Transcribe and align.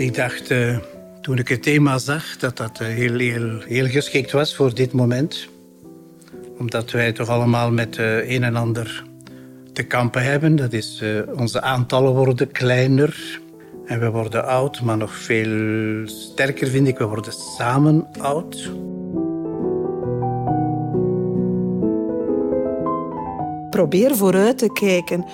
Ik 0.00 0.14
dacht, 0.14 0.50
uh, 0.50 0.78
toen 1.20 1.38
ik 1.38 1.48
het 1.48 1.62
thema 1.62 1.98
zag, 1.98 2.36
dat 2.36 2.56
dat 2.56 2.80
uh, 2.82 2.88
heel, 2.88 3.18
heel, 3.18 3.60
heel 3.66 3.86
geschikt 3.86 4.32
was 4.32 4.54
voor 4.54 4.74
dit 4.74 4.92
moment. 4.92 5.48
Omdat 6.58 6.90
wij 6.90 7.12
toch 7.12 7.28
allemaal 7.28 7.70
met 7.72 7.96
uh, 7.96 8.30
een 8.30 8.44
en 8.44 8.56
ander 8.56 9.04
te 9.72 9.82
kampen 9.82 10.22
hebben. 10.22 10.56
Dat 10.56 10.72
is, 10.72 11.02
onze 11.36 11.60
aantallen 11.60 12.12
worden 12.12 12.52
kleiner. 12.52 13.40
En 13.86 14.00
we 14.00 14.10
worden 14.10 14.46
oud, 14.46 14.80
maar 14.80 14.96
nog 14.96 15.16
veel 15.16 16.06
sterker 16.08 16.68
vind 16.68 16.88
ik, 16.88 16.98
we 16.98 17.04
worden 17.04 17.32
samen 17.32 18.06
oud. 18.18 18.70
Probeer 23.70 24.16
vooruit 24.16 24.58
te 24.58 24.72
kijken. 24.72 25.24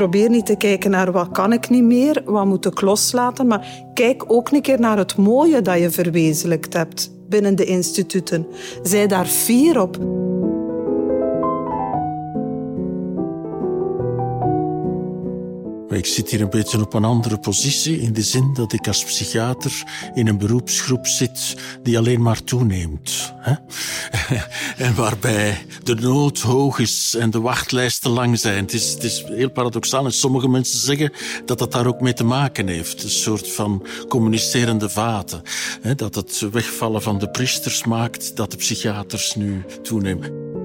Probeer 0.00 0.30
niet 0.30 0.46
te 0.46 0.56
kijken 0.56 0.90
naar 0.90 1.12
wat 1.12 1.30
kan 1.30 1.52
ik 1.52 1.68
niet 1.68 1.82
meer, 1.82 2.22
wat 2.24 2.46
moet 2.46 2.66
ik 2.66 2.80
loslaten, 2.80 3.46
maar 3.46 3.84
kijk 3.94 4.24
ook 4.32 4.50
een 4.50 4.62
keer 4.62 4.80
naar 4.80 4.98
het 4.98 5.16
mooie 5.16 5.62
dat 5.62 5.78
je 5.78 5.90
verwezenlijkt 5.90 6.72
hebt 6.72 7.10
binnen 7.28 7.56
de 7.56 7.64
instituten. 7.64 8.46
Zij 8.82 9.06
daar 9.06 9.26
fier 9.26 9.80
op. 9.80 10.19
Ik 16.00 16.06
zit 16.06 16.30
hier 16.30 16.40
een 16.40 16.50
beetje 16.50 16.80
op 16.80 16.94
een 16.94 17.04
andere 17.04 17.38
positie 17.38 18.00
in 18.00 18.12
de 18.12 18.22
zin 18.22 18.54
dat 18.54 18.72
ik 18.72 18.86
als 18.86 19.04
psychiater 19.04 19.82
in 20.14 20.26
een 20.26 20.38
beroepsgroep 20.38 21.06
zit 21.06 21.56
die 21.82 21.98
alleen 21.98 22.22
maar 22.22 22.44
toeneemt. 22.44 23.32
Hè? 23.36 23.54
en 24.86 24.94
waarbij 24.94 25.66
de 25.82 25.94
nood 25.94 26.38
hoog 26.38 26.78
is 26.78 27.14
en 27.18 27.30
de 27.30 27.40
wachtlijsten 27.40 28.10
lang 28.10 28.38
zijn. 28.38 28.64
Het 28.64 28.72
is, 28.72 28.92
het 28.92 29.04
is 29.04 29.24
heel 29.26 29.50
paradoxaal 29.50 30.04
en 30.04 30.12
sommige 30.12 30.48
mensen 30.48 30.78
zeggen 30.78 31.12
dat 31.44 31.58
dat 31.58 31.72
daar 31.72 31.86
ook 31.86 32.00
mee 32.00 32.14
te 32.14 32.24
maken 32.24 32.68
heeft. 32.68 33.02
Een 33.02 33.10
soort 33.10 33.52
van 33.52 33.86
communicerende 34.08 34.88
vaten. 34.88 35.42
Hè? 35.80 35.94
Dat 35.94 36.14
het 36.14 36.40
wegvallen 36.50 37.02
van 37.02 37.18
de 37.18 37.30
priesters 37.30 37.84
maakt 37.84 38.36
dat 38.36 38.50
de 38.50 38.56
psychiaters 38.56 39.34
nu 39.34 39.64
toenemen. 39.82 40.59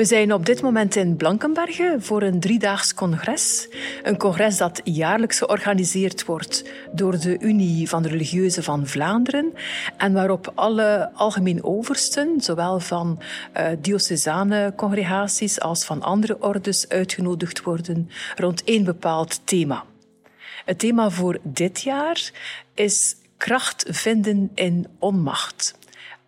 We 0.00 0.06
zijn 0.06 0.32
op 0.32 0.46
dit 0.46 0.62
moment 0.62 0.96
in 0.96 1.16
Blankenberge 1.16 1.96
voor 1.98 2.22
een 2.22 2.40
driedaags 2.40 2.94
congres. 2.94 3.68
Een 4.02 4.16
congres 4.16 4.56
dat 4.56 4.80
jaarlijks 4.84 5.38
georganiseerd 5.38 6.24
wordt 6.24 6.64
door 6.92 7.18
de 7.18 7.38
Unie 7.40 7.88
van 7.88 8.02
de 8.02 8.08
Religieuzen 8.08 8.62
van 8.62 8.86
Vlaanderen 8.86 9.52
en 9.96 10.12
waarop 10.12 10.52
alle 10.54 11.10
algemeen 11.14 11.64
oversten, 11.64 12.40
zowel 12.40 12.80
van 12.80 13.18
uh, 13.56 13.66
diocesane 13.80 14.72
congregaties 14.76 15.60
als 15.60 15.84
van 15.84 16.02
andere 16.02 16.42
ordes, 16.42 16.88
uitgenodigd 16.88 17.62
worden 17.62 18.10
rond 18.36 18.64
één 18.64 18.84
bepaald 18.84 19.40
thema. 19.46 19.84
Het 20.64 20.78
thema 20.78 21.10
voor 21.10 21.38
dit 21.42 21.80
jaar 21.80 22.30
is 22.74 23.16
kracht 23.36 23.84
vinden 23.88 24.50
in 24.54 24.86
onmacht 24.98 25.78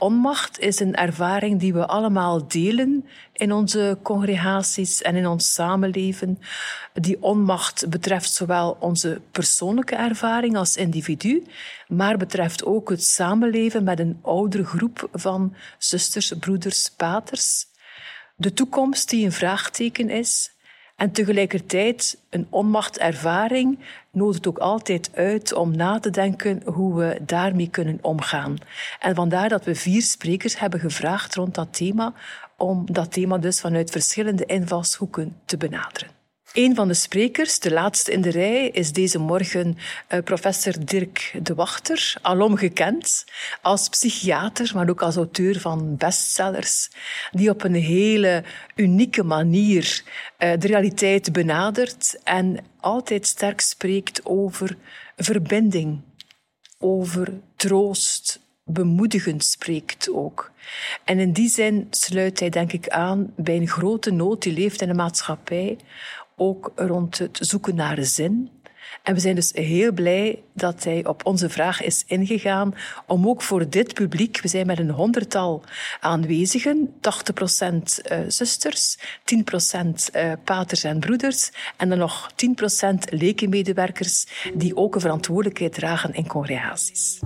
onmacht 0.03 0.59
is 0.59 0.81
een 0.81 0.95
ervaring 0.95 1.61
die 1.61 1.73
we 1.73 1.87
allemaal 1.87 2.49
delen 2.49 3.07
in 3.33 3.53
onze 3.53 3.99
congregaties 4.03 5.03
en 5.03 5.17
in 5.17 5.27
ons 5.27 5.55
samenleven. 5.55 6.39
Die 6.93 7.23
onmacht 7.23 7.89
betreft 7.89 8.33
zowel 8.33 8.77
onze 8.81 9.21
persoonlijke 9.31 9.95
ervaring 9.95 10.57
als 10.57 10.77
individu, 10.77 11.45
maar 11.89 12.17
betreft 12.17 12.65
ook 12.65 12.91
het 12.91 13.05
samenleven 13.05 13.85
met 13.85 13.99
een 13.99 14.19
oudere 14.23 14.65
groep 14.65 15.09
van 15.13 15.55
zusters, 15.79 16.33
broeders, 16.39 16.91
paters. 16.97 17.67
De 18.37 18.53
toekomst 18.53 19.09
die 19.09 19.25
een 19.25 19.33
vraagteken 19.33 20.11
is, 20.11 20.53
en 20.97 21.13
tegelijkertijd 21.13 22.21
een 22.31 22.47
onmachtervaring 22.51 23.79
nodigt 24.13 24.47
ook 24.47 24.59
altijd 24.59 25.11
uit 25.15 25.53
om 25.53 25.77
na 25.77 25.99
te 25.99 26.11
denken 26.11 26.63
hoe 26.65 26.95
we 26.95 27.21
daarmee 27.27 27.69
kunnen 27.69 27.99
omgaan. 28.01 28.57
En 29.01 29.15
vandaar 29.15 29.49
dat 29.49 29.65
we 29.65 29.75
vier 29.75 30.03
sprekers 30.03 30.59
hebben 30.59 30.81
gevraagd 30.81 31.35
rond 31.35 31.55
dat 31.55 31.75
thema, 31.75 32.15
om 32.57 32.93
dat 32.93 33.13
thema 33.13 33.39
dus 33.39 33.61
vanuit 33.61 33.91
verschillende 33.91 34.45
invalshoeken 34.45 35.37
te 35.45 35.57
benaderen. 35.57 36.22
Een 36.53 36.75
van 36.75 36.89
de 36.89 36.95
sprekers, 36.95 37.59
de 37.59 37.71
laatste 37.71 38.13
in 38.13 38.21
de 38.21 38.31
rij, 38.31 38.69
is 38.69 38.93
deze 38.93 39.19
morgen 39.19 39.77
uh, 40.09 40.23
professor 40.23 40.85
Dirk 40.85 41.35
de 41.43 41.55
Wachter, 41.55 42.15
alom 42.23 42.57
gekend 42.57 43.25
als 43.63 43.89
psychiater, 43.89 44.71
maar 44.75 44.89
ook 44.89 45.03
als 45.03 45.17
auteur 45.17 45.61
van 45.61 45.97
bestsellers, 45.97 46.91
die 47.31 47.51
op 47.51 47.65
een 47.65 47.75
hele 47.75 48.45
unieke 48.75 49.23
manier 49.23 50.03
uh, 50.39 50.53
de 50.59 50.67
realiteit 50.67 51.33
benadert 51.33 52.19
en 52.25 52.65
altijd 52.81 53.27
sterk 53.27 53.61
spreekt 53.61 54.25
over 54.25 54.77
verbinding, 55.17 56.01
over 56.79 57.33
troost, 57.57 58.41
bemoedigend 58.65 59.45
spreekt 59.45 60.11
ook. 60.11 60.51
En 61.05 61.19
in 61.19 61.33
die 61.33 61.49
zin 61.49 61.87
sluit 61.91 62.41
hij, 62.41 62.49
denk 62.49 62.73
ik, 62.73 62.89
aan 62.89 63.33
bij 63.37 63.57
een 63.57 63.69
grote 63.69 64.11
nood 64.11 64.43
die 64.43 64.53
leeft 64.53 64.81
in 64.81 64.89
de 64.89 64.95
maatschappij, 64.95 65.77
ook 66.43 66.73
rond 66.77 67.19
het 67.19 67.39
zoeken 67.41 67.75
naar 67.75 68.05
zin. 68.05 68.51
En 69.03 69.15
we 69.15 69.21
zijn 69.21 69.35
dus 69.35 69.53
heel 69.53 69.93
blij 69.93 70.43
dat 70.53 70.85
hij 70.85 71.07
op 71.07 71.27
onze 71.27 71.49
vraag 71.49 71.83
is 71.83 72.05
ingegaan 72.07 72.75
om 73.07 73.29
ook 73.29 73.43
voor 73.43 73.69
dit 73.69 73.95
publiek, 73.95 74.41
we 74.41 74.49
zijn 74.49 74.67
met 74.67 74.79
een 74.79 74.91
honderdtal 74.91 75.65
aanwezigen, 76.01 76.95
80% 76.95 78.03
eh, 78.03 78.19
zusters, 78.29 78.99
10% 78.99 80.11
eh, 80.13 80.33
paters 80.45 80.85
en 80.85 81.01
broeders 81.01 81.51
en 81.77 81.89
dan 81.89 81.99
nog 81.99 82.31
10% 82.33 82.95
lekenmedewerkers 83.09 84.27
die 84.55 84.77
ook 84.77 84.95
een 84.95 85.01
verantwoordelijkheid 85.01 85.75
dragen 85.75 86.15
in 86.15 86.27
congregaties. 86.27 87.21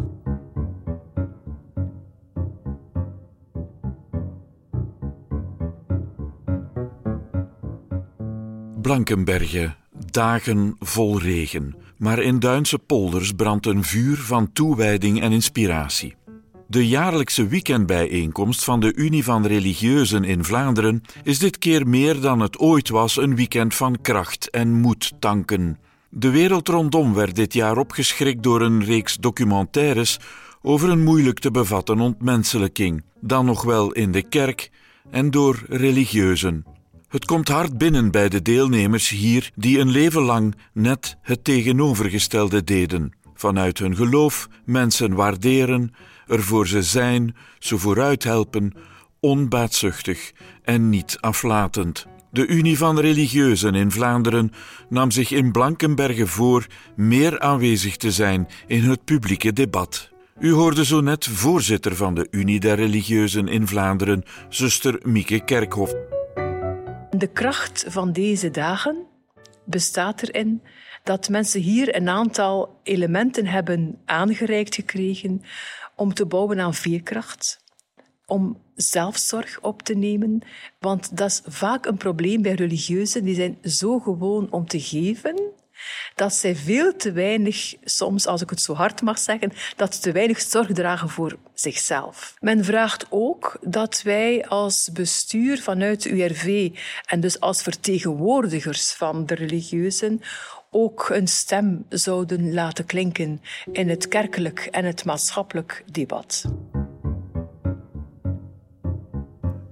Blankenberge, 8.86 9.74
dagen 10.10 10.76
vol 10.78 11.20
regen, 11.20 11.74
maar 11.98 12.18
in 12.18 12.38
Duinse 12.38 12.78
polders 12.78 13.32
brandt 13.32 13.66
een 13.66 13.84
vuur 13.84 14.16
van 14.16 14.52
toewijding 14.52 15.20
en 15.20 15.32
inspiratie. 15.32 16.14
De 16.68 16.88
jaarlijkse 16.88 17.46
weekendbijeenkomst 17.46 18.64
van 18.64 18.80
de 18.80 18.94
Unie 18.94 19.24
van 19.24 19.46
Religieuzen 19.46 20.24
in 20.24 20.44
Vlaanderen 20.44 21.02
is 21.22 21.38
dit 21.38 21.58
keer 21.58 21.88
meer 21.88 22.20
dan 22.20 22.40
het 22.40 22.58
ooit 22.58 22.88
was 22.88 23.16
een 23.16 23.36
weekend 23.36 23.74
van 23.74 24.00
kracht 24.02 24.50
en 24.50 24.72
moed 24.72 25.12
tanken. 25.18 25.78
De 26.08 26.30
wereld 26.30 26.68
rondom 26.68 27.14
werd 27.14 27.34
dit 27.34 27.52
jaar 27.52 27.76
opgeschrikt 27.76 28.42
door 28.42 28.60
een 28.60 28.84
reeks 28.84 29.16
documentaires 29.16 30.18
over 30.62 30.88
een 30.88 31.04
moeilijk 31.04 31.38
te 31.38 31.50
bevatten 31.50 32.00
ontmenselijking, 32.00 33.04
dan 33.20 33.44
nog 33.44 33.62
wel 33.62 33.92
in 33.92 34.12
de 34.12 34.22
kerk 34.22 34.70
en 35.10 35.30
door 35.30 35.62
religieuzen. 35.68 36.75
Het 37.08 37.24
komt 37.24 37.48
hard 37.48 37.78
binnen 37.78 38.10
bij 38.10 38.28
de 38.28 38.42
deelnemers 38.42 39.08
hier 39.08 39.50
die 39.54 39.78
een 39.78 39.90
leven 39.90 40.22
lang 40.22 40.54
net 40.72 41.16
het 41.22 41.44
tegenovergestelde 41.44 42.64
deden. 42.64 43.12
Vanuit 43.34 43.78
hun 43.78 43.96
geloof 43.96 44.48
mensen 44.64 45.14
waarderen, 45.14 45.94
er 46.26 46.42
voor 46.42 46.66
ze 46.66 46.82
zijn, 46.82 47.36
ze 47.58 47.78
vooruit 47.78 48.24
helpen, 48.24 48.72
onbaatzuchtig 49.20 50.32
en 50.62 50.88
niet 50.88 51.16
aflatend. 51.20 52.06
De 52.30 52.46
Unie 52.46 52.78
van 52.78 52.98
Religieuzen 52.98 53.74
in 53.74 53.90
Vlaanderen 53.90 54.52
nam 54.88 55.10
zich 55.10 55.30
in 55.30 55.52
Blankenberge 55.52 56.26
voor 56.26 56.66
meer 56.96 57.40
aanwezig 57.40 57.96
te 57.96 58.10
zijn 58.10 58.48
in 58.66 58.82
het 58.82 59.04
publieke 59.04 59.52
debat. 59.52 60.10
U 60.38 60.52
hoorde 60.52 60.84
zo 60.84 61.00
net 61.00 61.26
voorzitter 61.26 61.96
van 61.96 62.14
de 62.14 62.28
Unie 62.30 62.60
der 62.60 62.76
Religieuzen 62.76 63.48
in 63.48 63.66
Vlaanderen, 63.66 64.22
zuster 64.48 65.00
Mieke 65.02 65.44
Kerkhoff. 65.44 66.15
De 67.18 67.26
kracht 67.26 67.84
van 67.88 68.12
deze 68.12 68.50
dagen 68.50 69.06
bestaat 69.64 70.22
erin 70.22 70.62
dat 71.02 71.28
mensen 71.28 71.60
hier 71.60 71.96
een 71.96 72.08
aantal 72.08 72.80
elementen 72.82 73.46
hebben 73.46 73.98
aangereikt 74.04 74.74
gekregen 74.74 75.42
om 75.94 76.14
te 76.14 76.26
bouwen 76.26 76.60
aan 76.60 76.74
veerkracht, 76.74 77.60
om 78.26 78.62
zelfzorg 78.74 79.60
op 79.60 79.82
te 79.82 79.94
nemen. 79.94 80.42
Want 80.78 81.16
dat 81.16 81.30
is 81.30 81.42
vaak 81.44 81.86
een 81.86 81.96
probleem 81.96 82.42
bij 82.42 82.54
religieuzen, 82.54 83.24
die 83.24 83.34
zijn 83.34 83.58
zo 83.62 83.98
gewoon 83.98 84.52
om 84.52 84.66
te 84.66 84.80
geven 84.80 85.52
dat 86.14 86.34
zij 86.34 86.56
veel 86.56 86.96
te 86.96 87.12
weinig, 87.12 87.74
soms 87.84 88.26
als 88.26 88.42
ik 88.42 88.50
het 88.50 88.60
zo 88.60 88.74
hard 88.74 89.02
mag 89.02 89.18
zeggen, 89.18 89.52
dat 89.76 89.94
ze 89.94 90.00
te 90.00 90.12
weinig 90.12 90.40
zorg 90.40 90.72
dragen 90.72 91.08
voor 91.08 91.36
zichzelf. 91.54 92.34
Men 92.40 92.64
vraagt 92.64 93.06
ook 93.08 93.58
dat 93.60 94.02
wij 94.02 94.46
als 94.48 94.90
bestuur 94.92 95.62
vanuit 95.62 96.02
de 96.02 96.10
URV 96.10 96.70
en 97.06 97.20
dus 97.20 97.40
als 97.40 97.62
vertegenwoordigers 97.62 98.92
van 98.92 99.26
de 99.26 99.34
religieuzen 99.34 100.20
ook 100.70 101.08
een 101.08 101.28
stem 101.28 101.86
zouden 101.88 102.54
laten 102.54 102.86
klinken 102.86 103.40
in 103.72 103.88
het 103.88 104.08
kerkelijk 104.08 104.68
en 104.70 104.84
het 104.84 105.04
maatschappelijk 105.04 105.84
debat. 105.90 106.44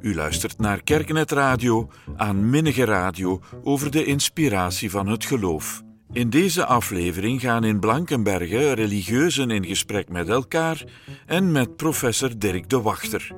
U 0.01 0.15
luistert 0.15 0.59
naar 0.59 0.83
Kerkenet 0.83 1.31
Radio 1.31 1.91
aan 2.17 2.51
Minnige 2.51 2.85
Radio 2.85 3.41
over 3.63 3.91
de 3.91 4.05
inspiratie 4.05 4.91
van 4.91 5.09
het 5.09 5.25
geloof. 5.25 5.83
In 6.15 6.31
deze 6.31 6.67
aflevering 6.67 7.41
gaan 7.41 7.65
in 7.65 7.81
Blankenberge 7.81 8.73
religieuzen 8.73 9.51
in 9.51 9.65
gesprek 9.65 10.09
met 10.09 10.29
elkaar 10.29 10.85
en 11.27 11.53
met 11.53 11.77
professor 11.77 12.39
Dirk 12.39 12.69
de 12.69 12.81
Wachter 12.81 13.31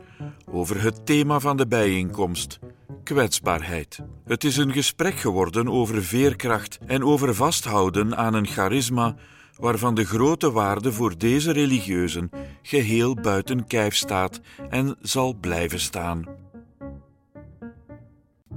over 0.50 0.82
het 0.82 1.06
thema 1.06 1.40
van 1.40 1.56
de 1.56 1.66
bijeenkomst: 1.66 2.58
kwetsbaarheid. 3.04 3.98
Het 4.24 4.44
is 4.44 4.56
een 4.56 4.72
gesprek 4.72 5.14
geworden 5.14 5.68
over 5.68 6.02
veerkracht 6.02 6.78
en 6.86 7.04
over 7.04 7.34
vasthouden 7.34 8.16
aan 8.16 8.34
een 8.34 8.46
charisma 8.46 9.14
waarvan 9.58 9.94
de 9.94 10.04
grote 10.04 10.50
waarde 10.50 10.92
voor 10.92 11.18
deze 11.18 11.52
religieuzen 11.52 12.30
geheel 12.62 13.14
buiten 13.14 13.66
kijf 13.66 13.94
staat 13.94 14.40
en 14.70 14.96
zal 15.00 15.34
blijven 15.34 15.80
staan. 15.80 16.24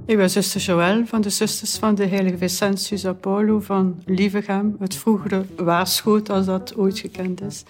Ik 0.10 0.18
ben 0.18 0.30
zuster 0.30 0.62
Joël 0.62 1.06
van 1.06 1.22
de 1.22 1.30
Zusters 1.30 1.78
van 1.78 1.96
de 1.96 2.06
Heilige 2.06 2.38
Vicentius 2.38 3.06
Apollo 3.06 3.60
van 3.60 4.02
Lievegem, 4.06 4.76
het 4.80 4.96
vroegere 4.96 5.46
Waarschoot 5.56 6.30
als 6.30 6.46
dat 6.46 6.76
ooit 6.76 7.00
gekend 7.00 7.42
is. 7.42 7.64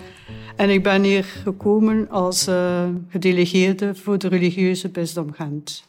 En 0.55 0.69
ik 0.69 0.83
ben 0.83 1.03
hier 1.03 1.23
gekomen 1.23 2.09
als 2.09 2.47
uh, 2.47 2.83
gedelegeerde 3.09 3.95
voor 3.95 4.17
de 4.17 4.27
religieuze 4.27 4.89
bisdom 4.89 5.31
Gent. 5.31 5.83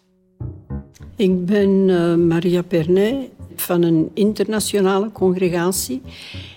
Ik 1.16 1.46
ben 1.46 1.88
uh, 1.88 2.14
Maria 2.14 2.62
Pernet 2.62 3.28
van 3.54 3.82
een 3.82 4.10
internationale 4.14 5.12
congregatie. 5.12 6.02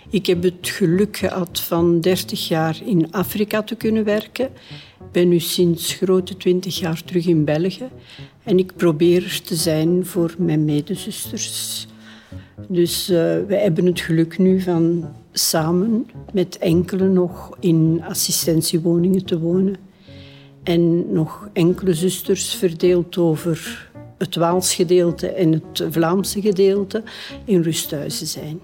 Ik 0.09 0.25
heb 0.25 0.43
het 0.43 0.69
geluk 0.69 1.17
gehad 1.17 1.59
van 1.59 2.01
30 2.01 2.47
jaar 2.47 2.81
in 2.85 3.11
Afrika 3.11 3.63
te 3.63 3.75
kunnen 3.75 4.03
werken. 4.03 4.45
Ik 4.99 5.11
ben 5.11 5.29
nu 5.29 5.39
sinds 5.39 5.93
grote 5.93 6.37
20 6.37 6.79
jaar 6.79 7.03
terug 7.03 7.25
in 7.25 7.45
België. 7.45 7.89
En 8.43 8.57
ik 8.57 8.75
probeer 8.75 9.23
er 9.23 9.41
te 9.41 9.55
zijn 9.55 10.05
voor 10.05 10.35
mijn 10.37 10.65
medezusters. 10.65 11.87
Dus 12.67 13.09
uh, 13.09 13.17
we 13.47 13.55
hebben 13.55 13.85
het 13.85 13.99
geluk 13.99 14.37
nu 14.37 14.61
van 14.61 15.09
samen 15.31 16.07
met 16.33 16.57
enkele 16.57 17.07
nog 17.07 17.57
in 17.59 18.01
assistentiewoningen 18.07 19.25
te 19.25 19.39
wonen. 19.39 19.75
En 20.63 21.13
nog 21.13 21.49
enkele 21.53 21.93
zusters 21.93 22.55
verdeeld 22.55 23.17
over 23.17 23.89
het 24.17 24.35
Waals 24.35 24.75
gedeelte 24.75 25.27
en 25.27 25.51
het 25.51 25.85
Vlaamse 25.89 26.41
gedeelte 26.41 27.03
in 27.45 27.61
rusthuizen 27.61 28.27
zijn. 28.27 28.59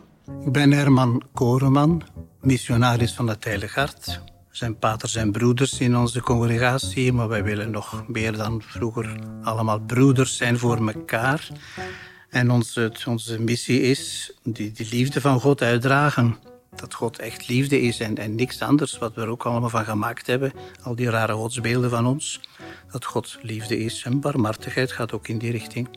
Ik 0.46 0.52
ben 0.52 0.72
Herman 0.72 1.22
Koreman, 1.34 2.04
missionaris 2.42 3.14
van 3.14 3.28
het 3.28 3.44
Heilige 3.44 3.80
Hart. 3.80 4.22
Zijn 4.60 4.80
paters 4.80 5.16
en 5.16 5.32
broeders 5.32 5.80
in 5.80 5.98
onze 5.98 6.22
congregatie, 6.22 7.14
maar 7.14 7.28
wij 7.28 7.44
willen 7.44 7.72
nog 7.72 8.04
meer 8.08 8.38
dan 8.38 8.62
vroeger 8.62 9.20
allemaal 9.44 9.80
broeders 9.80 10.38
zijn 10.38 10.58
voor 10.58 10.88
elkaar. 10.88 11.48
En 12.30 12.52
onze, 12.52 12.94
onze 13.08 13.40
missie 13.40 13.82
is 13.82 14.34
die, 14.44 14.72
die 14.72 14.88
liefde 14.90 15.22
van 15.22 15.40
God 15.40 15.62
uitdragen. 15.62 16.38
Dat 16.76 16.94
God 16.94 17.20
echt 17.20 17.48
liefde 17.48 17.82
is 17.82 18.00
en, 18.00 18.18
en 18.18 18.36
niks 18.36 18.62
anders, 18.62 18.98
wat 18.98 19.14
we 19.14 19.22
er 19.22 19.28
ook 19.28 19.46
allemaal 19.46 19.70
van 19.70 19.86
gemaakt 19.86 20.28
hebben. 20.28 20.54
Al 20.84 20.96
die 20.96 21.10
rare 21.10 21.34
godsbeelden 21.34 21.90
van 21.90 22.06
ons. 22.06 22.42
Dat 22.92 23.06
God 23.06 23.38
liefde 23.42 23.80
is 23.80 24.04
en 24.04 24.20
barmhartigheid 24.20 24.92
gaat 24.92 25.14
ook 25.14 25.28
in 25.28 25.38
die 25.38 25.52
richting. 25.52 25.90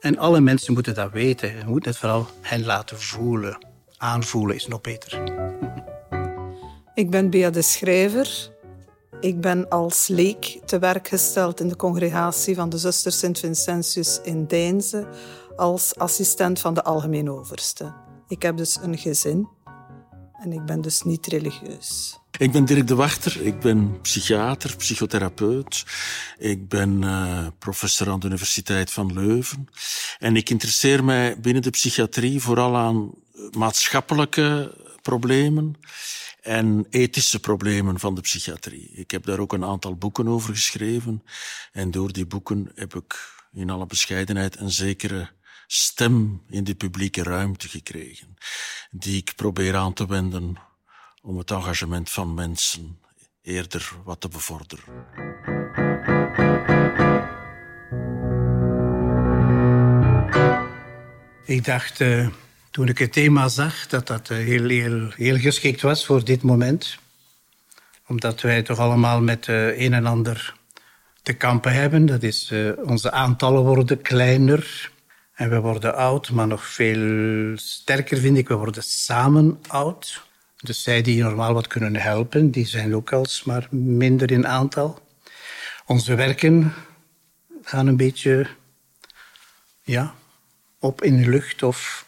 En 0.00 0.18
alle 0.18 0.40
mensen 0.40 0.72
moeten 0.72 0.94
dat 0.94 1.12
weten. 1.12 1.56
Je 1.56 1.64
moet 1.66 1.84
het 1.84 1.98
vooral 1.98 2.28
hen 2.40 2.64
laten 2.64 3.00
voelen 3.00 3.66
aanvoelen 3.96 4.56
is 4.56 4.66
nog 4.66 4.80
beter. 4.80 5.22
Ik 6.94 7.10
ben 7.10 7.30
Bea 7.30 7.50
de 7.50 7.62
Schrijver. 7.62 8.50
Ik 9.20 9.40
ben 9.40 9.68
als 9.68 10.06
leek 10.06 10.60
te 10.64 10.78
werk 10.78 11.08
gesteld 11.08 11.60
in 11.60 11.68
de 11.68 11.76
congregatie 11.76 12.54
van 12.54 12.68
de 12.68 12.78
zuster 12.78 13.12
Sint-Vincentius 13.12 14.20
in 14.22 14.46
Deinze 14.46 15.08
als 15.56 15.96
assistent 15.96 16.60
van 16.60 16.74
de 16.74 16.84
algemeen 16.84 17.30
overste. 17.30 17.94
Ik 18.28 18.42
heb 18.42 18.56
dus 18.56 18.78
een 18.82 18.98
gezin 18.98 19.48
en 20.42 20.52
ik 20.52 20.64
ben 20.64 20.80
dus 20.80 21.02
niet 21.02 21.26
religieus. 21.26 22.18
Ik 22.38 22.52
ben 22.52 22.64
Dirk 22.64 22.86
de 22.86 22.94
Wachter, 22.94 23.46
ik 23.46 23.60
ben 23.60 24.00
psychiater, 24.00 24.76
psychotherapeut. 24.76 25.84
Ik 26.38 26.68
ben 26.68 27.02
uh, 27.02 27.46
professor 27.58 28.10
aan 28.10 28.20
de 28.20 28.26
Universiteit 28.26 28.90
van 28.90 29.12
Leuven. 29.12 29.68
En 30.18 30.36
ik 30.36 30.50
interesseer 30.50 31.04
mij 31.04 31.40
binnen 31.40 31.62
de 31.62 31.70
psychiatrie 31.70 32.40
vooral 32.40 32.76
aan 32.76 33.10
maatschappelijke 33.50 34.74
problemen 35.02 35.76
en 36.42 36.86
ethische 36.90 37.40
problemen 37.40 37.98
van 37.98 38.14
de 38.14 38.20
psychiatrie. 38.20 38.90
Ik 38.94 39.10
heb 39.10 39.24
daar 39.24 39.38
ook 39.38 39.52
een 39.52 39.64
aantal 39.64 39.96
boeken 39.96 40.28
over 40.28 40.54
geschreven. 40.54 41.22
En 41.72 41.90
door 41.90 42.12
die 42.12 42.26
boeken 42.26 42.70
heb 42.74 42.94
ik 42.94 43.40
in 43.52 43.70
alle 43.70 43.86
bescheidenheid 43.86 44.58
een 44.58 44.70
zekere 44.70 45.30
stem 45.66 46.42
in 46.48 46.64
de 46.64 46.74
publieke 46.74 47.22
ruimte 47.22 47.68
gekregen, 47.68 48.36
die 48.90 49.16
ik 49.16 49.32
probeer 49.36 49.76
aan 49.76 49.92
te 49.92 50.06
wenden 50.06 50.56
om 51.22 51.38
het 51.38 51.50
engagement 51.50 52.10
van 52.10 52.34
mensen 52.34 53.00
eerder 53.42 53.92
wat 54.04 54.20
te 54.20 54.28
bevorderen. 54.28 54.84
Ik 61.44 61.64
dacht, 61.64 62.00
uh, 62.00 62.28
toen 62.72 62.88
ik 62.88 62.98
het 62.98 63.12
thema 63.12 63.48
zag, 63.48 63.86
dat 63.86 64.06
dat 64.06 64.30
uh, 64.30 64.38
heel, 64.38 64.68
heel, 64.68 65.10
heel 65.16 65.36
geschikt 65.36 65.80
was 65.80 66.06
voor 66.06 66.24
dit 66.24 66.42
moment. 66.42 66.98
Omdat 68.06 68.40
wij 68.40 68.62
toch 68.62 68.78
allemaal 68.78 69.20
met 69.20 69.46
uh, 69.46 69.80
een 69.80 69.92
en 69.92 70.06
ander 70.06 70.54
te 71.22 71.32
kampen 71.32 71.72
hebben. 71.72 72.06
Dat 72.06 72.22
is, 72.22 72.52
onze 72.84 73.10
aantallen 73.10 73.62
worden 73.62 74.02
kleiner. 74.02 74.90
En 75.34 75.50
we 75.50 75.60
worden 75.60 75.94
oud, 75.94 76.30
maar 76.30 76.46
nog 76.46 76.66
veel 76.66 77.56
sterker 77.56 78.18
vind 78.18 78.36
ik, 78.36 78.48
we 78.48 78.54
worden 78.54 78.82
samen 78.82 79.60
oud. 79.66 80.22
Dus 80.56 80.82
zij 80.82 81.02
die 81.02 81.22
normaal 81.22 81.54
wat 81.54 81.66
kunnen 81.66 81.96
helpen, 81.96 82.50
die 82.50 82.66
zijn 82.66 82.94
ook 82.94 83.12
alsmaar 83.12 83.66
minder 83.70 84.30
in 84.30 84.46
aantal. 84.46 84.98
Onze 85.86 86.14
werken 86.14 86.72
gaan 87.62 87.86
een 87.86 87.96
beetje 87.96 88.46
ja, 89.82 90.14
op 90.78 91.02
in 91.02 91.22
de 91.22 91.28
lucht 91.28 91.62
of 91.62 92.06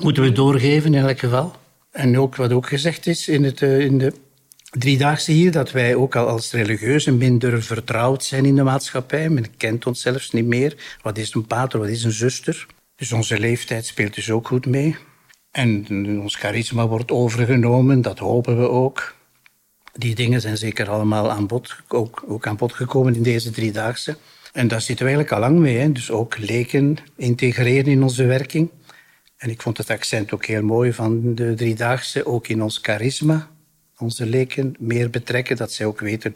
moeten 0.00 0.22
we 0.22 0.32
doorgeven 0.32 0.94
in 0.94 1.04
elk 1.06 1.18
geval. 1.18 1.54
En 1.90 2.18
ook 2.18 2.36
wat 2.36 2.52
ook 2.52 2.66
gezegd 2.66 3.06
is 3.06 3.28
in, 3.28 3.44
het, 3.44 3.62
eh, 3.62 3.78
in 3.78 3.98
de 3.98 4.12
driedaagse 4.70 5.32
hier, 5.32 5.52
dat 5.52 5.70
wij 5.70 5.94
ook 5.94 6.16
al 6.16 6.28
als 6.28 6.52
religieuzen 6.52 7.18
minder 7.18 7.62
vertrouwd 7.62 8.24
zijn 8.24 8.44
in 8.44 8.54
de 8.54 8.62
maatschappij. 8.62 9.28
Men 9.28 9.56
kent 9.56 9.86
ons 9.86 10.00
zelfs 10.00 10.30
niet 10.30 10.46
meer. 10.46 10.96
Wat 11.02 11.18
is 11.18 11.34
een 11.34 11.46
pater, 11.46 11.78
wat 11.78 11.88
is 11.88 12.04
een 12.04 12.12
zuster? 12.12 12.66
Dus 12.96 13.12
onze 13.12 13.38
leeftijd 13.38 13.86
speelt 13.86 14.14
dus 14.14 14.30
ook 14.30 14.46
goed 14.46 14.66
mee. 14.66 14.96
En 15.50 15.86
ons 16.20 16.36
charisma 16.36 16.86
wordt 16.86 17.10
overgenomen, 17.10 18.02
dat 18.02 18.18
hopen 18.18 18.58
we 18.60 18.68
ook. 18.68 19.14
Die 19.92 20.14
dingen 20.14 20.40
zijn 20.40 20.56
zeker 20.56 20.88
allemaal 20.88 21.30
aan 21.30 21.46
bod, 21.46 21.76
ook, 21.88 22.24
ook 22.26 22.46
aan 22.46 22.56
bod 22.56 22.72
gekomen 22.72 23.14
in 23.14 23.22
deze 23.22 23.50
driedaagse. 23.50 24.16
En 24.52 24.68
daar 24.68 24.80
zitten 24.80 25.06
we 25.06 25.12
eigenlijk 25.12 25.42
al 25.42 25.50
lang 25.50 25.62
mee. 25.62 25.78
Hè. 25.78 25.92
Dus 25.92 26.10
ook 26.10 26.38
leken 26.38 26.96
integreren 27.16 27.92
in 27.92 28.02
onze 28.02 28.24
werking. 28.24 28.70
En 29.42 29.50
ik 29.50 29.62
vond 29.62 29.78
het 29.78 29.90
accent 29.90 30.32
ook 30.32 30.44
heel 30.44 30.62
mooi 30.62 30.92
van 30.92 31.34
de 31.34 31.54
driedaagse, 31.54 32.26
ook 32.26 32.48
in 32.48 32.62
ons 32.62 32.78
charisma, 32.82 33.50
onze 33.98 34.26
leken 34.26 34.74
meer 34.78 35.10
betrekken, 35.10 35.56
dat 35.56 35.72
zij 35.72 35.86
ook 35.86 36.00
weten 36.00 36.34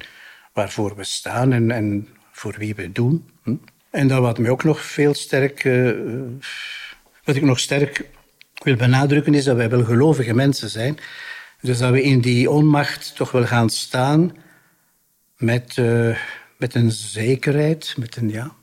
waarvoor 0.52 0.96
we 0.96 1.04
staan 1.04 1.52
en, 1.52 1.70
en 1.70 2.08
voor 2.32 2.54
wie 2.58 2.74
we 2.74 2.92
doen. 2.92 3.28
Hm. 3.42 3.54
En 3.90 4.08
dan 4.08 4.20
wat 4.20 4.38
mij 4.38 4.50
ook 4.50 4.64
nog 4.64 4.80
veel 4.80 5.14
sterk, 5.14 5.64
uh, 5.64 5.92
wat 7.24 7.36
ik 7.36 7.42
nog 7.42 7.58
sterk 7.58 8.04
wil 8.62 8.76
benadrukken, 8.76 9.34
is 9.34 9.44
dat 9.44 9.56
wij 9.56 9.70
wel 9.70 9.84
gelovige 9.84 10.34
mensen 10.34 10.70
zijn. 10.70 10.98
Dus 11.60 11.78
dat 11.78 11.92
we 11.92 12.02
in 12.02 12.20
die 12.20 12.50
onmacht 12.50 13.16
toch 13.16 13.30
wel 13.30 13.46
gaan 13.46 13.70
staan 13.70 14.36
met, 15.36 15.76
uh, 15.76 16.18
met 16.56 16.74
een 16.74 16.90
zekerheid, 16.90 17.94
met 17.96 18.16
een 18.16 18.30
ja, 18.30 18.54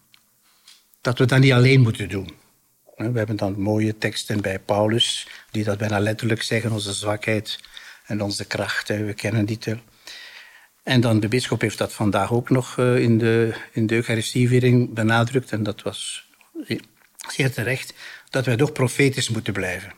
dat 1.02 1.18
we 1.18 1.26
dat 1.26 1.40
niet 1.40 1.52
alleen 1.54 1.82
moeten 1.82 2.10
doen. 2.10 2.42
We 2.96 3.18
hebben 3.18 3.36
dan 3.36 3.60
mooie 3.60 3.98
teksten 3.98 4.42
bij 4.42 4.60
Paulus, 4.60 5.28
die 5.52 5.64
dat 5.64 5.78
bijna 5.78 6.00
letterlijk 6.00 6.42
zeggen, 6.42 6.72
onze 6.72 6.94
zwakheid 6.94 7.60
en 8.06 8.22
onze 8.22 8.46
kracht. 8.46 8.88
We 8.88 9.14
kennen 9.14 9.46
die 9.46 9.58
te. 9.58 9.78
En 10.84 11.02
dan 11.02 11.20
de 11.20 11.28
bisschop 11.28 11.62
heeft 11.62 11.78
dat 11.78 11.94
vandaag 11.94 12.32
ook 12.32 12.50
nog 12.50 12.78
eh, 12.78 12.98
in 12.98 13.18
de, 13.18 13.54
in 13.72 13.88
de 13.88 13.96
Eucharistieviering 13.96 14.94
benadrukt, 14.94 15.52
en 15.52 15.64
dat 15.64 15.82
was 15.82 16.30
zeer 17.28 17.52
terecht, 17.52 17.94
dat 18.30 18.46
wij 18.46 18.56
toch 18.56 18.72
profetisch 18.72 19.30
moeten 19.30 19.54
blijven. 19.54 19.94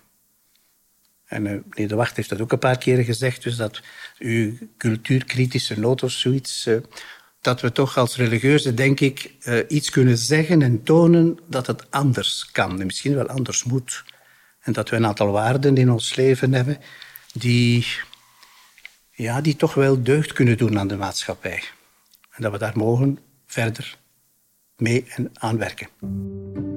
En 1.25 1.46
uh, 1.46 1.52
meneer 1.70 1.88
De 1.88 1.96
Wacht 1.96 2.16
heeft 2.16 2.30
dat 2.30 2.42
ook 2.42 2.52
een 2.52 2.60
paar 2.60 2.78
keren 2.78 3.06
gezegd, 3.06 3.44
dus 3.44 3.56
dat 3.56 3.82
uw 4.18 4.54
cultuurkritische 4.78 5.80
noot 5.80 6.04
of 6.04 6.12
zoiets, 6.12 6.70
dat 7.46 7.62
we 7.62 7.72
toch 7.72 7.98
als 7.98 8.16
religieuze, 8.16 8.74
denk 8.74 9.00
ik, 9.00 9.32
uh, 9.44 9.60
iets 9.68 9.90
kunnen 9.90 10.18
zeggen 10.18 10.62
en 10.62 10.84
tonen 10.84 11.40
dat 11.48 11.68
het 11.68 11.92
anders 11.92 12.52
kan 12.52 12.80
en 12.80 12.86
misschien 12.86 13.16
wel 13.16 13.28
anders 13.28 13.64
moet. 13.64 14.04
En 14.60 14.74
dat 14.74 14.90
we 14.90 14.96
een 14.96 15.06
aantal 15.06 15.32
waarden 15.32 15.78
in 15.78 15.92
ons 15.92 16.16
leven 16.16 16.54
hebben 16.54 16.78
die, 17.34 17.88
ja, 19.12 19.42
die 19.42 19.56
toch 19.56 19.74
wel 19.74 20.04
deugd 20.04 20.34
kunnen 20.34 20.58
doen 20.58 20.80
aan 20.80 20.88
de 20.88 20.98
maatschappij. 20.98 21.64
En 22.32 22.44
dat 22.44 22.52
we 22.52 22.58
daar 22.58 22.78
mogen 22.78 23.20
verder 23.46 23.98
mee 24.78 25.06
en 25.16 25.30
aan 25.34 25.58
werken. 25.58 26.75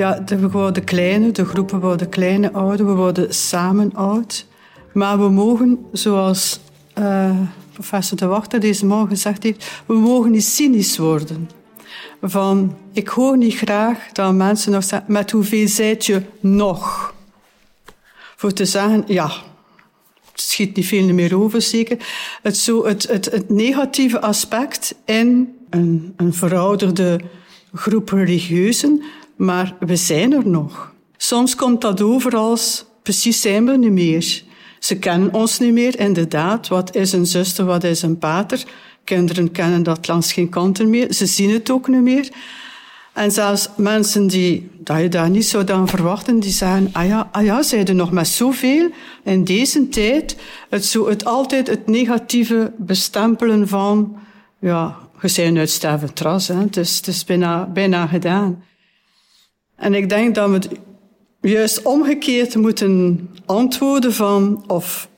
Ja, 0.00 0.24
we 0.24 0.50
worden 0.50 0.84
kleiner, 0.84 1.32
de 1.32 1.44
groepen 1.44 1.80
worden 1.80 2.08
kleiner, 2.08 2.50
ouder, 2.50 2.86
we 2.86 2.92
worden 2.92 3.34
samen 3.34 3.94
oud. 3.94 4.46
Maar 4.92 5.18
we 5.18 5.28
mogen, 5.28 5.86
zoals 5.92 6.60
uh, 6.98 7.40
professor 7.72 8.16
De 8.16 8.26
Wachter 8.26 8.60
deze 8.60 8.86
morgen 8.86 9.08
gezegd 9.08 9.42
heeft, 9.42 9.82
we 9.86 9.94
mogen 9.94 10.30
niet 10.30 10.44
cynisch 10.44 10.98
worden. 10.98 11.50
Van, 12.22 12.76
ik 12.92 13.08
hoor 13.08 13.36
niet 13.36 13.54
graag 13.54 14.12
dat 14.12 14.34
mensen 14.34 14.72
nog 14.72 14.84
zeggen, 14.84 15.12
met 15.12 15.30
hoeveel 15.30 15.68
zijt 15.68 16.06
je 16.06 16.22
nog? 16.40 17.14
Voor 18.36 18.52
te 18.52 18.64
zeggen, 18.64 19.04
ja, 19.06 19.30
het 20.32 20.40
schiet 20.40 20.76
niet 20.76 20.86
veel 20.86 21.14
meer 21.14 21.38
over 21.38 21.62
zeker. 21.62 21.96
Het, 22.42 22.56
zo, 22.56 22.86
het, 22.86 23.08
het, 23.08 23.24
het 23.24 23.50
negatieve 23.50 24.20
aspect 24.20 24.94
in 25.04 25.56
een, 25.70 26.12
een 26.16 26.34
verouderde 26.34 27.20
groep 27.74 28.08
religieuzen, 28.08 29.02
maar 29.40 29.76
we 29.78 29.96
zijn 29.96 30.32
er 30.32 30.48
nog. 30.48 30.92
Soms 31.16 31.54
komt 31.54 31.80
dat 31.80 32.00
over 32.00 32.36
als, 32.36 32.84
precies 33.02 33.40
zijn 33.40 33.66
we 33.66 33.76
niet 33.76 33.90
meer. 33.90 34.42
Ze 34.78 34.98
kennen 34.98 35.34
ons 35.34 35.58
niet 35.58 35.72
meer, 35.72 35.98
inderdaad. 35.98 36.68
Wat 36.68 36.96
is 36.96 37.12
een 37.12 37.26
zuster, 37.26 37.64
wat 37.64 37.84
is 37.84 38.02
een 38.02 38.18
pater? 38.18 38.64
Kinderen 39.04 39.50
kennen 39.50 39.82
dat 39.82 40.08
langs 40.08 40.32
geen 40.32 40.48
kanten 40.48 40.90
meer. 40.90 41.12
Ze 41.12 41.26
zien 41.26 41.50
het 41.50 41.70
ook 41.70 41.88
niet 41.88 42.02
meer. 42.02 42.28
En 43.12 43.30
zelfs 43.30 43.68
mensen 43.76 44.26
die 44.26 44.70
dat 44.78 45.00
je 45.00 45.08
daar 45.08 45.30
niet 45.30 45.46
zou 45.46 45.64
dan 45.64 45.88
verwachten, 45.88 46.40
die 46.40 46.50
zeggen, 46.50 46.88
ah 46.92 47.06
ja, 47.06 47.28
ah 47.32 47.44
ja, 47.44 47.62
zeiden 47.62 47.96
nog 47.96 48.10
met 48.10 48.28
zoveel 48.28 48.90
in 49.24 49.44
deze 49.44 49.88
tijd, 49.88 50.36
het, 50.68 50.84
zo, 50.84 51.08
het 51.08 51.24
altijd 51.24 51.66
het 51.66 51.86
negatieve 51.86 52.72
bestempelen 52.78 53.68
van, 53.68 54.16
ja, 54.58 54.96
je 55.20 55.28
zijn 55.28 55.58
uit 55.58 55.70
sterven 55.70 56.14
tras, 56.14 56.48
hè. 56.48 56.54
Het, 56.54 56.74
het 56.74 57.06
is 57.06 57.24
bijna, 57.24 57.66
bijna 57.66 58.06
gedaan. 58.06 58.62
En 59.80 59.94
ik 59.94 60.08
denk 60.08 60.34
dat 60.34 60.68
we 61.40 61.48
juist 61.48 61.82
omgekeerd 61.82 62.56
moeten 62.56 63.28
antwoorden 63.46 64.12
van, 64.12 64.64
of 64.66 65.08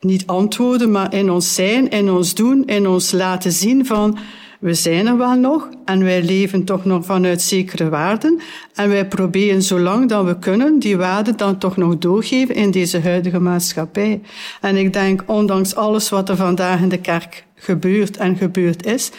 niet 0.00 0.26
antwoorden, 0.26 0.90
maar 0.90 1.14
in 1.14 1.30
ons 1.30 1.54
zijn, 1.54 1.90
in 1.90 2.10
ons 2.10 2.34
doen, 2.34 2.66
in 2.66 2.86
ons 2.86 3.12
laten 3.12 3.52
zien 3.52 3.86
van, 3.86 4.18
we 4.60 4.74
zijn 4.74 5.06
er 5.06 5.16
wel 5.16 5.34
nog 5.34 5.68
en 5.84 6.04
wij 6.04 6.22
leven 6.22 6.64
toch 6.64 6.84
nog 6.84 7.04
vanuit 7.04 7.42
zekere 7.42 7.88
waarden. 7.88 8.40
En 8.74 8.88
wij 8.88 9.08
proberen 9.08 9.62
zolang 9.62 10.08
dat 10.08 10.24
we 10.24 10.38
kunnen 10.38 10.78
die 10.78 10.96
waarden 10.96 11.36
dan 11.36 11.58
toch 11.58 11.76
nog 11.76 11.98
doorgeven 11.98 12.54
in 12.54 12.70
deze 12.70 13.00
huidige 13.00 13.40
maatschappij. 13.40 14.20
En 14.60 14.76
ik 14.76 14.92
denk, 14.92 15.22
ondanks 15.26 15.74
alles 15.74 16.08
wat 16.08 16.28
er 16.28 16.36
vandaag 16.36 16.80
in 16.80 16.88
de 16.88 17.00
kerk 17.00 17.44
gebeurt 17.54 18.16
en 18.16 18.36
gebeurd 18.36 18.86
is, 18.86 19.10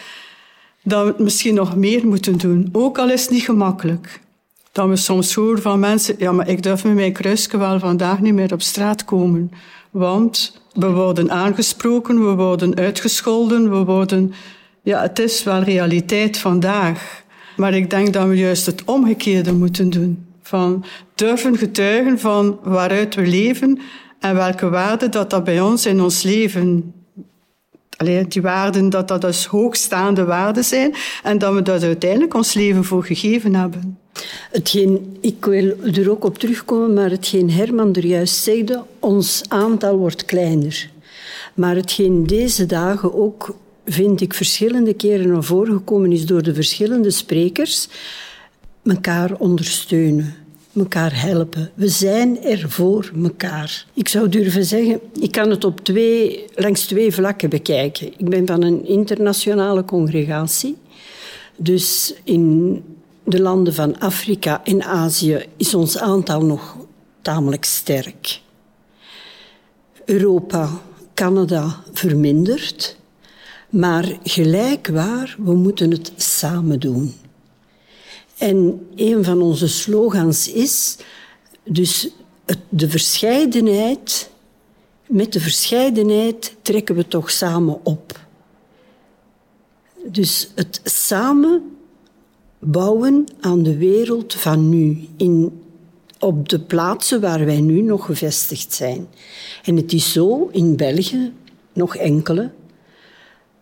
dat 0.82 1.02
we 1.02 1.08
het 1.08 1.18
misschien 1.18 1.54
nog 1.54 1.76
meer 1.76 2.06
moeten 2.06 2.38
doen. 2.38 2.68
Ook 2.72 2.98
al 2.98 3.10
is 3.10 3.22
het 3.22 3.30
niet 3.30 3.42
gemakkelijk. 3.42 4.20
Dat 4.72 4.88
we 4.88 4.96
soms 4.96 5.34
horen 5.34 5.62
van 5.62 5.80
mensen, 5.80 6.14
ja, 6.18 6.32
maar 6.32 6.48
ik 6.48 6.62
durf 6.62 6.84
met 6.84 6.94
mijn 6.94 7.12
kruisje 7.12 7.58
wel 7.58 7.78
vandaag 7.78 8.20
niet 8.20 8.34
meer 8.34 8.52
op 8.52 8.62
straat 8.62 9.04
komen. 9.04 9.50
Want 9.90 10.60
we 10.72 10.90
worden 10.90 11.30
aangesproken, 11.30 12.26
we 12.26 12.34
worden 12.34 12.76
uitgescholden, 12.76 13.70
we 13.70 13.84
worden 13.84 14.32
ja, 14.82 15.02
het 15.02 15.18
is 15.18 15.42
wel 15.42 15.62
realiteit 15.62 16.38
vandaag. 16.38 17.22
Maar 17.56 17.74
ik 17.74 17.90
denk 17.90 18.12
dat 18.12 18.28
we 18.28 18.34
juist 18.34 18.66
het 18.66 18.84
omgekeerde 18.84 19.52
moeten 19.52 19.90
doen. 19.90 20.26
Van 20.42 20.84
durven 21.14 21.56
getuigen 21.56 22.18
van 22.18 22.58
waaruit 22.62 23.14
we 23.14 23.26
leven 23.26 23.80
en 24.20 24.34
welke 24.34 24.68
waarden 24.68 25.10
dat 25.10 25.30
dat 25.30 25.44
bij 25.44 25.60
ons 25.60 25.86
in 25.86 26.00
ons 26.00 26.22
leven 26.22 26.94
die 28.28 28.42
waarden, 28.42 28.90
dat 28.90 29.08
dat 29.08 29.20
dus 29.20 29.46
hoogstaande 29.46 30.24
waarden 30.24 30.64
zijn 30.64 30.94
en 31.22 31.38
dat 31.38 31.54
we 31.54 31.62
daar 31.62 31.82
uiteindelijk 31.82 32.34
ons 32.34 32.54
leven 32.54 32.84
voor 32.84 33.04
gegeven 33.04 33.54
hebben. 33.54 33.98
Ik 35.20 35.44
wil 35.44 35.74
er 35.94 36.10
ook 36.10 36.24
op 36.24 36.38
terugkomen, 36.38 36.92
maar 36.92 37.10
hetgeen 37.10 37.50
Herman 37.50 37.94
er 37.94 38.06
juist 38.06 38.34
zegde, 38.34 38.82
ons 38.98 39.42
aantal 39.48 39.96
wordt 39.96 40.24
kleiner. 40.24 40.90
Maar 41.54 41.76
hetgeen 41.76 42.26
deze 42.26 42.66
dagen 42.66 43.14
ook 43.14 43.56
vind 43.84 44.20
ik 44.20 44.34
verschillende 44.34 44.94
keren 44.94 45.28
naar 45.28 45.42
voren 45.42 45.72
gekomen 45.72 46.12
is 46.12 46.26
door 46.26 46.42
de 46.42 46.54
verschillende 46.54 47.10
sprekers, 47.10 47.88
elkaar 48.82 49.34
ondersteunen, 49.38 50.34
elkaar 50.76 51.20
helpen. 51.20 51.70
We 51.74 51.88
zijn 51.88 52.42
er 52.42 52.70
voor 52.70 53.12
elkaar. 53.22 53.86
Ik 53.94 54.08
zou 54.08 54.28
durven 54.28 54.64
zeggen, 54.64 55.00
ik 55.20 55.32
kan 55.32 55.50
het 55.50 55.64
op 55.64 55.84
twee, 55.84 56.44
langs 56.54 56.86
twee 56.86 57.12
vlakken 57.12 57.50
bekijken. 57.50 58.06
Ik 58.06 58.28
ben 58.28 58.46
van 58.46 58.62
een 58.62 58.86
internationale 58.86 59.84
congregatie. 59.84 60.76
Dus 61.56 62.14
in 62.24 62.82
de 63.24 63.40
landen 63.40 63.74
van 63.74 63.98
Afrika 63.98 64.64
en 64.64 64.82
Azië 64.82 65.46
is 65.56 65.74
ons 65.74 65.98
aantal 65.98 66.44
nog 66.44 66.76
tamelijk 67.22 67.64
sterk. 67.64 68.40
Europa, 70.04 70.70
Canada 71.14 71.82
verminderd. 71.92 72.96
Maar 73.68 74.18
gelijk 74.22 74.88
waar, 74.88 75.36
we 75.38 75.54
moeten 75.54 75.90
het 75.90 76.12
samen 76.16 76.80
doen. 76.80 77.14
En 78.38 78.86
een 78.96 79.24
van 79.24 79.42
onze 79.42 79.68
slogans 79.68 80.48
is 80.48 80.96
dus 81.64 82.08
de 82.68 82.90
verscheidenheid, 82.90 84.30
met 85.06 85.32
de 85.32 85.40
verscheidenheid 85.40 86.54
trekken 86.62 86.94
we 86.94 87.08
toch 87.08 87.30
samen 87.30 87.80
op. 87.82 88.20
Dus 90.04 90.50
het 90.54 90.80
samen 90.84 91.71
bouwen 92.64 93.24
aan 93.40 93.62
de 93.62 93.76
wereld 93.76 94.34
van 94.34 94.68
nu, 94.68 95.08
in, 95.16 95.60
op 96.18 96.48
de 96.48 96.60
plaatsen 96.60 97.20
waar 97.20 97.44
wij 97.44 97.60
nu 97.60 97.82
nog 97.82 98.06
gevestigd 98.06 98.74
zijn. 98.74 99.06
En 99.64 99.76
het 99.76 99.92
is 99.92 100.12
zo 100.12 100.48
in 100.52 100.76
België, 100.76 101.32
nog 101.72 101.96
enkele, 101.96 102.50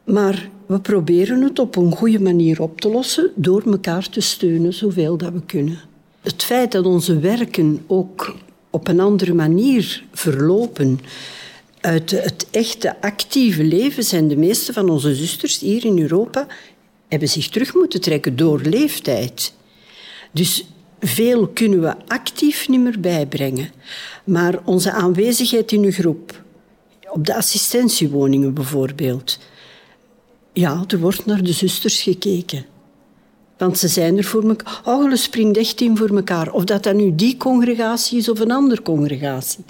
maar 0.04 0.50
we 0.66 0.80
proberen 0.80 1.42
het 1.42 1.59
op 1.59 1.76
een 1.76 1.92
goede 1.92 2.21
manier 2.21 2.62
op 2.62 2.80
te 2.80 2.88
lossen 2.90 3.30
door 3.35 3.62
elkaar 3.62 4.09
te 4.09 4.21
steunen 4.21 4.75
zoveel 4.75 5.16
dat 5.16 5.33
we 5.33 5.42
kunnen. 5.47 5.80
Het 6.21 6.42
feit 6.42 6.73
dat 6.73 6.87
onze 6.87 7.19
werken 7.19 7.85
ook 7.87 8.37
op 8.71 8.88
een 8.88 9.00
andere 9.00 9.35
manier 9.35 10.04
verlopen 10.12 11.00
uit 11.80 12.11
het 12.11 12.47
echte 12.50 13.00
actieve 13.00 13.64
leven 13.64 14.02
zijn 14.02 14.28
de 14.28 14.37
meeste 14.37 14.73
van 14.73 14.88
onze 14.88 15.14
zusters 15.14 15.61
hier 15.61 15.85
in 15.85 15.99
Europa 15.99 16.47
hebben 17.11 17.29
zich 17.29 17.49
terug 17.49 17.75
moeten 17.75 18.00
trekken 18.00 18.37
door 18.37 18.61
leeftijd. 18.61 19.52
Dus 20.33 20.64
veel 21.00 21.49
kunnen 21.49 21.81
we 21.81 21.95
actief 22.07 22.69
niet 22.69 22.81
meer 22.81 23.00
bijbrengen. 23.00 23.71
Maar 24.25 24.59
onze 24.64 24.93
aanwezigheid 24.93 25.73
in 25.73 25.85
een 25.85 25.93
groep, 25.93 26.43
op 27.11 27.26
de 27.26 27.35
assistentiewoningen 27.35 28.55
bijvoorbeeld, 28.55 29.38
ja, 30.52 30.85
er 30.88 30.99
wordt 30.99 31.26
naar 31.26 31.43
de 31.43 31.52
zusters 31.52 32.02
gekeken. 32.02 32.67
Want 33.59 33.79
ze 33.79 33.88
zijn 33.88 34.17
er 34.17 34.25
voor 34.25 34.49
elkaar. 34.49 34.81
Oh, 34.85 35.14
springt 35.14 35.57
echt 35.57 35.81
in 35.81 35.97
voor 35.97 36.17
elkaar. 36.17 36.52
Of 36.52 36.64
dat 36.64 36.83
dan 36.83 36.97
nu 36.97 37.14
die 37.14 37.37
congregatie 37.37 38.19
is 38.19 38.29
of 38.29 38.40
een 38.40 38.50
andere 38.50 38.83
congregatie. 38.83 39.64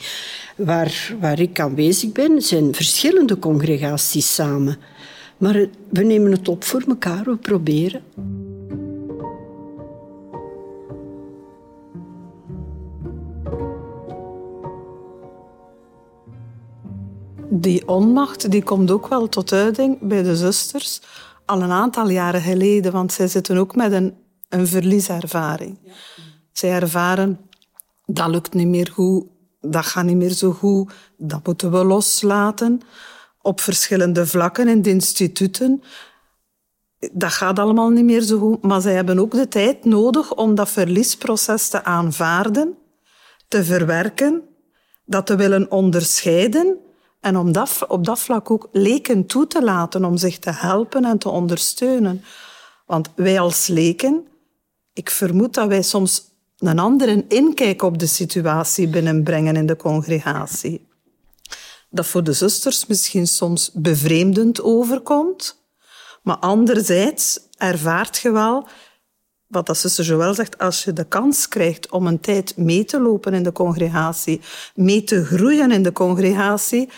Waar, 0.57 1.15
waar 1.21 1.41
ik 1.41 1.61
aanwezig 1.61 2.13
ben, 2.13 2.43
zijn 2.43 2.75
verschillende 2.75 3.39
congregaties 3.39 4.35
samen. 4.35 4.79
Maar 5.41 5.67
we 5.89 6.03
nemen 6.03 6.33
het 6.33 6.49
op 6.49 6.65
voor 6.65 6.83
elkaar, 6.89 7.25
we 7.25 7.37
proberen. 7.37 8.03
die 17.53 17.89
onmacht 17.89 18.51
die 18.51 18.63
komt 18.63 18.91
ook 18.91 19.09
wel 19.09 19.29
tot 19.29 19.53
uiting 19.53 19.99
bij 20.01 20.23
de 20.23 20.37
zusters 20.37 21.01
al 21.45 21.63
een 21.63 21.71
aantal 21.71 22.09
jaren 22.09 22.41
geleden, 22.41 22.93
want 22.93 23.13
zij 23.13 23.29
zitten 23.29 23.57
ook 23.57 23.77
met 23.77 23.93
een, 23.93 24.15
een 24.49 24.67
verlieservaring. 24.67 25.79
Zij 26.53 26.71
ervaren, 26.71 27.41
dat 28.07 28.29
lukt 28.29 28.55
niet 28.55 28.67
meer 28.67 28.91
goed, 28.93 29.25
dat 29.61 29.87
gaat 29.87 30.05
niet 30.05 30.17
meer 30.17 30.33
zo 30.33 30.51
goed, 30.53 30.93
dat 31.17 31.47
moeten 31.47 31.71
we 31.71 31.85
loslaten. 31.85 32.81
Op 33.43 33.61
verschillende 33.61 34.27
vlakken 34.27 34.69
in 34.69 34.83
de 34.83 34.91
instituten. 34.91 35.83
Dat 37.13 37.33
gaat 37.33 37.59
allemaal 37.59 37.89
niet 37.89 38.05
meer 38.05 38.23
zo 38.23 38.39
goed, 38.39 38.63
maar 38.63 38.81
zij 38.81 38.95
hebben 38.95 39.19
ook 39.19 39.33
de 39.33 39.49
tijd 39.49 39.85
nodig 39.85 40.35
om 40.35 40.55
dat 40.55 40.71
verliesproces 40.71 41.69
te 41.69 41.85
aanvaarden, 41.85 42.77
te 43.49 43.65
verwerken, 43.65 44.43
dat 45.05 45.27
te 45.27 45.37
willen 45.37 45.71
onderscheiden 45.71 46.79
en 47.21 47.37
om 47.37 47.53
dat, 47.53 47.85
op 47.89 48.05
dat 48.05 48.21
vlak 48.21 48.51
ook 48.51 48.69
leken 48.73 49.27
toe 49.27 49.47
te 49.47 49.63
laten 49.63 50.05
om 50.05 50.17
zich 50.17 50.39
te 50.39 50.51
helpen 50.51 51.05
en 51.05 51.19
te 51.19 51.29
ondersteunen. 51.29 52.25
Want 52.87 53.11
wij 53.17 53.41
als 53.41 53.67
leken, 53.67 54.27
ik 54.93 55.11
vermoed 55.11 55.55
dat 55.55 55.69
wij 55.69 55.83
soms 55.83 56.25
een 56.59 56.79
andere 56.79 57.25
inkijk 57.29 57.83
op 57.83 57.99
de 57.99 58.07
situatie 58.07 58.89
binnenbrengen 58.89 59.57
in 59.57 59.67
de 59.67 59.77
congregatie. 59.77 60.89
Dat 61.91 62.07
voor 62.07 62.25
de 62.25 62.33
zusters 62.33 62.87
misschien 62.87 63.27
soms 63.27 63.71
bevreemdend 63.75 64.63
overkomt, 64.63 65.65
maar 66.23 66.37
anderzijds 66.37 67.41
ervaart 67.57 68.19
je 68.19 68.31
wel 68.31 68.69
wat 69.51 69.67
dat 69.67 69.79
zuster 69.79 70.05
Joël 70.05 70.35
zegt, 70.35 70.59
als 70.59 70.85
je 70.85 70.93
de 70.93 71.05
kans 71.05 71.49
krijgt 71.49 71.91
om 71.91 72.07
een 72.07 72.21
tijd 72.21 72.57
mee 72.57 72.85
te 72.85 73.01
lopen 73.01 73.35
in 73.35 73.43
de 73.43 73.53
congregatie, 73.53 74.41
mee 74.75 75.05
te 75.05 75.25
groeien 75.25 75.71
in 75.71 75.83
de 75.83 75.93
congregatie, 75.93 76.89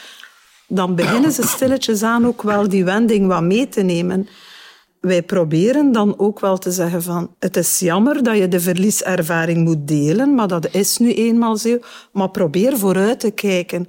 dan 0.68 0.94
beginnen 0.94 1.32
ze 1.32 1.46
stilletjes 1.46 2.02
aan 2.02 2.26
ook 2.26 2.42
wel 2.42 2.68
die 2.68 2.84
wending 2.84 3.26
wat 3.26 3.42
mee 3.42 3.68
te 3.68 3.82
nemen. 3.82 4.28
Wij 5.00 5.22
proberen 5.22 5.92
dan 5.92 6.18
ook 6.18 6.40
wel 6.40 6.58
te 6.58 6.70
zeggen 6.70 7.02
van 7.02 7.34
het 7.38 7.56
is 7.56 7.78
jammer 7.78 8.22
dat 8.22 8.36
je 8.36 8.48
de 8.48 8.60
verlieservaring 8.60 9.64
moet 9.64 9.88
delen, 9.88 10.34
maar 10.34 10.48
dat 10.48 10.74
is 10.74 10.98
nu 10.98 11.12
eenmaal 11.12 11.56
zo. 11.56 11.78
Maar 12.12 12.30
probeer 12.30 12.78
vooruit 12.78 13.20
te 13.20 13.30
kijken. 13.30 13.88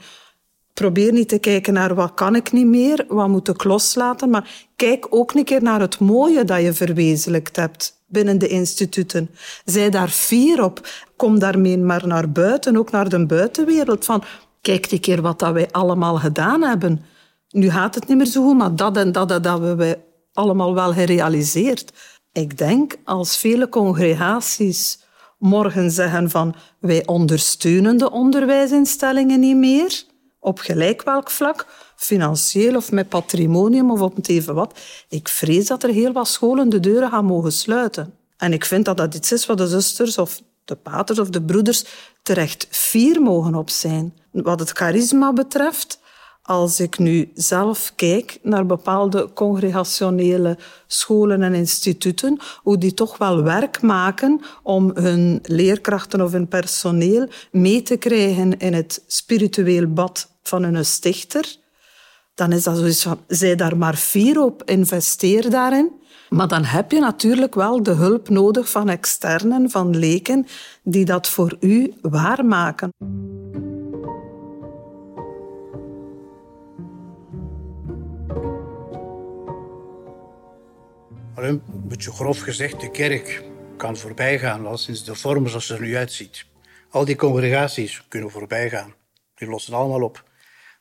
Probeer 0.73 1.11
niet 1.11 1.29
te 1.29 1.39
kijken 1.39 1.73
naar 1.73 1.95
wat 1.95 2.13
kan 2.13 2.35
ik 2.35 2.51
niet 2.51 2.65
meer, 2.65 3.05
wat 3.07 3.27
moet 3.27 3.47
ik 3.47 3.63
loslaten, 3.63 4.29
maar 4.29 4.67
kijk 4.75 5.07
ook 5.09 5.33
een 5.33 5.43
keer 5.43 5.63
naar 5.63 5.79
het 5.79 5.99
mooie 5.99 6.43
dat 6.43 6.61
je 6.61 6.73
verwezenlijkt 6.73 7.55
hebt 7.55 8.01
binnen 8.07 8.37
de 8.37 8.47
instituten. 8.47 9.29
Zij 9.65 9.89
daar 9.89 10.07
fier 10.07 10.63
op. 10.63 10.87
Kom 11.15 11.39
daarmee 11.39 11.77
maar 11.77 12.07
naar 12.07 12.31
buiten, 12.31 12.77
ook 12.77 12.91
naar 12.91 13.09
de 13.09 13.25
buitenwereld. 13.25 14.05
Van, 14.05 14.23
kijk 14.61 14.91
een 14.91 14.99
keer 14.99 15.21
wat 15.21 15.39
dat 15.39 15.53
wij 15.53 15.71
allemaal 15.71 16.17
gedaan 16.17 16.61
hebben. 16.61 17.05
Nu 17.49 17.69
gaat 17.69 17.95
het 17.95 18.07
niet 18.07 18.17
meer 18.17 18.25
zo 18.25 18.43
goed, 18.43 18.57
maar 18.57 18.75
dat 18.75 18.97
en 18.97 19.11
dat, 19.11 19.29
dat 19.29 19.43
hebben 19.43 19.77
we 19.77 19.99
allemaal 20.33 20.73
wel 20.73 20.93
gerealiseerd. 20.93 21.93
Ik 22.31 22.57
denk, 22.57 22.95
als 23.03 23.37
vele 23.37 23.69
congregaties 23.69 24.99
morgen 25.39 25.91
zeggen 25.91 26.29
van 26.29 26.55
wij 26.79 27.05
ondersteunen 27.05 27.97
de 27.97 28.11
onderwijsinstellingen 28.11 29.39
niet 29.39 29.57
meer, 29.57 30.03
op 30.43 30.59
gelijk 30.59 31.03
welk 31.03 31.29
vlak, 31.29 31.65
financieel 31.95 32.75
of 32.75 32.91
met 32.91 33.09
patrimonium 33.09 33.91
of 33.91 34.01
op 34.01 34.15
het 34.15 34.29
even 34.29 34.55
wat. 34.55 34.79
Ik 35.09 35.27
vrees 35.27 35.67
dat 35.67 35.83
er 35.83 35.89
heel 35.89 36.11
wat 36.11 36.27
scholen 36.27 36.69
de 36.69 36.79
deuren 36.79 37.09
gaan 37.09 37.25
mogen 37.25 37.51
sluiten. 37.51 38.13
En 38.37 38.53
ik 38.53 38.65
vind 38.65 38.85
dat 38.85 38.97
dat 38.97 39.15
iets 39.15 39.31
is 39.31 39.45
wat 39.45 39.57
de 39.57 39.67
zusters 39.67 40.17
of 40.17 40.41
de 40.65 40.75
paters 40.75 41.19
of 41.19 41.29
de 41.29 41.41
broeders 41.41 41.85
terecht 42.23 42.67
fier 42.69 43.21
mogen 43.21 43.55
op 43.55 43.69
zijn. 43.69 44.13
Wat 44.31 44.59
het 44.59 44.69
charisma 44.69 45.33
betreft, 45.33 45.99
als 46.43 46.79
ik 46.79 46.97
nu 46.99 47.31
zelf 47.33 47.93
kijk 47.95 48.39
naar 48.41 48.65
bepaalde 48.65 49.29
congregationele 49.33 50.57
scholen 50.87 51.41
en 51.41 51.53
instituten, 51.53 52.39
hoe 52.57 52.77
die 52.77 52.93
toch 52.93 53.17
wel 53.17 53.43
werk 53.43 53.81
maken 53.81 54.41
om 54.63 54.91
hun 54.93 55.39
leerkrachten 55.43 56.21
of 56.21 56.31
hun 56.31 56.47
personeel 56.47 57.27
mee 57.51 57.81
te 57.81 57.97
krijgen 57.97 58.57
in 58.57 58.73
het 58.73 59.03
spiritueel 59.07 59.87
bad 59.87 60.31
van 60.43 60.63
hun 60.63 60.85
stichter, 60.85 61.55
dan 62.35 62.51
is 62.51 62.63
dat 62.63 62.77
zoiets 62.77 63.03
van, 63.03 63.19
zij 63.27 63.55
daar 63.55 63.77
maar 63.77 63.95
vier 63.95 64.41
op, 64.41 64.63
investeer 64.63 65.49
daarin. 65.49 65.91
Maar 66.29 66.47
dan 66.47 66.63
heb 66.63 66.91
je 66.91 66.99
natuurlijk 66.99 67.55
wel 67.55 67.83
de 67.83 67.91
hulp 67.91 68.29
nodig 68.29 68.69
van 68.69 68.89
externen, 68.89 69.69
van 69.69 69.97
leken, 69.97 70.47
die 70.83 71.05
dat 71.05 71.29
voor 71.29 71.57
u 71.59 71.93
waarmaken. 72.01 72.89
Een 81.35 81.61
beetje 81.87 82.11
grof 82.11 82.39
gezegd, 82.39 82.79
de 82.79 82.91
kerk 82.91 83.43
kan 83.77 83.97
voorbijgaan 83.97 84.65
al 84.65 84.77
sinds 84.77 85.03
de 85.03 85.15
vorm 85.15 85.47
zoals 85.47 85.65
ze 85.65 85.73
er 85.73 85.81
nu 85.81 85.95
uitziet. 85.95 86.45
Al 86.89 87.05
die 87.05 87.15
congregaties 87.15 88.05
kunnen 88.07 88.31
voorbijgaan. 88.31 88.93
Die 89.35 89.47
lossen 89.47 89.73
allemaal 89.73 90.01
op. 90.01 90.23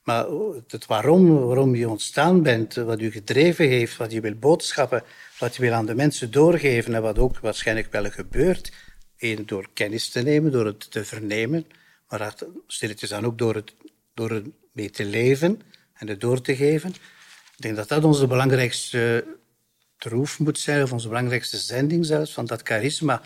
Maar 0.03 0.27
het 0.69 0.87
waarom, 0.87 1.45
waarom 1.45 1.75
je 1.75 1.89
ontstaan 1.89 2.43
bent, 2.43 2.75
wat 2.75 3.01
je 3.01 3.11
gedreven 3.11 3.69
heeft, 3.69 3.97
wat 3.97 4.13
je 4.13 4.21
wil 4.21 4.35
boodschappen, 4.35 5.03
wat 5.39 5.57
je 5.57 5.63
wil 5.63 5.73
aan 5.73 5.87
de 5.87 5.95
mensen 5.95 6.31
doorgeven 6.31 6.95
en 6.95 7.03
wat 7.03 7.19
ook 7.19 7.39
waarschijnlijk 7.39 7.93
wel 7.93 8.11
gebeurt, 8.11 8.73
één, 9.17 9.47
door 9.47 9.69
kennis 9.73 10.09
te 10.09 10.23
nemen, 10.23 10.53
door 10.53 10.67
het 10.67 10.91
te 10.91 11.05
vernemen, 11.05 11.67
maar 12.09 12.35
stilletjes 12.67 13.13
aan 13.13 13.27
ook 13.27 13.39
door 13.39 13.55
het, 13.55 13.75
door 14.15 14.43
mee 14.73 14.91
te 14.91 15.05
leven 15.05 15.61
en 15.95 16.09
het 16.09 16.21
door 16.21 16.41
te 16.41 16.57
geven. 16.57 16.91
Ik 17.57 17.63
denk 17.69 17.77
dat 17.77 17.89
dat 17.89 18.05
onze 18.05 18.27
belangrijkste 18.27 19.25
troef 19.99 20.39
moet 20.39 20.59
zijn, 20.59 20.83
of 20.83 20.93
onze 20.93 21.09
belangrijkste 21.09 21.57
zending 21.57 22.07
zelfs, 22.07 22.33
van 22.33 22.47
dat 22.47 22.63
charisma 22.63 23.23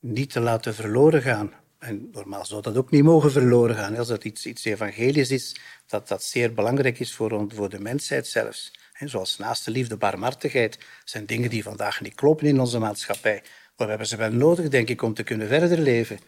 niet 0.00 0.30
te 0.30 0.40
laten 0.40 0.74
verloren 0.74 1.22
gaan. 1.22 1.52
En 1.80 2.08
normaal 2.12 2.44
zou 2.44 2.62
dat 2.62 2.76
ook 2.76 2.90
niet 2.90 3.02
mogen 3.02 3.32
verloren 3.32 3.76
gaan. 3.76 3.96
Als 3.96 4.08
dat 4.08 4.24
iets, 4.24 4.46
iets 4.46 4.64
evangelisch 4.64 5.30
is, 5.30 5.56
dat 5.86 6.08
dat 6.08 6.22
zeer 6.22 6.54
belangrijk 6.54 6.98
is 6.98 7.14
voor, 7.14 7.44
voor 7.48 7.68
de 7.68 7.80
mensheid 7.80 8.26
zelfs. 8.26 8.72
Zoals 9.04 9.38
naaste 9.38 9.70
liefde, 9.70 9.96
barmhartigheid, 9.96 10.78
zijn 11.04 11.26
dingen 11.26 11.50
die 11.50 11.62
vandaag 11.62 12.00
niet 12.00 12.14
kloppen 12.14 12.46
in 12.46 12.60
onze 12.60 12.78
maatschappij. 12.78 13.42
Maar 13.76 13.86
we 13.86 13.88
hebben 13.88 14.06
ze 14.06 14.16
wel 14.16 14.32
nodig, 14.32 14.68
denk 14.68 14.88
ik, 14.88 15.02
om 15.02 15.14
te 15.14 15.22
kunnen 15.22 15.48
verder 15.48 15.78
leven. 15.78 16.18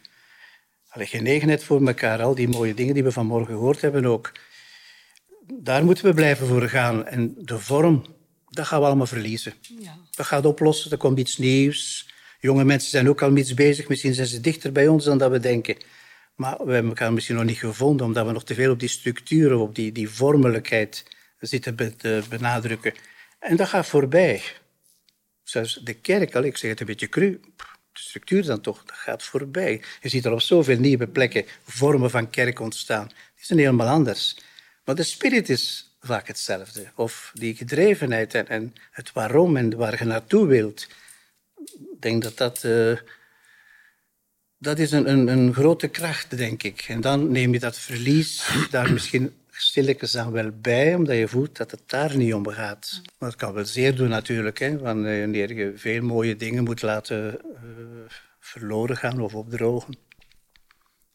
Allee, 0.88 1.06
genegenheid 1.06 1.64
voor 1.64 1.86
elkaar, 1.86 2.22
al 2.22 2.34
die 2.34 2.48
mooie 2.48 2.74
dingen 2.74 2.94
die 2.94 3.04
we 3.04 3.12
vanmorgen 3.12 3.54
gehoord 3.54 3.80
hebben 3.80 4.04
ook. 4.04 4.32
Daar 5.46 5.84
moeten 5.84 6.04
we 6.04 6.14
blijven 6.14 6.46
voor 6.46 6.68
gaan. 6.68 7.06
En 7.06 7.34
de 7.38 7.58
vorm, 7.58 8.04
dat 8.48 8.66
gaan 8.66 8.80
we 8.80 8.86
allemaal 8.86 9.06
verliezen. 9.06 9.52
Ja. 9.60 9.98
Dat 10.10 10.26
gaat 10.26 10.46
oplossen, 10.46 10.90
er 10.90 10.96
komt 10.96 11.18
iets 11.18 11.38
nieuws. 11.38 12.10
Jonge 12.42 12.64
mensen 12.64 12.90
zijn 12.90 13.08
ook 13.08 13.22
al 13.22 13.36
iets 13.36 13.54
bezig. 13.54 13.88
Misschien 13.88 14.14
zijn 14.14 14.26
ze 14.26 14.40
dichter 14.40 14.72
bij 14.72 14.88
ons 14.88 15.04
dan 15.04 15.18
dat 15.18 15.30
we 15.30 15.38
denken. 15.38 15.76
Maar 16.34 16.56
we 16.64 16.72
hebben 16.72 16.90
elkaar 16.90 17.12
misschien 17.12 17.36
nog 17.36 17.44
niet 17.44 17.58
gevonden, 17.58 18.06
omdat 18.06 18.26
we 18.26 18.32
nog 18.32 18.44
te 18.44 18.54
veel 18.54 18.72
op 18.72 18.80
die 18.80 18.88
structuren, 18.88 19.58
op 19.58 19.74
die, 19.74 19.92
die 19.92 20.08
vormelijkheid 20.08 21.04
zitten 21.38 21.96
te 21.96 22.22
benadrukken. 22.28 22.94
En 23.38 23.56
dat 23.56 23.68
gaat 23.68 23.86
voorbij. 23.86 24.42
Zelfs 25.42 25.80
de 25.84 25.94
kerk, 25.94 26.34
al, 26.34 26.42
ik 26.42 26.56
zeg 26.56 26.70
het 26.70 26.80
een 26.80 26.86
beetje 26.86 27.08
cru, 27.08 27.40
de 27.92 28.00
structuur 28.00 28.44
dan 28.44 28.60
toch, 28.60 28.84
dat 28.84 28.96
gaat 28.96 29.22
voorbij. 29.22 29.82
Je 30.00 30.08
ziet 30.08 30.24
er 30.24 30.32
op 30.32 30.40
zoveel 30.40 30.78
nieuwe 30.78 31.06
plekken 31.06 31.44
vormen 31.64 32.10
van 32.10 32.30
kerk 32.30 32.60
ontstaan. 32.60 33.06
Die 33.06 33.44
zijn 33.44 33.58
helemaal 33.58 33.88
anders. 33.88 34.36
Maar 34.84 34.94
de 34.94 35.02
spirit 35.02 35.48
is 35.48 35.94
vaak 36.00 36.26
hetzelfde. 36.26 36.92
Of 36.94 37.30
die 37.34 37.56
gedrevenheid 37.56 38.34
en, 38.34 38.48
en 38.48 38.74
het 38.90 39.12
waarom 39.12 39.56
en 39.56 39.76
waar 39.76 39.98
je 39.98 40.04
naartoe 40.04 40.46
wilt. 40.46 40.86
Denk 42.00 42.22
dat 42.22 42.36
dat... 42.36 42.62
Uh, 42.64 42.96
dat 44.58 44.78
is 44.78 44.92
een, 44.92 45.10
een, 45.10 45.28
een, 45.28 45.54
grote 45.54 45.88
kracht, 45.88 46.36
denk 46.36 46.62
ik. 46.62 46.84
En 46.88 47.00
dan 47.00 47.32
neem 47.32 47.52
je 47.52 47.58
dat 47.58 47.78
verlies 47.78 48.48
daar 48.70 48.92
misschien 48.92 49.34
stilletjes 49.50 50.16
aan 50.16 50.32
wel 50.32 50.50
bij, 50.50 50.94
omdat 50.94 51.16
je 51.16 51.28
voelt 51.28 51.56
dat 51.56 51.70
het 51.70 51.82
daar 51.86 52.16
niet 52.16 52.34
om 52.34 52.48
gaat. 52.48 53.02
Maar 53.18 53.36
kan 53.36 53.52
wel 53.52 53.64
zeer 53.64 53.96
doen 53.96 54.08
natuurlijk, 54.08 54.58
hè, 54.58 54.78
wanneer 54.78 55.54
je 55.54 55.72
veel 55.76 56.02
mooie 56.02 56.36
dingen 56.36 56.64
moet 56.64 56.82
laten 56.82 57.40
uh, 57.44 57.60
verloren 58.40 58.96
gaan 58.96 59.20
of 59.20 59.34
opdrogen. 59.34 59.96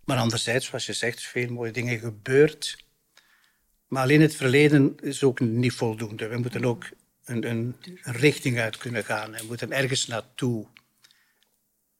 Maar 0.06 0.18
anderzijds, 0.18 0.66
zoals 0.66 0.86
je 0.86 0.94
zegt, 0.94 1.22
veel 1.22 1.50
mooie 1.50 1.72
dingen 1.72 2.00
gebeurd. 2.00 2.86
Maar 3.88 4.04
alleen 4.04 4.22
het 4.22 4.36
verleden 4.36 4.96
is 5.02 5.24
ook 5.24 5.40
niet 5.40 5.74
voldoende. 5.74 6.28
We 6.28 6.38
moeten 6.38 6.66
ook 6.66 6.86
een, 7.28 7.50
een, 7.50 7.76
richting 8.04 8.60
uit 8.60 8.78
kunnen 8.78 9.04
gaan. 9.04 9.32
We 9.32 9.44
moeten 9.48 9.72
ergens 9.72 10.08
naartoe. 10.08 10.66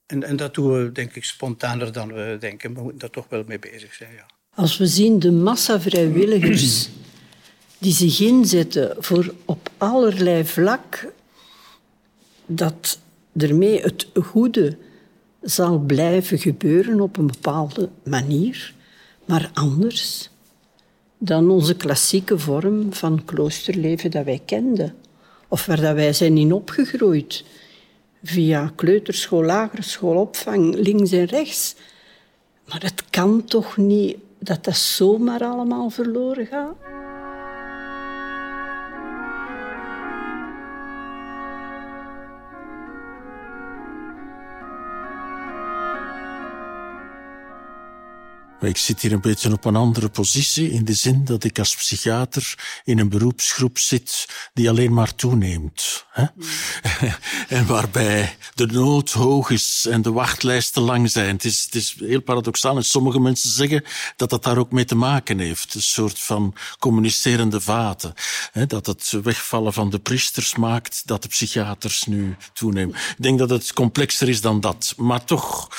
En, 0.06 0.24
en 0.24 0.36
dat 0.36 0.54
doen 0.54 0.72
we, 0.72 0.92
denk 0.92 1.16
ik, 1.16 1.24
spontaner 1.24 1.92
dan 1.92 2.14
we 2.14 2.38
denken. 2.40 2.74
We 2.74 2.82
moeten 2.82 3.00
daar 3.00 3.10
toch 3.10 3.30
wel 3.30 3.44
mee 3.48 3.60
bezig 3.60 3.94
zijn, 3.94 4.14
ja. 4.14 4.26
Als 4.54 4.78
we 4.78 4.88
zien 4.88 5.20
de 5.20 5.32
massa 5.32 5.82
vrijwilligers 5.82 6.90
die 7.78 7.94
zich 7.94 8.20
inzetten 8.20 8.96
voor 9.00 9.34
op 9.46 9.70
allerlei 9.78 10.46
vlak 10.46 11.14
dat 12.46 13.00
ermee 13.38 13.82
het 13.82 14.08
goede 14.14 14.78
zal 15.42 15.80
blijven 15.80 16.40
gebeuren 16.40 17.02
op 17.02 17.18
een 17.18 17.28
bepaalde 17.28 17.90
manier, 18.04 18.74
maar 19.26 19.50
anders 19.54 20.30
dan 21.18 21.50
onze 21.50 21.76
klassieke 21.76 22.40
vorm 22.40 22.94
van 22.94 23.26
kloosterleven 23.26 24.12
dat 24.12 24.26
wij 24.26 24.42
kenden 24.46 24.96
of 25.48 25.66
waar 25.66 25.82
dat 25.82 25.96
wij 25.96 26.14
zijn 26.14 26.38
in 26.38 26.54
opgegroeid 26.54 27.44
via 28.24 28.72
kleuterschool, 28.76 29.44
lagere 29.44 29.82
schoolopvang, 29.82 30.76
links 30.76 31.12
en 31.12 31.26
rechts. 31.26 31.76
Maar 32.66 32.82
het 32.82 33.04
kan 33.10 33.44
toch 33.46 33.78
niet 33.78 34.18
dat 34.40 34.64
dat 34.64 34.78
zomaar 34.78 35.44
allemaal 35.44 35.90
verloren 35.90 36.46
gaat? 36.46 36.76
Maar 48.60 48.70
ik 48.70 48.78
zit 48.78 49.02
hier 49.02 49.12
een 49.12 49.22
beetje 49.22 49.52
op 49.52 49.66
een 49.66 49.76
andere 49.76 50.10
positie, 50.10 50.72
in 50.72 50.86
de 50.86 50.94
zin 50.94 51.26
dat 51.26 51.44
ik 51.44 51.60
als 51.60 51.76
psychiater 51.76 52.54
in 52.84 53.00
een 53.00 53.10
beroepsgroep 53.10 53.78
zit 53.78 54.28
die 54.54 54.70
alleen 54.70 54.94
maar 54.94 55.16
toeneemt. 55.16 56.06
Hè? 56.12 56.26
en 57.58 57.66
waarbij 57.66 58.38
de 58.54 58.66
nood 58.66 59.12
hoog 59.12 59.50
is 59.50 59.86
en 59.90 60.02
de 60.02 60.12
wachtlijsten 60.12 60.82
lang 60.82 61.12
zijn. 61.12 61.36
Het 61.36 61.46
is, 61.46 61.64
het 61.64 61.76
is 61.76 61.96
heel 62.00 62.22
paradoxaal 62.22 62.76
en 62.76 62.86
sommige 62.86 63.20
mensen 63.20 63.50
zeggen 63.50 63.84
dat 64.16 64.30
dat 64.30 64.44
daar 64.44 64.58
ook 64.58 64.72
mee 64.72 64.86
te 64.86 64.96
maken 64.96 65.40
heeft. 65.40 65.74
Een 65.74 65.82
soort 65.82 66.20
van 66.20 66.56
communicerende 66.80 67.62
vaten. 67.62 68.14
Hè? 68.52 68.66
Dat 68.66 68.86
het 68.86 69.14
wegvallen 69.24 69.74
van 69.74 69.90
de 69.90 70.00
priesters 70.00 70.56
maakt 70.56 71.02
dat 71.06 71.22
de 71.22 71.28
psychiaters 71.28 72.06
nu 72.06 72.36
toenemen. 72.54 72.96
Ik 72.96 73.16
denk 73.24 73.40
dat 73.40 73.50
het 73.50 73.74
complexer 73.74 74.30
is 74.30 74.42
dan 74.42 74.62
dat. 74.62 74.94
Maar 74.98 75.24
toch, 75.24 75.70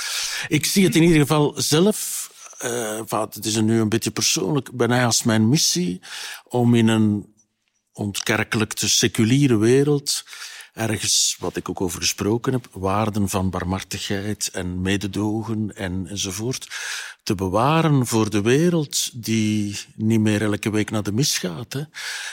ik 0.49 0.67
zie 0.67 0.85
het 0.85 0.97
in 0.97 1.03
ieder 1.03 1.21
geval 1.21 1.53
zelf 1.57 2.27
uh, 2.65 3.01
het 3.31 3.45
is 3.45 3.61
nu 3.61 3.81
een 3.81 3.89
beetje 3.89 4.11
persoonlijk, 4.11 4.73
bijna 4.73 5.05
als 5.05 5.23
mijn 5.23 5.49
missie 5.49 6.01
om 6.45 6.75
in 6.75 6.89
een 6.89 7.35
ontkerkelijkte, 7.93 8.89
seculiere 8.89 9.57
wereld 9.57 10.25
ergens, 10.79 11.37
wat 11.39 11.57
ik 11.57 11.69
ook 11.69 11.81
over 11.81 12.01
gesproken 12.01 12.53
heb, 12.53 12.69
waarden 12.73 13.29
van 13.29 13.51
barmhartigheid 13.51 14.51
en 14.53 14.81
mededogen 14.81 15.77
en, 15.77 16.07
enzovoort, 16.07 16.69
te 17.23 17.35
bewaren 17.35 18.07
voor 18.07 18.31
de 18.31 18.41
wereld 18.41 19.25
die 19.25 19.79
niet 19.95 20.21
meer 20.21 20.43
elke 20.43 20.71
week 20.71 20.91
naar 20.91 21.03
de 21.03 21.13
mis 21.13 21.39
gaat. 21.39 21.73
Hè. 21.73 21.83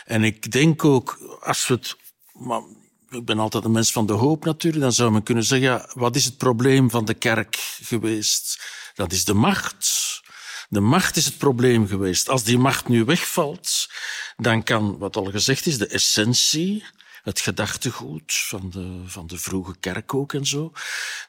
En 0.06 0.24
ik 0.24 0.52
denk 0.52 0.86
ook, 0.86 1.38
als 1.42 1.68
we 1.68 1.74
het... 1.74 1.96
Maar, 2.34 2.62
ik 3.10 3.26
ben 3.26 3.40
altijd 3.40 3.64
een 3.64 3.72
mens 3.72 3.92
van 3.92 4.06
de 4.06 4.14
hoop 4.14 4.46
natuurlijk, 4.46 4.84
dan 4.84 4.94
zou 4.94 5.12
men 5.12 5.24
kunnen 5.24 5.44
zeggen, 5.44 5.90
wat 5.94 6.16
is 6.16 6.26
het 6.26 6.38
probleem 6.38 6.90
van 6.90 7.06
de 7.06 7.14
kerk 7.14 7.56
geweest? 7.82 8.60
Dat 8.96 9.12
is 9.12 9.26
de 9.26 9.34
macht. 9.34 10.22
De 10.70 10.80
macht 10.80 11.16
is 11.16 11.26
het 11.26 11.38
probleem 11.38 11.88
geweest. 11.88 12.30
Als 12.30 12.44
die 12.44 12.58
macht 12.58 12.88
nu 12.88 13.04
wegvalt, 13.06 13.90
dan 14.38 14.64
kan, 14.64 14.98
wat 14.98 15.16
al 15.16 15.26
gezegd 15.26 15.66
is, 15.66 15.78
de 15.78 15.88
essentie, 15.88 16.84
het 17.24 17.40
gedachtegoed 17.40 18.34
van 18.34 18.70
de, 18.70 19.02
van 19.06 19.28
de 19.28 19.38
vroege 19.38 19.76
kerk 19.80 20.14
ook 20.14 20.34
en 20.34 20.46
zo, 20.46 20.72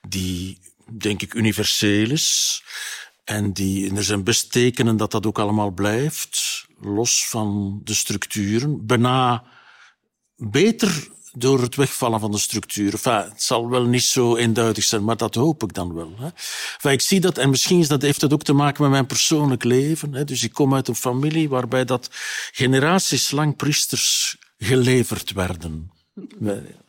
die, 0.09 0.61
denk 0.91 1.23
ik, 1.23 1.35
universeel 1.35 2.11
is. 2.11 2.63
En, 3.25 3.53
die, 3.53 3.89
en 3.89 3.97
er 3.97 4.05
zijn 4.05 4.25
best 4.25 4.53
tekenen 4.53 4.97
dat 4.97 5.11
dat 5.11 5.27
ook 5.27 5.39
allemaal 5.39 5.71
blijft, 5.71 6.67
los 6.81 7.27
van 7.29 7.81
de 7.85 7.95
structuren. 7.95 8.87
Bijna 8.87 9.45
beter 10.37 11.09
door 11.39 11.61
het 11.61 11.77
wegvallen 11.77 12.21
van 12.21 12.31
de 12.31 12.39
structuur. 12.39 12.93
Het 13.03 13.43
zal 13.43 13.69
wel 13.69 13.85
niet 13.85 14.03
zo 14.03 14.37
eenduidig 14.37 14.85
zijn, 14.85 15.05
maar 15.05 15.17
dat 15.17 15.35
hoop 15.35 15.63
ik 15.63 15.75
dan 15.75 15.95
wel. 15.95 16.15
Hè. 16.81 16.91
Ik 16.91 17.01
zie 17.01 17.21
dat, 17.21 17.39
en 17.39 17.51
misschien 17.51 17.79
is 17.79 17.89
dat, 17.89 18.03
heeft 18.03 18.21
dat 18.21 18.33
ook 18.33 18.43
te 18.43 18.53
maken 18.53 18.83
met 18.83 18.91
mijn 18.91 19.07
persoonlijk 19.07 19.65
leven. 19.65 20.15
Hè. 20.15 20.25
Dus 20.25 20.43
ik 20.43 20.53
kom 20.53 20.75
uit 20.75 20.89
een 20.89 20.95
familie 20.95 21.49
waarbij 21.49 21.85
dat 21.85 22.11
generaties 22.53 23.31
lang 23.31 23.57
priesters 23.57 24.37
geleverd 24.59 25.33
werden. 25.33 25.91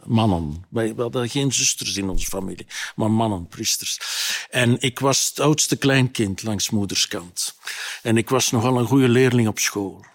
Mannen. 0.04 0.66
Wij 0.70 0.94
hadden 0.98 1.30
geen 1.30 1.54
zusters 1.54 1.96
in 1.96 2.10
onze 2.10 2.26
familie, 2.26 2.68
maar 2.96 3.12
mannen, 3.12 3.48
priesters. 3.48 4.00
En 4.50 4.82
ik 4.82 5.00
was 5.00 5.28
het 5.28 5.40
oudste 5.40 5.76
kleinkind 5.76 6.44
langs 6.44 6.70
moederskant. 6.70 7.56
En 8.02 8.18
ik 8.18 8.30
was 8.30 8.52
nogal 8.52 8.78
een 8.78 8.86
goede 8.86 9.10
leerling 9.10 9.48
op 9.48 9.60
school. 9.60 10.06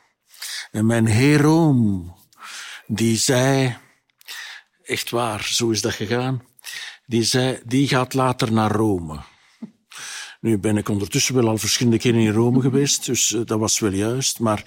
En 0.70 0.86
mijn 0.86 1.06
heroom, 1.06 2.14
die 2.86 3.16
zei, 3.16 3.76
echt 4.84 5.10
waar, 5.10 5.44
zo 5.44 5.70
is 5.70 5.80
dat 5.80 5.92
gegaan. 5.92 6.42
Die 7.06 7.22
zei, 7.22 7.60
die 7.64 7.88
gaat 7.88 8.14
later 8.14 8.52
naar 8.52 8.70
Rome. 8.70 9.20
Nu 10.40 10.58
ben 10.58 10.76
ik 10.76 10.88
ondertussen 10.88 11.34
wel 11.34 11.48
al 11.48 11.58
verschillende 11.58 11.98
keren 11.98 12.20
in 12.20 12.32
Rome 12.32 12.60
geweest, 12.60 13.06
dus 13.06 13.30
uh, 13.30 13.40
dat 13.44 13.58
was 13.58 13.78
wel 13.78 13.92
juist. 13.92 14.38
Maar 14.38 14.62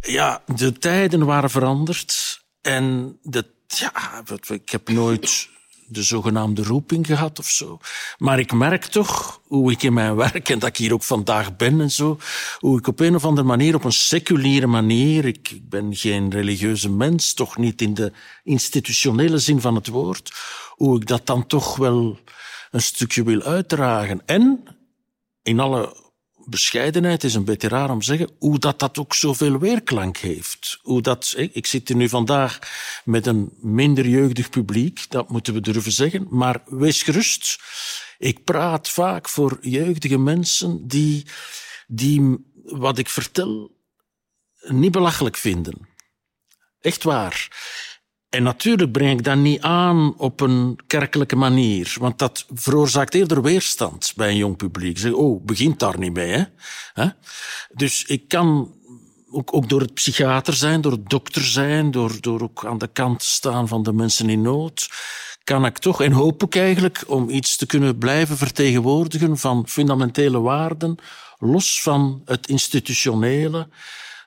ja, 0.00 0.42
de 0.56 0.72
tijden 0.72 1.26
waren 1.26 1.50
veranderd. 1.50 2.42
En 2.60 3.18
de, 3.22 3.44
ja, 3.66 4.22
ik 4.46 4.70
heb 4.70 4.88
nooit 4.88 5.48
de 5.86 6.02
zogenaamde 6.02 6.62
roeping 6.62 7.06
gehad 7.06 7.38
of 7.38 7.46
zo. 7.46 7.78
Maar 8.18 8.38
ik 8.38 8.52
merk 8.52 8.84
toch 8.84 9.40
hoe 9.46 9.72
ik 9.72 9.82
in 9.82 9.92
mijn 9.92 10.16
werk, 10.16 10.48
en 10.48 10.58
dat 10.58 10.68
ik 10.68 10.76
hier 10.76 10.92
ook 10.92 11.02
vandaag 11.02 11.56
ben 11.56 11.80
en 11.80 11.90
zo, 11.90 12.18
hoe 12.58 12.78
ik 12.78 12.86
op 12.86 13.00
een 13.00 13.14
of 13.14 13.24
andere 13.24 13.46
manier, 13.46 13.74
op 13.74 13.84
een 13.84 13.92
seculiere 13.92 14.66
manier, 14.66 15.24
ik, 15.24 15.50
ik 15.50 15.68
ben 15.68 15.96
geen 15.96 16.30
religieuze 16.30 16.90
mens, 16.90 17.34
toch 17.34 17.56
niet 17.56 17.82
in 17.82 17.94
de 17.94 18.12
institutionele 18.42 19.38
zin 19.38 19.60
van 19.60 19.74
het 19.74 19.86
woord, 19.86 20.32
hoe 20.70 20.96
ik 20.96 21.06
dat 21.06 21.26
dan 21.26 21.46
toch 21.46 21.76
wel 21.76 22.18
een 22.70 22.82
stukje 22.82 23.22
wil 23.22 23.42
uitdragen. 23.42 24.22
En 24.26 24.64
in 25.42 25.60
alle 25.60 26.03
bescheidenheid 26.46 27.24
is 27.24 27.34
een 27.34 27.44
beetje 27.44 27.68
raar 27.68 27.90
om 27.90 27.98
te 27.98 28.04
zeggen, 28.04 28.30
hoe 28.38 28.58
dat, 28.58 28.78
dat 28.78 28.98
ook 28.98 29.14
zoveel 29.14 29.58
weerklank 29.58 30.16
heeft. 30.16 30.78
Hoe 30.82 31.02
dat, 31.02 31.34
ik 31.36 31.66
zit 31.66 31.88
hier 31.88 31.96
nu 31.96 32.08
vandaag 32.08 32.58
met 33.04 33.26
een 33.26 33.52
minder 33.60 34.08
jeugdig 34.08 34.50
publiek, 34.50 35.06
dat 35.08 35.28
moeten 35.28 35.54
we 35.54 35.60
durven 35.60 35.92
zeggen, 35.92 36.26
maar 36.30 36.62
wees 36.64 37.02
gerust. 37.02 37.58
Ik 38.18 38.44
praat 38.44 38.90
vaak 38.90 39.28
voor 39.28 39.58
jeugdige 39.60 40.18
mensen 40.18 40.88
die, 40.88 41.26
die 41.86 42.36
wat 42.64 42.98
ik 42.98 43.08
vertel 43.08 43.76
niet 44.60 44.92
belachelijk 44.92 45.36
vinden. 45.36 45.88
Echt 46.80 47.02
waar. 47.02 47.48
En 48.34 48.42
natuurlijk 48.42 48.92
breng 48.92 49.18
ik 49.18 49.24
dat 49.24 49.36
niet 49.36 49.60
aan 49.60 50.14
op 50.18 50.40
een 50.40 50.78
kerkelijke 50.86 51.36
manier, 51.36 51.96
want 52.00 52.18
dat 52.18 52.46
veroorzaakt 52.54 53.14
eerder 53.14 53.42
weerstand 53.42 54.12
bij 54.16 54.28
een 54.28 54.36
jong 54.36 54.56
publiek. 54.56 54.98
Zeg, 54.98 55.12
oh, 55.12 55.44
begint 55.44 55.78
daar 55.78 55.98
niet 55.98 56.12
mee, 56.12 56.46
hè? 56.94 57.06
Dus 57.72 58.04
ik 58.04 58.28
kan 58.28 58.74
ook, 59.30 59.54
ook 59.54 59.68
door 59.68 59.80
het 59.80 59.94
psychiater 59.94 60.54
zijn, 60.54 60.80
door 60.80 60.92
het 60.92 61.08
dokter 61.08 61.42
zijn, 61.42 61.90
door, 61.90 62.20
door 62.20 62.42
ook 62.42 62.64
aan 62.66 62.78
de 62.78 62.88
kant 62.92 63.18
te 63.18 63.26
staan 63.26 63.68
van 63.68 63.82
de 63.82 63.92
mensen 63.92 64.28
in 64.28 64.42
nood, 64.42 64.88
kan 65.44 65.66
ik 65.66 65.78
toch, 65.78 66.02
en 66.02 66.12
hoop 66.12 66.42
ik 66.42 66.56
eigenlijk, 66.56 67.04
om 67.06 67.30
iets 67.30 67.56
te 67.56 67.66
kunnen 67.66 67.98
blijven 67.98 68.36
vertegenwoordigen 68.36 69.38
van 69.38 69.68
fundamentele 69.68 70.40
waarden, 70.40 70.96
los 71.38 71.82
van 71.82 72.22
het 72.24 72.46
institutionele, 72.48 73.68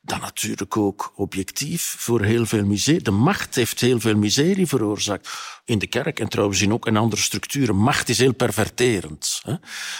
dan 0.07 0.19
natuurlijk 0.19 0.77
ook 0.77 1.13
objectief 1.15 1.95
voor 1.99 2.21
heel 2.21 2.45
veel 2.45 2.65
miserie. 2.65 3.01
De 3.01 3.11
macht 3.11 3.55
heeft 3.55 3.79
heel 3.79 3.99
veel 3.99 4.15
miserie 4.15 4.67
veroorzaakt. 4.67 5.29
In 5.65 5.79
de 5.79 5.87
kerk 5.87 6.19
en 6.19 6.29
trouwens 6.29 6.61
in 6.61 6.73
ook 6.73 6.87
in 6.87 6.97
andere 6.97 7.21
structuren. 7.21 7.75
Macht 7.75 8.09
is 8.09 8.17
heel 8.17 8.33
perverterend. 8.33 9.41
Hè? 9.43 9.53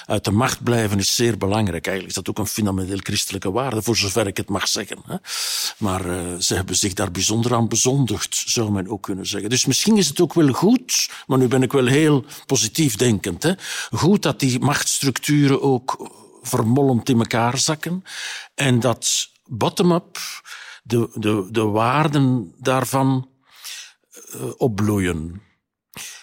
Uit 0.06 0.24
de 0.24 0.32
macht 0.32 0.64
blijven 0.64 1.00
is 1.00 1.16
zeer 1.16 1.38
belangrijk. 1.38 1.88
Eigenlijk 1.88 2.18
is 2.18 2.24
dat 2.24 2.30
ook 2.30 2.38
een 2.38 2.52
fundamenteel 2.52 3.00
christelijke 3.02 3.52
waarde, 3.52 3.82
voor 3.82 3.98
zover 3.98 4.28
ik 4.28 4.38
het 4.38 4.50
mag 4.50 4.68
zeggen. 4.68 4.98
Hè? 5.06 5.16
Maar 5.78 6.06
uh, 6.06 6.36
ze 6.40 6.56
hebben 6.56 6.76
zich 6.76 6.94
daar 6.94 7.12
bijzonder 7.12 7.54
aan 7.54 7.68
bezondigd, 7.68 8.44
zou 8.46 8.72
men 8.72 8.88
ook 8.88 9.04
kunnen 9.04 9.26
zeggen. 9.26 9.50
Dus 9.50 9.66
misschien 9.66 9.98
is 9.98 10.08
het 10.08 10.22
ook 10.22 10.34
wel 10.34 10.52
goed, 10.52 11.10
maar 11.28 11.38
nu 11.38 11.48
ben 11.48 11.64
ik 11.64 11.72
wel 11.72 11.86
heel 11.86 12.26
positief 12.46 12.96
denkend. 12.96 13.44
Hè? 13.44 13.54
Goed 13.92 14.22
dat 14.22 14.40
die 14.40 14.60
machtsstructuren 14.60 15.62
ook 15.62 16.12
vermolmd 16.42 17.10
in 17.10 17.18
elkaar 17.18 17.58
zakken 17.58 18.04
en 18.56 18.80
dat 18.80 19.36
bottom-up 19.48 20.18
de, 20.84 21.10
de, 21.14 21.48
de 21.52 21.64
waarden 21.64 22.54
daarvan 22.58 23.30
uh, 24.36 24.52
opbloeien. 24.58 25.42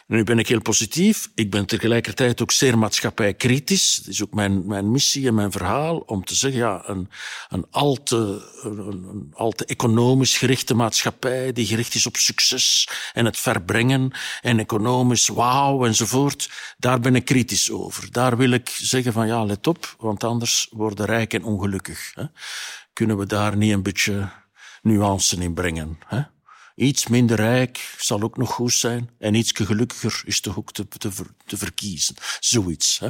Nu 0.06 0.24
ben 0.24 0.38
ik 0.38 0.48
heel 0.48 0.60
positief. 0.60 1.30
Ik 1.34 1.50
ben 1.50 1.66
tegelijkertijd 1.66 2.42
ook 2.42 2.50
zeer 2.50 2.78
maatschappijkritisch. 2.78 3.96
Dat 3.96 4.06
is 4.06 4.22
ook 4.22 4.34
mijn, 4.34 4.66
mijn 4.66 4.90
missie 4.90 5.26
en 5.26 5.34
mijn 5.34 5.52
verhaal 5.52 5.96
om 5.96 6.24
te 6.24 6.34
zeggen, 6.34 6.60
ja, 6.60 6.82
een, 6.86 7.08
een, 7.48 7.66
al 7.70 8.02
te, 8.02 8.50
een, 8.62 9.32
al 9.32 9.50
te 9.50 9.64
economisch 9.64 10.36
gerichte 10.36 10.74
maatschappij 10.74 11.52
die 11.52 11.66
gericht 11.66 11.94
is 11.94 12.06
op 12.06 12.16
succes 12.16 12.88
en 13.12 13.24
het 13.24 13.38
verbrengen 13.38 14.12
en 14.40 14.58
economisch 14.58 15.28
wauw 15.28 15.86
enzovoort, 15.86 16.50
daar 16.78 17.00
ben 17.00 17.14
ik 17.14 17.24
kritisch 17.24 17.70
over. 17.70 18.12
Daar 18.12 18.36
wil 18.36 18.50
ik 18.50 18.68
zeggen 18.68 19.12
van, 19.12 19.26
ja, 19.26 19.44
let 19.44 19.66
op, 19.66 19.94
want 19.98 20.24
anders 20.24 20.68
worden 20.70 21.06
rijk 21.06 21.34
en 21.34 21.44
ongelukkig. 21.44 22.12
Hè 22.14 22.24
kunnen 22.94 23.18
we 23.18 23.26
daar 23.26 23.56
niet 23.56 23.72
een 23.72 23.82
beetje 23.82 24.30
nuance 24.82 25.36
in 25.36 25.54
brengen? 25.54 25.98
Hè? 26.06 26.22
Iets 26.74 27.06
minder 27.06 27.36
rijk 27.36 27.94
zal 27.98 28.22
ook 28.22 28.36
nog 28.36 28.50
goed 28.50 28.72
zijn. 28.72 29.10
En 29.18 29.34
iets 29.34 29.52
gelukkiger 29.54 30.22
is 30.24 30.40
toch 30.40 30.58
ook 30.58 30.72
te, 30.72 30.88
te, 31.46 31.56
verkiezen. 31.56 32.14
Zoiets. 32.40 32.98
Hè? 32.98 33.08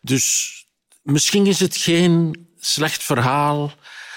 Dus 0.00 0.54
misschien 1.02 1.46
is 1.46 1.60
het 1.60 1.76
geen 1.76 2.46
slecht 2.58 3.02
verhaal 3.02 3.72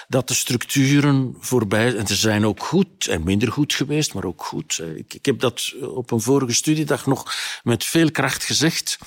dat 0.08 0.28
de 0.28 0.34
structuren 0.34 1.36
voorbij... 1.40 1.96
En 1.96 2.06
ze 2.06 2.16
zijn 2.16 2.46
ook 2.46 2.64
goed 2.64 3.06
en 3.06 3.24
minder 3.24 3.52
goed 3.52 3.72
geweest, 3.72 4.14
maar 4.14 4.24
ook 4.24 4.44
goed. 4.44 4.82
Ik 4.94 5.24
heb 5.24 5.40
dat 5.40 5.74
op 5.80 6.10
een 6.10 6.20
vorige 6.20 6.54
studiedag 6.54 7.06
nog 7.06 7.34
met 7.62 7.84
veel 7.84 8.10
kracht 8.10 8.44
gezegd. 8.44 8.98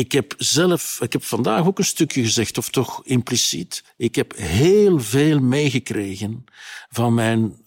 Ik 0.00 0.12
heb 0.12 0.34
zelf, 0.38 1.00
ik 1.00 1.12
heb 1.12 1.24
vandaag 1.24 1.66
ook 1.66 1.78
een 1.78 1.84
stukje 1.84 2.22
gezegd, 2.22 2.58
of 2.58 2.68
toch 2.68 3.04
impliciet. 3.04 3.84
Ik 3.96 4.14
heb 4.14 4.36
heel 4.36 5.00
veel 5.00 5.40
meegekregen 5.40 6.44
van 6.88 7.14
mijn 7.14 7.64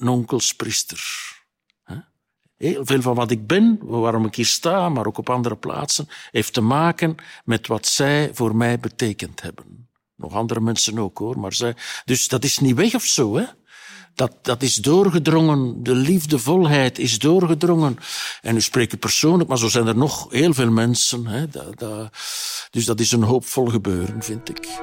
onkelspriester. 0.00 1.00
Heel 2.56 2.86
veel 2.86 3.02
van 3.02 3.14
wat 3.14 3.30
ik 3.30 3.46
ben, 3.46 3.78
waarom 3.80 4.26
ik 4.26 4.34
hier 4.34 4.46
sta, 4.46 4.88
maar 4.88 5.06
ook 5.06 5.18
op 5.18 5.30
andere 5.30 5.56
plaatsen, 5.56 6.08
heeft 6.30 6.52
te 6.52 6.60
maken 6.60 7.14
met 7.44 7.66
wat 7.66 7.86
zij 7.86 8.30
voor 8.32 8.56
mij 8.56 8.80
betekend 8.80 9.42
hebben. 9.42 9.88
Nog 10.16 10.34
andere 10.34 10.60
mensen 10.60 10.98
ook 10.98 11.18
hoor. 11.18 11.38
Maar 11.38 11.52
zij, 11.52 11.76
dus 12.04 12.28
dat 12.28 12.44
is 12.44 12.58
niet 12.58 12.76
weg 12.76 12.94
of 12.94 13.04
zo, 13.04 13.36
hè? 13.36 13.44
Dat, 14.14 14.32
dat 14.42 14.62
is 14.62 14.74
doorgedrongen, 14.74 15.82
de 15.82 15.94
liefdevolheid 15.94 16.98
is 16.98 17.18
doorgedrongen. 17.18 17.98
En 18.42 18.54
nu 18.54 18.60
spreek 18.60 18.92
ik 18.92 18.98
persoonlijk, 18.98 19.48
maar 19.48 19.58
zo 19.58 19.68
zijn 19.68 19.86
er 19.86 19.96
nog 19.96 20.26
heel 20.30 20.54
veel 20.54 20.70
mensen. 20.70 21.26
Hè, 21.26 21.46
dus 22.70 22.84
dat 22.84 23.00
is 23.00 23.12
een 23.12 23.22
hoopvol 23.22 23.66
gebeuren, 23.66 24.22
vind 24.22 24.48
ik. 24.48 24.80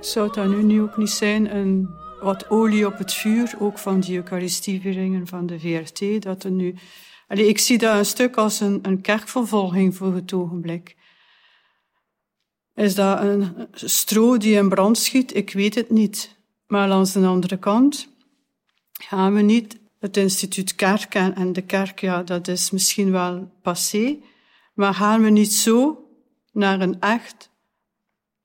Zou 0.00 0.32
dat 0.32 0.46
nu, 0.48 0.62
nu 0.62 0.82
ook 0.82 0.96
niet 0.96 1.10
zijn 1.10 1.56
een 1.56 1.88
wat 2.20 2.50
olie 2.50 2.86
op 2.86 2.98
het 2.98 3.12
vuur, 3.12 3.54
ook 3.58 3.78
van 3.78 4.00
die 4.00 4.16
Eucharistievieringen 4.16 5.26
van 5.26 5.46
de 5.46 5.60
VRT, 5.60 6.22
dat 6.22 6.44
er 6.44 6.50
nu... 6.50 6.74
Allee, 7.28 7.48
ik 7.48 7.58
zie 7.58 7.78
dat 7.78 7.96
een 7.96 8.06
stuk 8.06 8.36
als 8.36 8.60
een, 8.60 8.78
een 8.82 9.00
kerkvervolging 9.00 9.96
voor 9.96 10.14
het 10.14 10.32
ogenblik. 10.32 10.96
Is 12.74 12.94
dat 12.94 13.20
een 13.20 13.68
stro 13.72 14.36
die 14.36 14.56
in 14.56 14.68
brand 14.68 14.98
schiet? 14.98 15.36
Ik 15.36 15.52
weet 15.52 15.74
het 15.74 15.90
niet. 15.90 16.38
Maar 16.66 16.88
langs 16.88 17.12
de 17.12 17.26
andere 17.26 17.56
kant 17.56 18.08
gaan 18.92 19.34
we 19.34 19.40
niet 19.40 19.78
het 19.98 20.16
instituut 20.16 20.74
kerk 20.74 21.14
en 21.14 21.52
de 21.52 21.62
kerk, 21.62 22.00
ja, 22.00 22.22
dat 22.22 22.48
is 22.48 22.70
misschien 22.70 23.10
wel 23.10 23.50
passé, 23.62 24.18
maar 24.74 24.94
gaan 24.94 25.22
we 25.22 25.30
niet 25.30 25.52
zo 25.52 26.08
naar 26.52 26.80
een 26.80 27.00
echt 27.00 27.50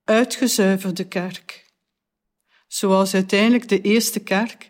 uitgezuiverde 0.03 1.07
kerk? 1.07 1.64
Zoals 2.75 3.13
uiteindelijk 3.13 3.67
de 3.69 3.81
eerste 3.81 4.19
kerk. 4.19 4.67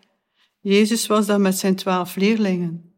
Jezus 0.60 1.06
was 1.06 1.26
dan 1.26 1.40
met 1.40 1.58
zijn 1.58 1.76
twaalf 1.76 2.16
leerlingen. 2.16 2.94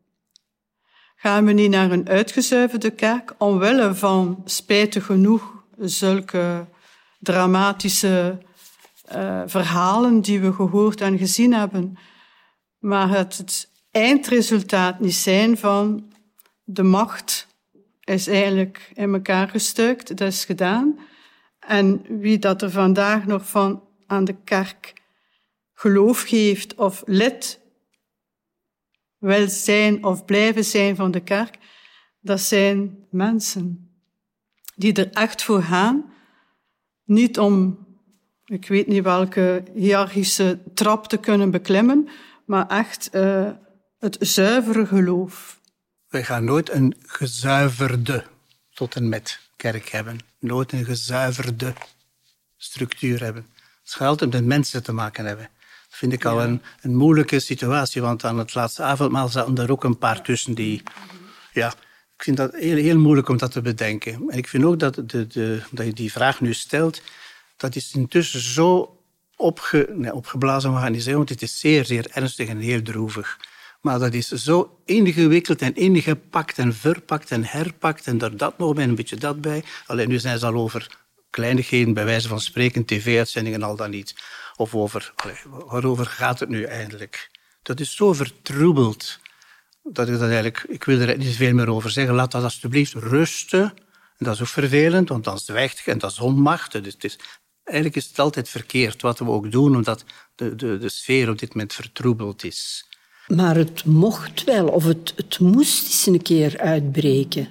Gaan 1.16 1.44
we 1.44 1.52
niet 1.52 1.70
naar 1.70 1.90
een 1.90 2.08
uitgezuiverde 2.08 2.90
kerk 2.90 3.34
omwille 3.38 3.94
van, 3.94 4.42
spijtig 4.44 5.06
genoeg, 5.06 5.64
zulke 5.78 6.66
dramatische 7.18 8.38
uh, 9.12 9.42
verhalen 9.46 10.20
die 10.20 10.40
we 10.40 10.52
gehoord 10.52 11.00
en 11.00 11.18
gezien 11.18 11.54
hebben, 11.54 11.98
maar 12.78 13.08
het, 13.08 13.36
het 13.36 13.70
eindresultaat 13.90 15.00
niet 15.00 15.14
zijn 15.14 15.58
van 15.58 16.12
de 16.64 16.82
macht 16.82 17.46
is 18.04 18.26
eigenlijk 18.26 18.90
in 18.94 19.14
elkaar 19.14 19.48
gestuikt, 19.48 20.16
dat 20.16 20.28
is 20.28 20.44
gedaan. 20.44 20.98
En 21.58 22.04
wie 22.20 22.38
dat 22.38 22.62
er 22.62 22.70
vandaag 22.70 23.26
nog 23.26 23.48
van 23.48 23.82
aan 24.06 24.24
de 24.24 24.36
kerk 24.44 24.96
geloof 25.78 26.22
geeft 26.22 26.74
of 26.74 27.02
lid 27.06 27.60
wil 29.18 29.48
zijn 29.48 30.04
of 30.04 30.24
blijven 30.24 30.64
zijn 30.64 30.96
van 30.96 31.10
de 31.10 31.20
kerk, 31.20 31.58
dat 32.20 32.40
zijn 32.40 33.06
mensen 33.10 33.92
die 34.76 34.92
er 34.92 35.10
echt 35.12 35.42
voor 35.42 35.62
gaan, 35.62 36.12
niet 37.04 37.38
om, 37.38 37.86
ik 38.44 38.68
weet 38.68 38.86
niet 38.86 39.02
welke 39.02 39.62
hiërarchische 39.74 40.58
trap 40.74 41.06
te 41.06 41.16
kunnen 41.16 41.50
beklimmen, 41.50 42.08
maar 42.46 42.66
echt 42.66 43.08
uh, 43.12 43.50
het 43.98 44.16
zuivere 44.20 44.86
geloof. 44.86 45.60
Wij 46.08 46.24
gaan 46.24 46.44
nooit 46.44 46.70
een 46.70 46.94
gezuiverde 46.98 48.24
tot 48.70 48.94
en 48.94 49.08
met 49.08 49.40
kerk 49.56 49.88
hebben. 49.88 50.18
Nooit 50.38 50.72
een 50.72 50.84
gezuiverde 50.84 51.72
structuur 52.56 53.22
hebben. 53.22 53.46
Het 53.82 53.92
gaat 53.92 54.08
altijd 54.08 54.32
met 54.32 54.44
mensen 54.44 54.82
te 54.82 54.92
maken 54.92 55.24
hebben 55.24 55.50
vind 55.98 56.12
ik 56.12 56.24
al 56.24 56.42
een, 56.42 56.62
een 56.80 56.96
moeilijke 56.96 57.40
situatie. 57.40 58.02
Want 58.02 58.24
aan 58.24 58.38
het 58.38 58.54
laatste 58.54 58.82
avondmaal 58.82 59.28
zaten 59.28 59.58
er 59.58 59.70
ook 59.70 59.84
een 59.84 59.98
paar 59.98 60.22
tussen 60.22 60.54
die... 60.54 60.82
Ja, 61.52 61.68
ik 62.16 62.22
vind 62.22 62.36
dat 62.36 62.54
heel, 62.54 62.76
heel 62.76 62.98
moeilijk 62.98 63.28
om 63.28 63.36
dat 63.36 63.52
te 63.52 63.60
bedenken. 63.60 64.12
En 64.28 64.38
ik 64.38 64.48
vind 64.48 64.64
ook 64.64 64.78
dat, 64.78 64.94
de, 64.94 65.26
de, 65.26 65.62
dat 65.70 65.86
je 65.86 65.92
die 65.92 66.12
vraag 66.12 66.40
nu 66.40 66.54
stelt, 66.54 67.02
dat 67.56 67.76
is 67.76 67.92
intussen 67.92 68.40
zo 68.40 68.98
opge, 69.36 69.88
nee, 69.94 70.14
opgeblazen, 70.14 70.72
maar 70.72 70.90
niet 70.90 71.02
zeggen, 71.02 71.16
want 71.16 71.28
het 71.28 71.42
is 71.42 71.58
zeer, 71.58 71.84
zeer 71.84 72.06
ernstig 72.10 72.48
en 72.48 72.58
heel 72.58 72.82
droevig. 72.82 73.38
Maar 73.80 73.98
dat 73.98 74.14
is 74.14 74.28
zo 74.28 74.80
ingewikkeld 74.84 75.62
en 75.62 75.74
ingepakt 75.74 76.58
en 76.58 76.74
verpakt 76.74 77.30
en 77.30 77.44
herpakt 77.44 78.06
en 78.06 78.20
er 78.20 78.36
dat 78.36 78.58
nog 78.58 78.74
bij 78.74 78.84
een 78.84 78.94
beetje 78.94 79.16
dat 79.16 79.40
bij. 79.40 79.64
Alleen 79.86 80.08
nu 80.08 80.18
zijn 80.18 80.38
ze 80.38 80.46
al 80.46 80.54
over 80.54 81.06
kleinigheden, 81.30 81.94
bij 81.94 82.04
wijze 82.04 82.28
van 82.28 82.40
spreken, 82.40 82.84
tv-uitzendingen 82.84 83.62
al 83.62 83.76
dan 83.76 83.90
niet. 83.90 84.14
Of 84.58 84.74
over, 84.74 85.12
waarover 85.66 86.06
gaat 86.06 86.40
het 86.40 86.48
nu 86.48 86.62
eigenlijk? 86.62 87.30
Dat 87.62 87.80
is 87.80 87.96
zo 87.96 88.12
vertroebeld 88.12 89.18
dat 89.82 90.08
ik 90.08 90.12
dat 90.12 90.22
eigenlijk, 90.22 90.64
ik 90.68 90.84
wil 90.84 91.00
er 91.00 91.18
niet 91.18 91.36
veel 91.36 91.54
meer 91.54 91.70
over 91.70 91.90
zeggen. 91.90 92.14
Laat 92.14 92.30
dat 92.30 92.42
alsjeblieft 92.42 92.92
rusten. 92.92 93.62
En 93.62 94.24
dat 94.24 94.34
is 94.34 94.40
ook 94.40 94.46
vervelend, 94.46 95.08
want 95.08 95.24
dan 95.24 95.38
zwijgt 95.38 95.78
je 95.78 95.90
en 95.90 95.98
dat 95.98 96.10
is 96.10 96.18
onmacht. 96.18 96.72
Dus 96.72 96.92
het 96.92 97.04
is, 97.04 97.18
eigenlijk 97.64 97.96
is 97.96 98.08
het 98.08 98.18
altijd 98.18 98.48
verkeerd 98.48 99.02
wat 99.02 99.18
we 99.18 99.28
ook 99.28 99.50
doen, 99.50 99.76
omdat 99.76 100.04
de, 100.34 100.54
de, 100.54 100.78
de 100.78 100.88
sfeer 100.88 101.30
op 101.30 101.38
dit 101.38 101.48
moment 101.48 101.72
vertroebeld 101.72 102.44
is. 102.44 102.88
Maar 103.26 103.56
het 103.56 103.84
mocht 103.84 104.44
wel, 104.44 104.68
of 104.68 104.84
het, 104.84 105.12
het 105.16 105.38
moest 105.38 105.84
eens 105.84 106.06
een 106.06 106.22
keer 106.22 106.58
uitbreken. 106.58 107.48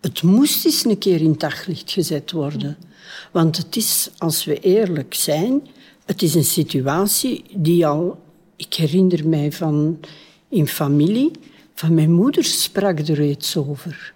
Het 0.00 0.22
moest 0.22 0.64
eens 0.64 0.84
een 0.84 0.98
keer 0.98 1.20
in 1.20 1.34
daglicht 1.38 1.90
gezet 1.90 2.30
worden. 2.30 2.76
Want 3.32 3.56
het 3.56 3.76
is, 3.76 4.10
als 4.18 4.44
we 4.44 4.60
eerlijk 4.60 5.14
zijn, 5.14 5.68
het 6.08 6.22
is 6.22 6.34
een 6.34 6.44
situatie 6.44 7.44
die 7.54 7.86
al... 7.86 8.18
Ik 8.56 8.74
herinner 8.74 9.28
mij 9.28 9.52
van 9.52 10.00
in 10.48 10.68
familie, 10.68 11.30
van 11.74 11.94
mijn 11.94 12.12
moeder 12.12 12.44
sprak 12.44 12.98
er 12.98 13.22
iets 13.22 13.56
over. 13.56 14.14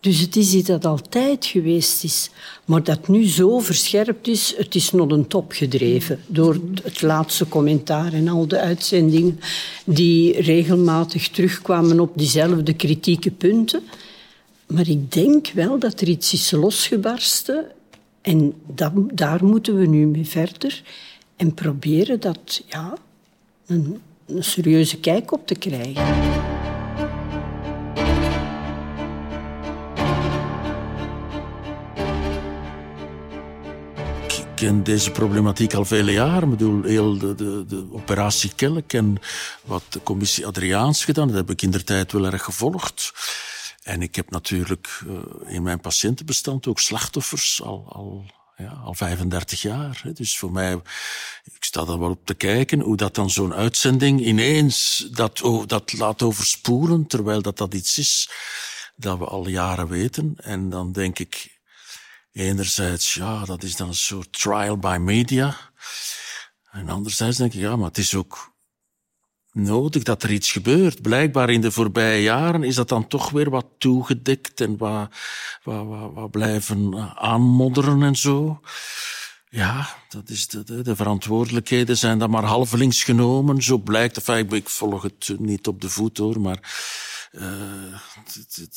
Dus 0.00 0.20
het 0.20 0.36
is 0.36 0.54
iets 0.54 0.68
dat 0.68 0.84
altijd 0.84 1.46
geweest 1.46 2.04
is. 2.04 2.30
Maar 2.64 2.82
dat 2.82 3.08
nu 3.08 3.26
zo 3.26 3.58
verscherpt 3.58 4.28
is, 4.28 4.54
het 4.56 4.74
is 4.74 4.90
nog 4.90 5.10
een 5.10 5.26
top 5.26 5.52
gedreven. 5.52 6.20
Door 6.26 6.60
het 6.82 7.02
laatste 7.02 7.48
commentaar 7.48 8.12
en 8.12 8.28
al 8.28 8.48
de 8.48 8.58
uitzendingen 8.58 9.40
die 9.84 10.40
regelmatig 10.40 11.28
terugkwamen 11.28 12.00
op 12.00 12.12
diezelfde 12.14 12.72
kritieke 12.72 13.30
punten. 13.30 13.82
Maar 14.66 14.88
ik 14.88 15.12
denk 15.12 15.48
wel 15.54 15.78
dat 15.78 16.00
er 16.00 16.08
iets 16.08 16.32
is 16.32 16.50
losgebarsten 16.50 17.66
en 18.22 18.54
daar 19.12 19.44
moeten 19.44 19.78
we 19.78 19.86
nu 19.86 20.06
mee 20.06 20.26
verder 20.26 20.82
en 21.36 21.54
proberen 21.54 22.20
dat, 22.20 22.64
ja, 22.68 22.94
een, 23.66 24.00
een 24.26 24.44
serieuze 24.44 25.00
kijk 25.00 25.32
op 25.32 25.46
te 25.46 25.54
krijgen. 25.54 26.06
Ik 34.26 34.68
ken 34.68 34.82
deze 34.82 35.10
problematiek 35.10 35.74
al 35.74 35.84
vele 35.84 36.12
jaren. 36.12 36.42
Ik 36.42 36.56
bedoel, 36.56 36.82
heel 36.82 37.18
de, 37.18 37.34
de, 37.34 37.64
de 37.68 37.86
operatie 37.90 38.52
Kelk 38.54 38.92
en 38.92 39.16
wat 39.64 39.82
de 39.88 40.02
commissie 40.02 40.46
Adriaans 40.46 41.04
gedaan, 41.04 41.26
dat 41.26 41.36
heb 41.36 41.50
ik 41.50 41.62
in 41.62 41.70
der 41.70 41.84
tijd 41.84 42.12
wel 42.12 42.26
erg 42.26 42.42
gevolgd. 42.42 43.12
En 43.82 44.02
ik 44.02 44.14
heb 44.14 44.30
natuurlijk 44.30 45.00
uh, 45.06 45.18
in 45.46 45.62
mijn 45.62 45.80
patiëntenbestand 45.80 46.66
ook 46.66 46.80
slachtoffers 46.80 47.62
al, 47.62 47.86
al, 47.88 48.24
ja, 48.56 48.70
al 48.70 48.94
35 48.94 49.62
jaar. 49.62 50.02
Dus 50.12 50.38
voor 50.38 50.52
mij, 50.52 50.72
ik 51.44 51.64
sta 51.64 51.80
er 51.80 51.98
wel 51.98 52.10
op 52.10 52.26
te 52.26 52.34
kijken 52.34 52.80
hoe 52.80 52.96
dat 52.96 53.14
dan 53.14 53.30
zo'n 53.30 53.54
uitzending 53.54 54.20
ineens 54.20 55.08
dat, 55.12 55.64
dat 55.66 55.92
laat 55.92 56.22
overspoelen, 56.22 57.06
terwijl 57.06 57.42
dat 57.42 57.58
dat 57.58 57.74
iets 57.74 57.98
is 57.98 58.30
dat 58.96 59.18
we 59.18 59.24
al 59.24 59.48
jaren 59.48 59.88
weten. 59.88 60.34
En 60.36 60.70
dan 60.70 60.92
denk 60.92 61.18
ik, 61.18 61.60
enerzijds, 62.32 63.14
ja, 63.14 63.44
dat 63.44 63.62
is 63.62 63.76
dan 63.76 63.88
een 63.88 63.94
soort 63.94 64.40
trial 64.40 64.78
by 64.78 64.96
media. 65.00 65.56
En 66.70 66.88
anderzijds 66.88 67.36
denk 67.36 67.52
ik, 67.52 67.60
ja, 67.60 67.76
maar 67.76 67.88
het 67.88 67.98
is 67.98 68.14
ook 68.14 68.51
nodig 69.52 70.02
dat 70.02 70.22
er 70.22 70.32
iets 70.32 70.52
gebeurt. 70.52 71.02
Blijkbaar 71.02 71.50
in 71.50 71.60
de 71.60 71.72
voorbije 71.72 72.22
jaren 72.22 72.62
is 72.62 72.74
dat 72.74 72.88
dan 72.88 73.06
toch 73.06 73.30
weer 73.30 73.50
wat 73.50 73.66
toegedekt 73.78 74.60
en 74.60 74.76
wat, 74.76 75.08
wat, 75.62 75.86
wat, 76.14 76.30
blijven 76.30 76.94
eh, 76.94 77.16
aanmodderen 77.16 78.02
en 78.02 78.16
zo. 78.16 78.60
Ja, 79.48 79.88
dat 80.08 80.28
is 80.28 80.48
de, 80.48 80.64
de, 80.64 80.82
de, 80.82 80.96
verantwoordelijkheden 80.96 81.96
zijn 81.96 82.18
dan 82.18 82.30
maar 82.30 82.44
halvelings 82.44 83.04
genomen. 83.04 83.62
Zo 83.62 83.78
blijkt, 83.78 84.16
enfin, 84.16 84.50
ik, 84.50 84.68
volg 84.68 85.02
het 85.02 85.34
niet 85.38 85.66
op 85.66 85.80
de 85.80 85.88
voet 85.88 86.18
hoor, 86.18 86.40
maar 86.40 86.58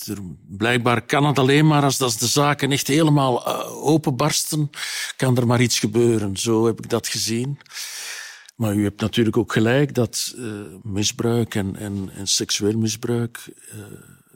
er, 0.06 0.18
blijkbaar 0.48 1.02
kan 1.02 1.26
het 1.26 1.40
alleen 1.40 1.68
maar 1.68 1.84
als, 1.84 2.02
als 2.02 2.18
de 2.18 2.28
zaken 2.28 2.72
echt 2.72 2.88
helemaal 2.88 3.48
uh, 3.48 3.86
openbarsten, 3.86 4.70
kan 5.16 5.38
er 5.38 5.48
maar 5.48 5.62
iets 5.62 5.80
gebeuren. 5.80 6.38
Zo 6.38 6.66
heb 6.66 6.80
ik 6.80 6.90
dat 6.90 7.08
gezien. 7.08 7.60
Maar 8.56 8.76
u 8.76 8.84
hebt 8.84 9.02
natuurlijk 9.02 9.38
ook 9.38 9.52
gelijk 9.52 9.94
dat 9.94 10.34
uh, 10.38 10.62
misbruik 10.84 11.56
en, 11.56 11.76
en, 11.76 12.10
en, 12.14 12.28
seksueel 12.28 12.78
misbruik 12.78 13.54
uh, 13.74 13.84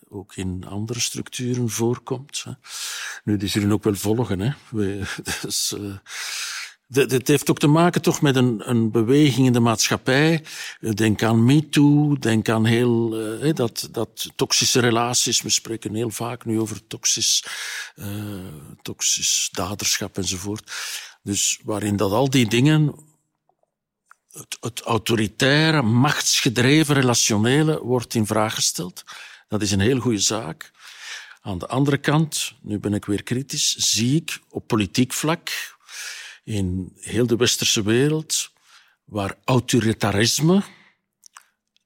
ook 0.09 0.35
in 0.35 0.65
andere 0.67 0.99
structuren 0.99 1.69
voorkomt. 1.69 2.43
Hè. 2.43 2.51
Nu, 3.23 3.37
die 3.37 3.49
zullen 3.49 3.71
ook 3.71 3.83
wel 3.83 3.95
volgen. 3.95 4.39
Hè. 4.39 4.51
We, 4.69 5.01
dus, 5.41 5.73
uh, 5.77 5.95
Het 6.89 7.27
heeft 7.27 7.49
ook 7.49 7.59
te 7.59 7.67
maken 7.67 8.01
toch 8.01 8.21
met 8.21 8.35
een, 8.35 8.69
een 8.69 8.91
beweging 8.91 9.47
in 9.47 9.53
de 9.53 9.59
maatschappij. 9.59 10.43
Denk 10.93 11.23
aan 11.23 11.45
MeToo, 11.45 12.15
denk 12.17 12.49
aan 12.49 12.65
heel 12.65 13.21
uh, 13.43 13.53
dat, 13.53 13.89
dat 13.91 14.31
toxische 14.35 14.79
relaties. 14.79 15.41
We 15.41 15.49
spreken 15.49 15.93
heel 15.93 16.09
vaak 16.09 16.45
nu 16.45 16.59
over 16.59 16.87
toxisch, 16.87 17.43
uh, 17.95 18.05
toxisch 18.81 19.49
daderschap 19.51 20.17
enzovoort. 20.17 20.71
Dus 21.23 21.59
waarin 21.63 21.95
dat 21.95 22.11
al 22.11 22.29
die 22.29 22.47
dingen, 22.47 22.95
het, 24.59 24.81
autoritaire, 24.81 25.81
machtsgedreven 25.81 26.95
relationele 26.95 27.79
wordt 27.83 28.15
in 28.15 28.25
vraag 28.25 28.53
gesteld. 28.53 29.03
Dat 29.47 29.61
is 29.61 29.71
een 29.71 29.79
heel 29.79 29.99
goede 29.99 30.19
zaak. 30.19 30.71
Aan 31.41 31.57
de 31.57 31.67
andere 31.67 31.97
kant, 31.97 32.53
nu 32.61 32.79
ben 32.79 32.93
ik 32.93 33.05
weer 33.05 33.23
kritisch, 33.23 33.75
zie 33.75 34.15
ik 34.15 34.39
op 34.49 34.67
politiek 34.67 35.13
vlak 35.13 35.49
in 36.43 36.93
heel 36.95 37.27
de 37.27 37.35
westerse 37.35 37.83
wereld 37.83 38.51
waar 39.03 39.35
autoritarisme 39.45 40.63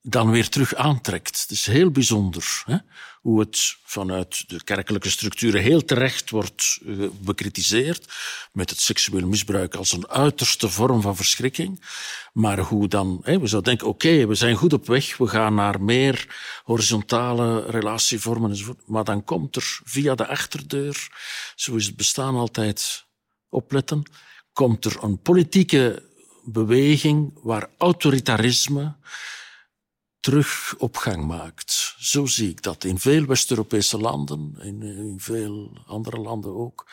dan 0.02 0.30
weer 0.30 0.48
terug 0.48 0.74
aantrekt. 0.74 1.40
Het 1.40 1.50
is 1.50 1.66
heel 1.66 1.90
bijzonder 1.90 2.62
hè? 2.66 2.76
Hoe 3.24 3.40
het 3.40 3.76
vanuit 3.82 4.48
de 4.48 4.64
kerkelijke 4.64 5.10
structuren 5.10 5.62
heel 5.62 5.84
terecht 5.84 6.30
wordt 6.30 6.78
uh, 6.82 7.08
bekritiseerd, 7.20 8.12
met 8.52 8.70
het 8.70 8.80
seksueel 8.80 9.26
misbruik 9.26 9.74
als 9.74 9.92
een 9.92 10.08
uiterste 10.08 10.68
vorm 10.68 11.00
van 11.00 11.16
verschrikking. 11.16 11.84
Maar 12.32 12.58
hoe 12.58 12.88
dan, 12.88 13.20
we 13.22 13.46
zouden 13.46 13.62
denken, 13.62 13.86
oké, 13.86 14.26
we 14.26 14.34
zijn 14.34 14.56
goed 14.56 14.72
op 14.72 14.86
weg, 14.86 15.16
we 15.16 15.26
gaan 15.26 15.54
naar 15.54 15.82
meer 15.82 16.36
horizontale 16.64 17.70
relatievormen 17.70 18.50
enzovoort. 18.50 18.86
Maar 18.86 19.04
dan 19.04 19.24
komt 19.24 19.56
er 19.56 19.80
via 19.84 20.14
de 20.14 20.26
achterdeur, 20.26 21.08
zo 21.54 21.74
is 21.74 21.86
het 21.86 21.96
bestaan 21.96 22.34
altijd 22.34 23.04
opletten, 23.48 24.02
komt 24.52 24.84
er 24.84 25.02
een 25.02 25.18
politieke 25.18 26.02
beweging 26.44 27.38
waar 27.42 27.68
autoritarisme 27.78 28.96
terug 30.24 30.74
op 30.78 30.96
gang 30.96 31.26
maakt. 31.26 31.94
Zo 31.98 32.26
zie 32.26 32.50
ik 32.50 32.62
dat 32.62 32.84
in 32.84 32.98
veel 32.98 33.26
West-Europese 33.26 33.98
landen, 33.98 34.54
in, 34.60 34.82
in, 34.82 35.20
veel 35.20 35.82
andere 35.86 36.18
landen 36.20 36.54
ook. 36.56 36.90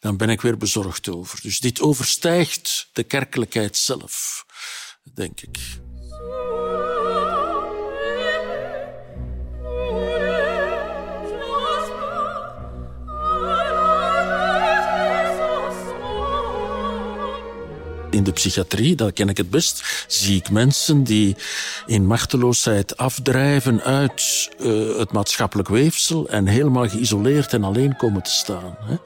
Dan 0.00 0.16
ben 0.16 0.30
ik 0.30 0.40
weer 0.40 0.56
bezorgd 0.56 1.08
over. 1.08 1.40
Dus 1.42 1.60
dit 1.60 1.80
overstijgt 1.80 2.88
de 2.92 3.02
kerkelijkheid 3.02 3.76
zelf, 3.76 4.44
denk 5.14 5.40
ik. 5.40 5.85
In 18.16 18.24
de 18.24 18.32
psychiatrie, 18.32 18.94
dat 18.94 19.12
ken 19.12 19.28
ik 19.28 19.36
het 19.36 19.50
best, 19.50 20.04
zie 20.06 20.36
ik 20.36 20.50
mensen 20.50 21.04
die 21.04 21.36
in 21.86 22.06
machteloosheid 22.06 22.96
afdrijven 22.96 23.82
uit 23.82 24.50
uh, 24.58 24.98
het 24.98 25.12
maatschappelijk 25.12 25.68
weefsel 25.68 26.28
en 26.28 26.46
helemaal 26.46 26.88
geïsoleerd 26.88 27.52
en 27.52 27.64
alleen 27.64 27.96
komen 27.96 28.22
te 28.22 28.30
staan. 28.30 28.76
Hè? 28.80 28.96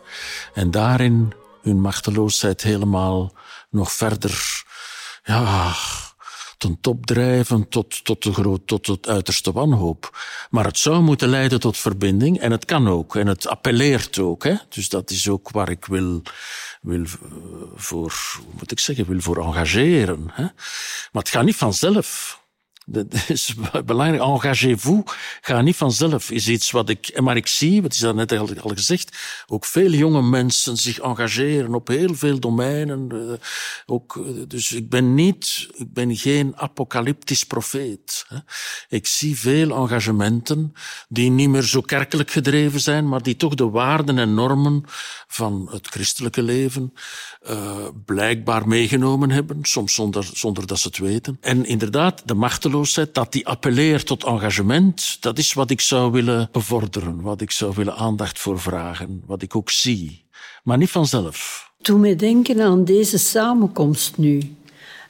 En 0.54 0.70
daarin 0.70 1.32
hun 1.62 1.80
machteloosheid 1.80 2.62
helemaal 2.62 3.32
nog 3.70 3.92
verder, 3.92 4.64
ja, 5.22 5.74
ten 6.60 6.80
top 6.80 7.06
drijven 7.06 7.68
tot, 7.68 8.04
tot, 8.04 8.22
de 8.22 8.32
groot, 8.32 8.66
tot 8.66 8.86
het 8.86 9.08
uiterste 9.08 9.52
wanhoop. 9.52 10.18
Maar 10.50 10.64
het 10.64 10.78
zou 10.78 11.02
moeten 11.02 11.28
leiden 11.28 11.60
tot 11.60 11.78
verbinding 11.78 12.38
en 12.38 12.50
het 12.50 12.64
kan 12.64 12.88
ook. 12.88 13.16
En 13.16 13.26
het 13.26 13.48
appelleert 13.48 14.18
ook. 14.18 14.44
Hè? 14.44 14.54
Dus 14.68 14.88
dat 14.88 15.10
is 15.10 15.28
ook 15.28 15.50
waar 15.50 15.70
ik 15.70 15.84
wil, 15.84 16.22
wil 16.80 17.02
eh, 17.04 17.08
voor, 17.74 18.40
moet 18.58 18.72
ik 18.72 18.78
zeggen, 18.78 19.06
wil 19.06 19.20
voor 19.20 19.44
engageren. 19.44 20.30
Hè? 20.32 20.42
Maar 21.12 21.22
het 21.22 21.28
gaat 21.28 21.44
niet 21.44 21.56
vanzelf. 21.56 22.39
Dat 22.86 23.06
is 23.28 23.54
belangrijk. 23.84 24.22
Engagez-vous. 24.22 25.02
Ga 25.40 25.60
niet 25.60 25.76
vanzelf. 25.76 26.30
Is 26.30 26.48
iets 26.48 26.70
wat 26.70 26.88
ik, 26.88 27.20
maar 27.20 27.36
ik 27.36 27.46
zie, 27.46 27.82
wat 27.82 27.92
is 27.92 27.98
dat 27.98 28.14
net 28.14 28.32
al 28.32 28.48
gezegd, 28.74 29.18
ook 29.46 29.64
veel 29.64 29.90
jonge 29.90 30.22
mensen 30.22 30.76
zich 30.76 30.98
engageren 30.98 31.74
op 31.74 31.88
heel 31.88 32.14
veel 32.14 32.38
domeinen. 32.40 33.08
Eh, 33.10 33.46
ook, 33.86 34.16
eh, 34.16 34.22
dus 34.48 34.72
ik 34.72 34.88
ben 34.88 35.14
niet, 35.14 35.68
ik 35.74 35.92
ben 35.92 36.16
geen 36.16 36.56
apocalyptisch 36.56 37.44
profeet. 37.44 38.26
Ik 38.88 39.06
zie 39.06 39.38
veel 39.38 39.70
engagementen 39.70 40.72
die 41.08 41.30
niet 41.30 41.48
meer 41.48 41.62
zo 41.62 41.80
kerkelijk 41.80 42.30
gedreven 42.30 42.80
zijn, 42.80 43.08
maar 43.08 43.22
die 43.22 43.36
toch 43.36 43.54
de 43.54 43.68
waarden 43.68 44.18
en 44.18 44.34
normen 44.34 44.84
van 45.26 45.68
het 45.70 45.86
christelijke 45.86 46.42
leven 46.42 46.92
uh, 47.50 47.88
blijkbaar 48.04 48.68
meegenomen 48.68 49.30
hebben, 49.30 49.58
soms 49.62 49.94
zonder, 49.94 50.30
zonder 50.32 50.66
dat 50.66 50.78
ze 50.78 50.88
het 50.88 50.98
weten. 50.98 51.38
En 51.40 51.66
inderdaad, 51.66 52.22
de 52.24 52.34
machteloosheid, 52.34 52.78
dat 53.12 53.32
die 53.32 53.46
appelleert 53.46 54.06
tot 54.06 54.24
engagement, 54.24 55.16
dat 55.20 55.38
is 55.38 55.52
wat 55.52 55.70
ik 55.70 55.80
zou 55.80 56.12
willen 56.12 56.48
bevorderen, 56.52 57.20
wat 57.20 57.40
ik 57.40 57.50
zou 57.50 57.72
willen 57.74 57.96
aandacht 57.96 58.38
voor 58.38 58.60
vragen, 58.60 59.22
wat 59.26 59.42
ik 59.42 59.56
ook 59.56 59.70
zie. 59.70 60.24
Maar 60.62 60.78
niet 60.78 60.90
vanzelf. 60.90 61.70
Toen 61.82 62.00
we 62.00 62.16
denken 62.16 62.60
aan 62.60 62.84
deze 62.84 63.18
samenkomst 63.18 64.16
nu, 64.16 64.56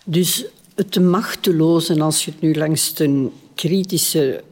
dus 0.05 0.45
het 0.75 1.01
machteloze, 1.01 2.01
als 2.01 2.25
je 2.25 2.31
het 2.31 2.41
nu 2.41 2.55
langs 2.55 2.95
de 2.95 3.29
kritische 3.55 4.45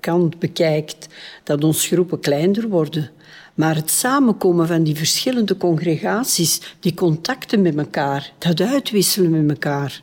kant 0.00 0.38
bekijkt, 0.38 1.08
dat 1.44 1.64
ons 1.64 1.86
groepen 1.86 2.20
kleiner 2.20 2.68
worden 2.68 3.10
maar 3.54 3.74
het 3.74 3.90
samenkomen 3.90 4.66
van 4.66 4.82
die 4.82 4.96
verschillende 4.96 5.56
congregaties, 5.56 6.60
die 6.80 6.94
contacten 6.94 7.62
met 7.62 7.76
elkaar, 7.76 8.32
dat 8.38 8.60
uitwisselen 8.60 9.30
met 9.30 9.50
elkaar. 9.50 10.02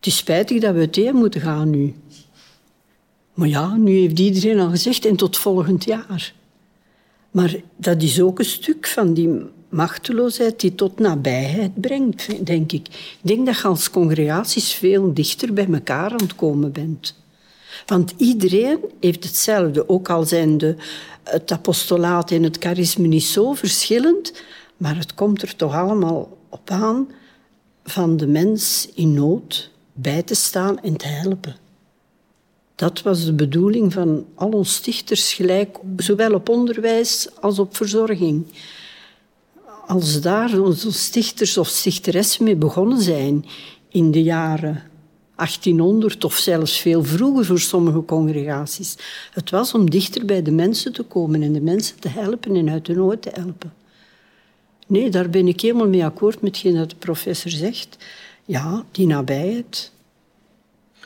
Het 0.00 0.08
is 0.08 0.16
spijtig 0.16 0.60
dat 0.60 0.72
we 0.72 0.78
uiteen 0.78 1.14
moeten 1.14 1.40
gaan 1.40 1.70
nu. 1.70 1.94
Maar 3.34 3.48
ja, 3.48 3.76
nu 3.76 3.92
heeft 3.92 4.18
iedereen 4.18 4.58
al 4.58 4.70
gezegd 4.70 5.04
en 5.04 5.16
tot 5.16 5.36
volgend 5.36 5.84
jaar. 5.84 6.34
Maar 7.30 7.56
dat 7.76 8.02
is 8.02 8.20
ook 8.20 8.38
een 8.38 8.44
stuk 8.44 8.86
van 8.86 9.14
die 9.14 9.28
machteloosheid 9.68 10.60
die 10.60 10.74
tot 10.74 10.98
nabijheid 10.98 11.80
brengt, 11.80 12.46
denk 12.46 12.72
ik. 12.72 12.88
Ik 12.88 13.18
denk 13.20 13.46
dat 13.46 13.56
je 13.56 13.62
als 13.62 13.90
congregaties 13.90 14.72
veel 14.72 15.14
dichter 15.14 15.52
bij 15.52 15.68
elkaar 15.72 16.10
aan 16.10 16.22
het 16.22 16.34
komen 16.34 16.72
bent. 16.72 17.22
Want 17.86 18.14
iedereen 18.16 18.78
heeft 19.00 19.24
hetzelfde, 19.24 19.88
ook 19.88 20.10
al 20.10 20.24
zijn 20.24 20.58
de, 20.58 20.76
het 21.22 21.52
apostolaat 21.52 22.30
en 22.30 22.42
het 22.42 22.56
charisme 22.58 23.06
niet 23.06 23.22
zo 23.22 23.52
verschillend, 23.52 24.42
maar 24.76 24.96
het 24.96 25.14
komt 25.14 25.42
er 25.42 25.56
toch 25.56 25.74
allemaal 25.74 26.38
op 26.48 26.70
aan 26.70 27.08
van 27.84 28.16
de 28.16 28.26
mens 28.26 28.88
in 28.94 29.14
nood 29.14 29.69
bij 30.00 30.22
te 30.22 30.34
staan 30.34 30.80
en 30.80 30.96
te 30.96 31.06
helpen. 31.06 31.56
Dat 32.74 33.02
was 33.02 33.24
de 33.24 33.32
bedoeling 33.32 33.92
van 33.92 34.26
al 34.34 34.50
ons 34.50 34.74
stichters 34.74 35.32
gelijk, 35.32 35.78
zowel 35.96 36.34
op 36.34 36.48
onderwijs 36.48 37.28
als 37.40 37.58
op 37.58 37.76
verzorging. 37.76 38.46
Als 39.86 40.20
daar 40.20 40.60
onze 40.60 40.92
stichters 40.92 41.58
of 41.58 41.68
stichteressen 41.68 42.44
mee 42.44 42.56
begonnen 42.56 43.00
zijn 43.00 43.44
in 43.88 44.10
de 44.10 44.22
jaren 44.22 44.90
1800 45.36 46.24
of 46.24 46.36
zelfs 46.36 46.80
veel 46.80 47.04
vroeger 47.04 47.44
voor 47.44 47.58
sommige 47.58 48.04
congregaties. 48.04 48.96
Het 49.32 49.50
was 49.50 49.74
om 49.74 49.90
dichter 49.90 50.24
bij 50.24 50.42
de 50.42 50.50
mensen 50.50 50.92
te 50.92 51.02
komen 51.02 51.42
en 51.42 51.52
de 51.52 51.60
mensen 51.60 52.00
te 52.00 52.08
helpen 52.08 52.56
en 52.56 52.70
uit 52.70 52.86
de 52.86 52.94
nood 52.94 53.22
te 53.22 53.30
helpen. 53.32 53.72
Nee, 54.86 55.10
daar 55.10 55.30
ben 55.30 55.48
ik 55.48 55.60
helemaal 55.60 55.88
mee 55.88 56.04
akkoord 56.04 56.42
met 56.42 56.62
wat 56.62 56.90
de 56.90 56.96
professor 56.96 57.50
zegt. 57.50 57.96
Ja, 58.50 58.84
die 58.90 59.06
nabijheid. 59.06 59.92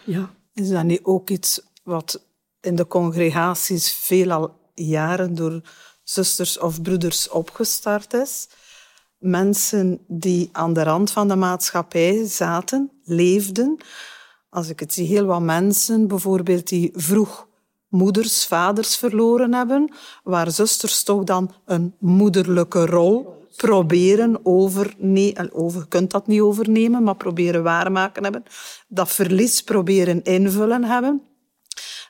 Ja. 0.05 0.31
Is 0.55 0.69
dat 0.69 0.85
niet 0.85 1.01
ook 1.03 1.31
iets 1.31 1.61
wat 1.83 2.25
in 2.61 2.77
de 2.77 2.87
congregaties 2.87 3.93
veel 3.93 4.33
al 4.33 4.57
jaren 4.75 5.35
door 5.35 5.61
zusters 6.03 6.59
of 6.59 6.83
broeders 6.83 7.29
opgestart 7.29 8.13
is? 8.13 8.49
Mensen 9.19 10.01
die 10.07 10.49
aan 10.53 10.73
de 10.73 10.83
rand 10.83 11.11
van 11.11 11.29
de 11.29 11.37
maatschappij 11.37 12.27
zaten, 12.27 12.91
leefden, 13.05 13.77
als 14.49 14.69
ik 14.69 14.81
het 14.81 14.93
zie, 14.93 15.07
heel 15.07 15.25
wat 15.25 15.41
mensen 15.41 16.09
bijvoorbeeld 16.09 16.69
die 16.69 16.91
vroeg 16.95 17.49
moeders, 17.89 18.47
vaders 18.47 18.97
verloren 18.97 19.55
hebben, 19.55 19.95
waar 20.23 20.51
zusters 20.51 21.03
toch 21.03 21.25
dan 21.25 21.55
een 21.65 21.95
moederlijke 21.99 22.87
rol 22.87 23.44
proberen 23.57 24.41
over, 24.43 24.95
nee, 24.99 25.53
over, 25.53 25.81
je 25.81 25.89
kunt 25.89 26.11
dat 26.11 26.27
niet 26.27 26.41
overnemen, 26.41 27.03
maar 27.03 27.17
proberen 27.17 27.63
waarmaken 27.63 28.23
hebben, 28.23 28.43
dat 28.89 29.09
verlies 29.09 29.63
proberen 29.63 30.23
invullen 30.23 30.85
hebben. 30.85 31.23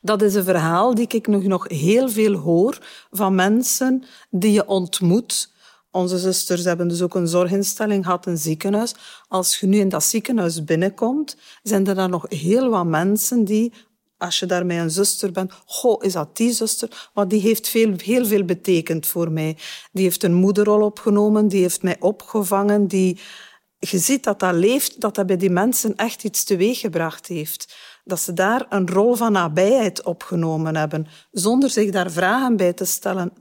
Dat 0.01 0.23
is 0.23 0.35
een 0.35 0.45
verhaal 0.45 0.95
die 0.95 1.09
ik 1.09 1.27
nog 1.27 1.69
heel 1.69 2.09
veel 2.09 2.35
hoor 2.35 2.79
van 3.11 3.35
mensen 3.35 4.05
die 4.31 4.53
je 4.53 4.67
ontmoet 4.67 5.53
onze 5.95 6.19
zusters 6.19 6.65
hebben 6.65 6.89
dus 6.89 7.03
ook 7.03 7.15
een 7.15 7.29
zorginstelling 7.29 8.05
gehad, 8.05 8.27
een 8.27 8.39
ziekenhuis. 8.39 8.95
Als 9.29 9.61
je 9.61 9.67
nu 9.67 9.79
in 9.79 9.89
dat 9.89 10.05
ziekenhuis 10.05 10.65
binnenkomt, 10.65 11.37
zijn 11.63 11.87
er 11.87 11.95
dan 11.95 12.11
nog 12.11 12.27
heel 12.29 12.71
wat 12.71 12.87
mensen 12.87 13.45
die, 13.45 13.73
als 14.19 14.39
je 14.39 14.47
daar 14.47 14.67
met 14.67 14.79
een 14.79 14.91
zuster 14.91 15.33
bent, 15.33 15.53
goh, 15.67 16.05
is 16.05 16.13
dat 16.13 16.37
die 16.37 16.53
zuster? 16.53 17.11
Want 17.13 17.31
die 17.31 17.41
heeft 17.41 17.69
veel, 17.69 17.93
heel 17.97 18.27
veel 18.27 18.45
betekend 18.45 19.07
voor 19.07 19.31
mij. 19.31 19.57
Die 19.93 20.05
heeft 20.05 20.23
een 20.23 20.35
moederrol 20.35 20.81
opgenomen, 20.81 21.49
die 21.49 21.61
heeft 21.61 21.83
mij 21.83 21.97
opgevangen, 22.01 22.87
die 22.87 23.19
je 23.79 23.99
ziet 23.99 24.25
dat 24.25 24.41
dat 24.41 24.55
leeft, 24.55 25.01
dat 25.01 25.15
dat 25.15 25.27
bij 25.27 25.37
die 25.37 25.51
mensen 25.51 25.97
echt 25.97 26.25
iets 26.25 26.45
teweeggebracht 26.45 27.27
heeft. 27.27 27.77
Dat 28.05 28.21
ze 28.21 28.33
daar 28.33 28.67
een 28.69 28.89
rol 28.89 29.15
van 29.15 29.33
nabijheid 29.33 30.03
opgenomen 30.03 30.77
hebben, 30.77 31.07
zonder 31.31 31.71
zich 31.71 31.91
daar 31.91 32.11
vragen 32.11 32.57
bij 32.57 32.73
te 32.73 32.85
stellen, 32.85 33.33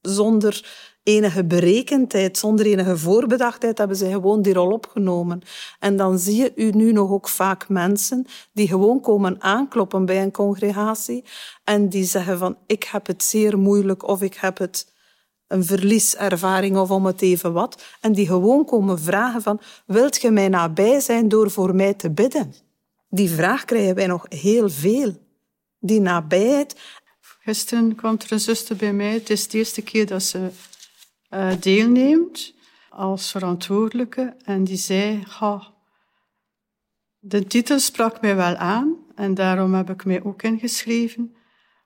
zonder 0.00 0.64
enige 1.04 1.44
berekendheid, 1.44 2.38
zonder 2.38 2.66
enige 2.66 2.96
voorbedachtheid, 2.98 3.78
hebben 3.78 3.96
ze 3.96 4.10
gewoon 4.10 4.42
die 4.42 4.52
rol 4.52 4.70
opgenomen. 4.70 5.42
En 5.78 5.96
dan 5.96 6.18
zie 6.18 6.36
je 6.36 6.52
u 6.54 6.70
nu 6.70 6.92
nog 6.92 7.10
ook 7.10 7.28
vaak 7.28 7.68
mensen 7.68 8.26
die 8.52 8.68
gewoon 8.68 9.00
komen 9.00 9.42
aankloppen 9.42 10.04
bij 10.04 10.22
een 10.22 10.30
congregatie 10.30 11.24
en 11.64 11.88
die 11.88 12.04
zeggen 12.04 12.38
van 12.38 12.56
ik 12.66 12.84
heb 12.84 13.06
het 13.06 13.22
zeer 13.22 13.58
moeilijk 13.58 14.08
of 14.08 14.22
ik 14.22 14.34
heb 14.34 14.58
het 14.58 14.92
een 15.46 15.64
verlieservaring 15.64 16.76
of 16.76 16.90
om 16.90 17.06
het 17.06 17.22
even 17.22 17.52
wat. 17.52 17.82
En 18.00 18.12
die 18.12 18.26
gewoon 18.26 18.64
komen 18.64 19.00
vragen 19.00 19.42
van 19.42 19.60
wilt 19.86 20.20
je 20.20 20.30
mij 20.30 20.48
nabij 20.48 21.00
zijn 21.00 21.28
door 21.28 21.50
voor 21.50 21.74
mij 21.74 21.94
te 21.94 22.10
bidden? 22.10 22.54
Die 23.08 23.30
vraag 23.30 23.64
krijgen 23.64 23.94
wij 23.94 24.06
nog 24.06 24.26
heel 24.28 24.70
veel. 24.70 25.12
Die 25.78 26.00
nabijheid. 26.00 26.76
Gisteren 27.20 27.94
kwam 27.94 28.16
er 28.18 28.32
een 28.32 28.40
zuster 28.40 28.76
bij 28.76 28.92
mij. 28.92 29.12
Het 29.12 29.30
is 29.30 29.48
de 29.48 29.58
eerste 29.58 29.82
keer 29.82 30.06
dat 30.06 30.22
ze 30.22 30.50
uh, 31.34 31.50
deelneemt 31.60 32.54
als 32.90 33.30
verantwoordelijke. 33.30 34.36
En 34.44 34.64
die 34.64 34.76
zei, 34.76 35.24
de 37.18 37.46
titel 37.46 37.78
sprak 37.78 38.20
mij 38.20 38.36
wel 38.36 38.56
aan 38.56 38.96
en 39.14 39.34
daarom 39.34 39.74
heb 39.74 39.90
ik 39.90 40.04
mij 40.04 40.24
ook 40.24 40.42
ingeschreven. 40.42 41.36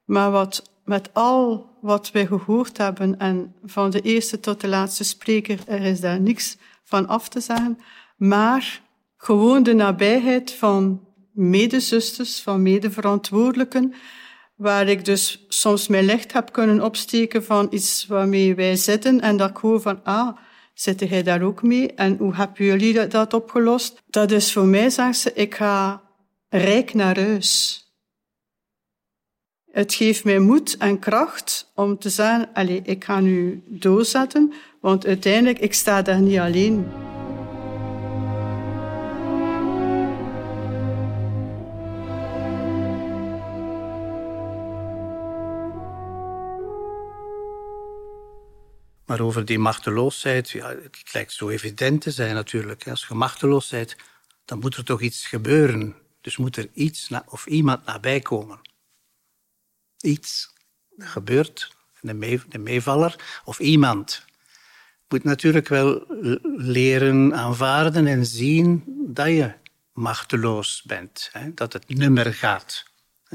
Maar 0.05 0.31
wat, 0.31 0.73
met 0.85 1.15
al 1.15 1.71
wat 1.81 2.11
wij 2.11 2.27
gehoord 2.27 2.79
hebben 2.79 3.19
en 3.19 3.55
van 3.65 3.91
de 3.91 4.01
eerste 4.01 4.41
tot 4.41 4.61
de 4.61 4.69
laatste 4.69 5.05
spreker, 5.05 5.61
er 5.67 5.81
is 5.83 6.01
daar 6.01 6.21
niks 6.21 6.57
van 6.85 7.07
af 7.07 7.29
te 7.29 7.41
zeggen. 7.41 7.79
Maar 8.17 8.83
gewoon 9.17 9.63
de 9.63 9.75
nabijheid 9.75 10.53
van 10.53 11.07
medezusters, 11.33 12.41
van 12.41 12.63
medeverantwoordelijken, 12.63 13.95
waar 14.59 14.89
ik 14.89 15.05
dus 15.05 15.45
soms 15.49 15.89
mijn 15.89 16.05
licht 16.05 16.33
heb 16.33 16.53
kunnen 16.53 16.85
opsteken 16.85 17.45
van 17.45 17.67
iets 17.71 18.07
waarmee 18.07 18.55
wij 18.55 18.77
zitten 18.77 19.21
en 19.21 19.37
dat 19.37 19.51
ik 19.51 19.57
hoor 19.57 19.81
van, 19.81 20.05
ah, 20.05 20.37
zit 20.75 21.09
jij 21.09 21.23
daar 21.23 21.43
ook 21.43 21.63
mee? 21.63 21.93
En 21.93 22.17
hoe 22.17 22.35
hebben 22.35 22.65
jullie 22.65 23.07
dat 23.07 23.35
opgelost? 23.35 24.03
Dat 24.07 24.31
is 24.31 24.53
voor 24.53 24.65
mij, 24.65 24.91
zegt 24.91 25.19
ze, 25.19 25.33
ik 25.33 25.55
ga 25.55 26.03
rijk 26.49 26.95
naar 26.95 27.19
huis. 27.19 27.83
Het 29.71 29.95
geeft 29.95 30.25
mij 30.25 30.39
moed 30.39 30.77
en 30.77 30.99
kracht 30.99 31.71
om 31.75 31.99
te 31.99 32.11
zeggen, 32.11 32.51
allez, 32.53 32.81
ik 32.83 33.05
ga 33.05 33.21
nu 33.21 33.63
doorzetten, 33.67 34.53
want 34.81 35.07
uiteindelijk, 35.07 35.59
ik 35.59 35.75
sta 35.75 36.03
daar 36.03 36.21
niet 36.21 36.39
alleen. 36.39 36.87
Maar 49.09 49.21
over 49.21 49.45
die 49.45 49.59
machteloosheid, 49.59 50.51
ja, 50.51 50.69
het 50.69 51.13
lijkt 51.13 51.33
zo 51.33 51.49
evident 51.49 52.01
te 52.01 52.11
zijn 52.11 52.35
natuurlijk. 52.35 52.89
Als 52.89 53.07
je 53.09 53.15
machteloos 53.15 53.69
bent, 53.69 53.97
dan 54.45 54.59
moet 54.59 54.77
er 54.77 54.85
toch 54.85 55.01
iets 55.01 55.27
gebeuren. 55.27 55.95
Dus 56.21 56.37
moet 56.37 56.57
er 56.57 56.69
iets 56.73 57.11
of 57.27 57.47
iemand 57.47 57.85
nabij 57.85 58.21
komen. 58.21 58.61
Iets 60.01 60.53
gebeurt, 60.99 61.77
een, 62.01 62.43
een 62.49 62.63
meevaller 62.63 63.41
of 63.45 63.59
iemand. 63.59 64.25
moet 65.09 65.25
natuurlijk 65.25 65.69
wel 65.69 66.05
leren 66.57 67.35
aanvaarden 67.35 68.07
en 68.07 68.27
zien 68.27 68.85
dat 69.07 69.27
je 69.27 69.53
machteloos 69.93 70.83
bent. 70.87 71.29
Hè? 71.33 71.55
Dat 71.55 71.73
het 71.73 71.89
nummer 71.89 72.35
gaat. 72.35 72.85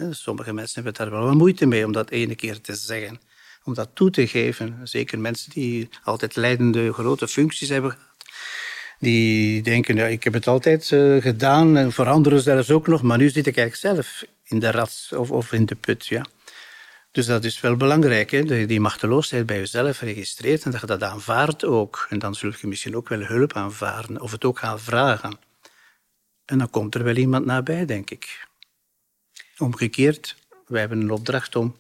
Sommige 0.10 0.54
mensen 0.54 0.84
hebben 0.84 1.06
daar 1.06 1.22
wel 1.22 1.34
moeite 1.34 1.66
mee 1.66 1.86
om 1.86 1.92
dat 1.92 2.10
ene 2.10 2.36
keer 2.36 2.62
te 2.62 2.76
zeggen 2.76 3.20
om 3.64 3.74
dat 3.74 3.90
toe 3.94 4.10
te 4.10 4.28
geven. 4.28 4.80
Zeker 4.84 5.20
mensen 5.20 5.52
die 5.52 5.90
altijd 6.04 6.36
leidende 6.36 6.94
grote 6.94 7.28
functies 7.28 7.70
hebben 7.70 7.92
gehad. 7.92 8.12
Die 9.00 9.62
denken, 9.62 9.96
ja, 9.96 10.06
ik 10.06 10.24
heb 10.24 10.34
het 10.34 10.48
altijd 10.48 10.92
uh, 10.92 11.22
gedaan 11.22 11.78
en 11.78 11.92
voor 11.92 12.08
anderen 12.08 12.42
zelfs 12.42 12.72
ook 12.72 12.88
nog, 12.88 13.02
maar 13.02 13.18
nu 13.18 13.30
zit 13.30 13.48
ik 13.48 13.58
eigenlijk 13.58 13.96
zelf 13.96 14.24
in 14.44 14.60
de 14.60 14.72
rat 14.72 15.10
of, 15.16 15.32
of 15.32 15.52
in 15.52 15.66
de 15.66 15.76
put. 15.76 16.06
Ja. 16.06 16.26
Dus 17.12 17.26
dat 17.26 17.44
is 17.44 17.62
wel 17.62 17.76
belangrijk, 17.76 18.32
hè? 18.32 18.66
die 18.66 18.80
machteloosheid 18.80 19.46
bij 19.46 19.58
jezelf 19.58 20.00
registreert 20.00 20.64
en 20.64 20.72
dat 20.72 20.82
je 20.82 20.88
dat 20.88 21.04
aanvaardt 21.04 21.66
ook. 21.66 22.08
En 22.10 22.20
dan 22.20 22.36
zul 22.36 22.52
je 22.62 22.68
misschien 22.68 22.96
ook 22.96 23.10
wel 23.10 23.20
hulp 23.20 23.54
aanvaarden 23.54 24.22
of 24.22 24.32
het 24.32 24.44
ook 24.44 24.60
gaan 24.60 24.80
vragen. 24.80 25.38
En 26.46 26.58
dan 26.58 26.70
komt 26.70 26.96
er 26.96 27.04
wel 27.04 27.16
iemand 27.16 27.46
nabij, 27.46 27.86
denk 27.86 28.10
ik. 28.10 28.48
Omgekeerd, 29.58 30.36
wij 30.68 30.80
hebben 30.80 31.02
een 31.02 31.12
opdracht 31.12 31.56
om 31.56 31.76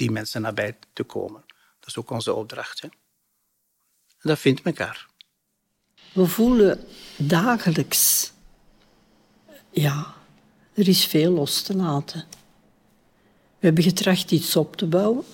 die 0.00 0.10
mensen 0.10 0.42
nabij 0.42 0.76
te 0.92 1.02
komen. 1.02 1.44
Dat 1.80 1.88
is 1.88 1.96
ook 1.96 2.10
onze 2.10 2.34
opdracht. 2.34 2.80
Hè? 2.80 2.88
Dat 4.22 4.38
vindt 4.38 4.62
elkaar. 4.62 5.08
We 6.12 6.26
voelen 6.26 6.84
dagelijks, 7.16 8.32
ja, 9.70 10.14
er 10.74 10.88
is 10.88 11.06
veel 11.06 11.32
los 11.32 11.62
te 11.62 11.76
laten. 11.76 12.24
We 13.58 13.66
hebben 13.66 13.84
getracht 13.84 14.30
iets 14.30 14.56
op 14.56 14.76
te 14.76 14.86
bouwen. 14.86 15.24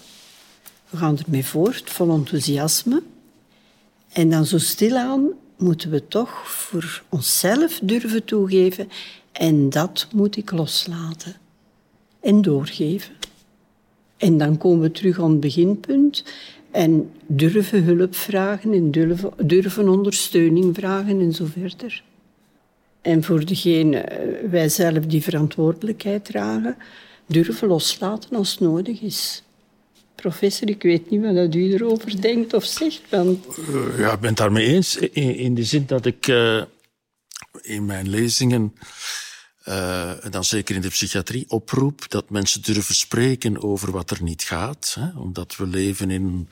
We 0.91 0.97
gaan 0.97 1.19
ermee 1.19 1.45
voort, 1.45 1.91
vol 1.91 2.11
enthousiasme. 2.11 3.03
En 4.13 4.31
dan 4.31 4.47
zo 4.47 4.59
stilaan 4.59 5.29
moeten 5.57 5.91
we 5.91 6.09
toch 6.09 6.51
voor 6.51 7.03
onszelf 7.09 7.81
durven 7.83 8.25
toegeven. 8.25 8.91
En 9.33 9.71
dat 9.71 10.07
moet 10.13 10.37
ik 10.37 10.51
loslaten 10.51 11.37
en 12.21 12.43
doorgeven. 12.43 13.16
En 14.17 14.39
dan 14.39 14.59
komen 14.59 14.81
we 14.81 14.91
terug 14.91 15.21
aan 15.21 15.31
het 15.31 15.41
beginpunt 15.41 16.25
en 16.71 17.11
durven 17.27 17.83
hulp 17.83 18.15
vragen 18.15 18.73
en 18.73 18.91
durven, 18.91 19.33
durven 19.37 19.89
ondersteuning 19.89 20.75
vragen 20.75 21.21
en 21.21 21.33
zo 21.33 21.45
verder. 21.45 22.03
En 23.01 23.25
voor 23.25 23.45
degene, 23.45 23.97
eh, 23.97 24.51
wij 24.51 24.69
zelf 24.69 25.07
die 25.07 25.23
verantwoordelijkheid 25.23 26.25
dragen, 26.25 26.77
durven 27.27 27.69
loslaten 27.69 28.37
als 28.37 28.59
nodig 28.59 29.01
is. 29.01 29.43
Professor, 30.15 30.69
ik 30.69 30.83
weet 30.83 31.11
niet 31.11 31.23
wat 31.23 31.55
u 31.55 31.73
erover 31.73 32.21
denkt 32.21 32.55
of 32.55 32.65
zegt. 32.65 33.03
Want... 33.11 33.47
Eh, 33.59 33.99
ja, 33.99 34.13
ik 34.13 34.21
ben 34.21 34.29
het 34.29 34.39
daarmee 34.39 34.67
eens. 34.67 34.97
In, 34.97 35.55
de 35.55 35.65
zin 35.65 35.85
dat 35.87 36.07
ik 36.07 36.27
uh, 36.27 36.63
in 37.63 37.87
mijn 37.87 38.09
lezingen 38.09 38.75
uh, 39.69 40.13
dan 40.31 40.45
zeker 40.45 40.75
in 40.75 40.81
de 40.81 40.89
psychiatrie, 40.89 41.51
oproep 41.51 42.11
dat 42.11 42.31
mensen 42.31 42.63
durven 42.63 42.95
spreken 42.95 43.63
over 43.63 43.91
wat 43.91 44.11
er 44.11 44.23
niet 44.23 44.43
gaat. 44.43 44.97
Hè? 45.01 45.19
Omdat 45.19 45.57
we 45.57 45.67
leven 45.67 46.11
in, 46.11 46.49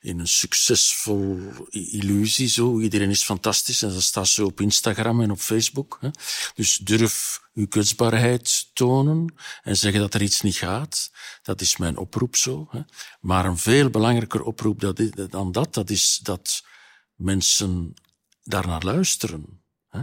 in 0.00 0.18
een 0.18 0.28
succesvol 0.28 1.38
illusie. 1.70 2.48
Zo. 2.48 2.80
Iedereen 2.80 3.10
is 3.10 3.24
fantastisch 3.24 3.82
en 3.82 3.88
dat 3.88 4.02
staat 4.02 4.28
zo 4.28 4.44
op 4.44 4.60
Instagram 4.60 5.20
en 5.20 5.30
op 5.30 5.38
Facebook. 5.38 5.98
Hè? 6.00 6.08
Dus 6.54 6.76
durf 6.76 7.40
uw 7.54 7.66
kwetsbaarheid 7.66 8.70
tonen 8.74 9.34
en 9.62 9.76
zeggen 9.76 10.00
dat 10.00 10.14
er 10.14 10.22
iets 10.22 10.40
niet 10.40 10.56
gaat. 10.56 11.10
Dat 11.42 11.60
is 11.60 11.76
mijn 11.76 11.96
oproep 11.96 12.36
zo. 12.36 12.68
Hè? 12.70 12.80
Maar 13.20 13.44
een 13.44 13.58
veel 13.58 13.90
belangrijker 13.90 14.42
oproep 14.42 14.80
dan 15.30 15.52
dat, 15.52 15.74
dat 15.74 15.90
is 15.90 16.20
dat 16.22 16.64
mensen 17.14 17.94
daarnaar 18.42 18.82
luisteren. 18.82 19.62
Hè? 19.88 20.00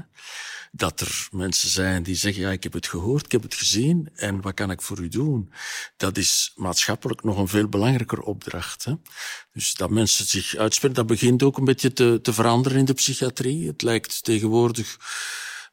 Dat 0.76 1.02
er 1.02 1.28
mensen 1.32 1.70
zijn 1.70 2.04
die 2.04 2.16
zeggen, 2.16 2.42
ja, 2.42 2.52
ik 2.52 2.64
heb 2.64 2.74
het 2.74 2.88
gehoord, 2.88 3.26
ik 3.26 3.32
heb 3.32 3.42
het 3.42 3.54
gezien 3.54 4.10
en 4.14 4.42
wat 4.42 4.54
kan 4.54 4.72
ik 4.72 4.82
voor 4.82 5.00
u 5.00 5.08
doen? 5.08 5.52
Dat 5.98 6.18
is 6.18 6.52
maatschappelijk 6.56 7.24
nog 7.24 7.38
een 7.38 7.48
veel 7.48 7.68
belangrijker 7.68 8.20
opdracht. 8.20 8.86
Hè? 8.86 8.94
Dus 9.52 9.74
dat 9.74 9.90
mensen 9.90 10.26
zich 10.26 10.56
uitspreken, 10.56 10.96
dat 10.96 11.08
begint 11.08 11.44
ook 11.44 11.58
een 11.58 11.66
beetje 11.66 11.94
te, 11.94 12.20
te 12.22 12.34
veranderen 12.34 12.78
in 12.78 12.86
de 12.86 12.94
psychiatrie. 12.94 13.68
Het 13.68 13.82
lijkt 13.82 14.24
tegenwoordig 14.24 14.98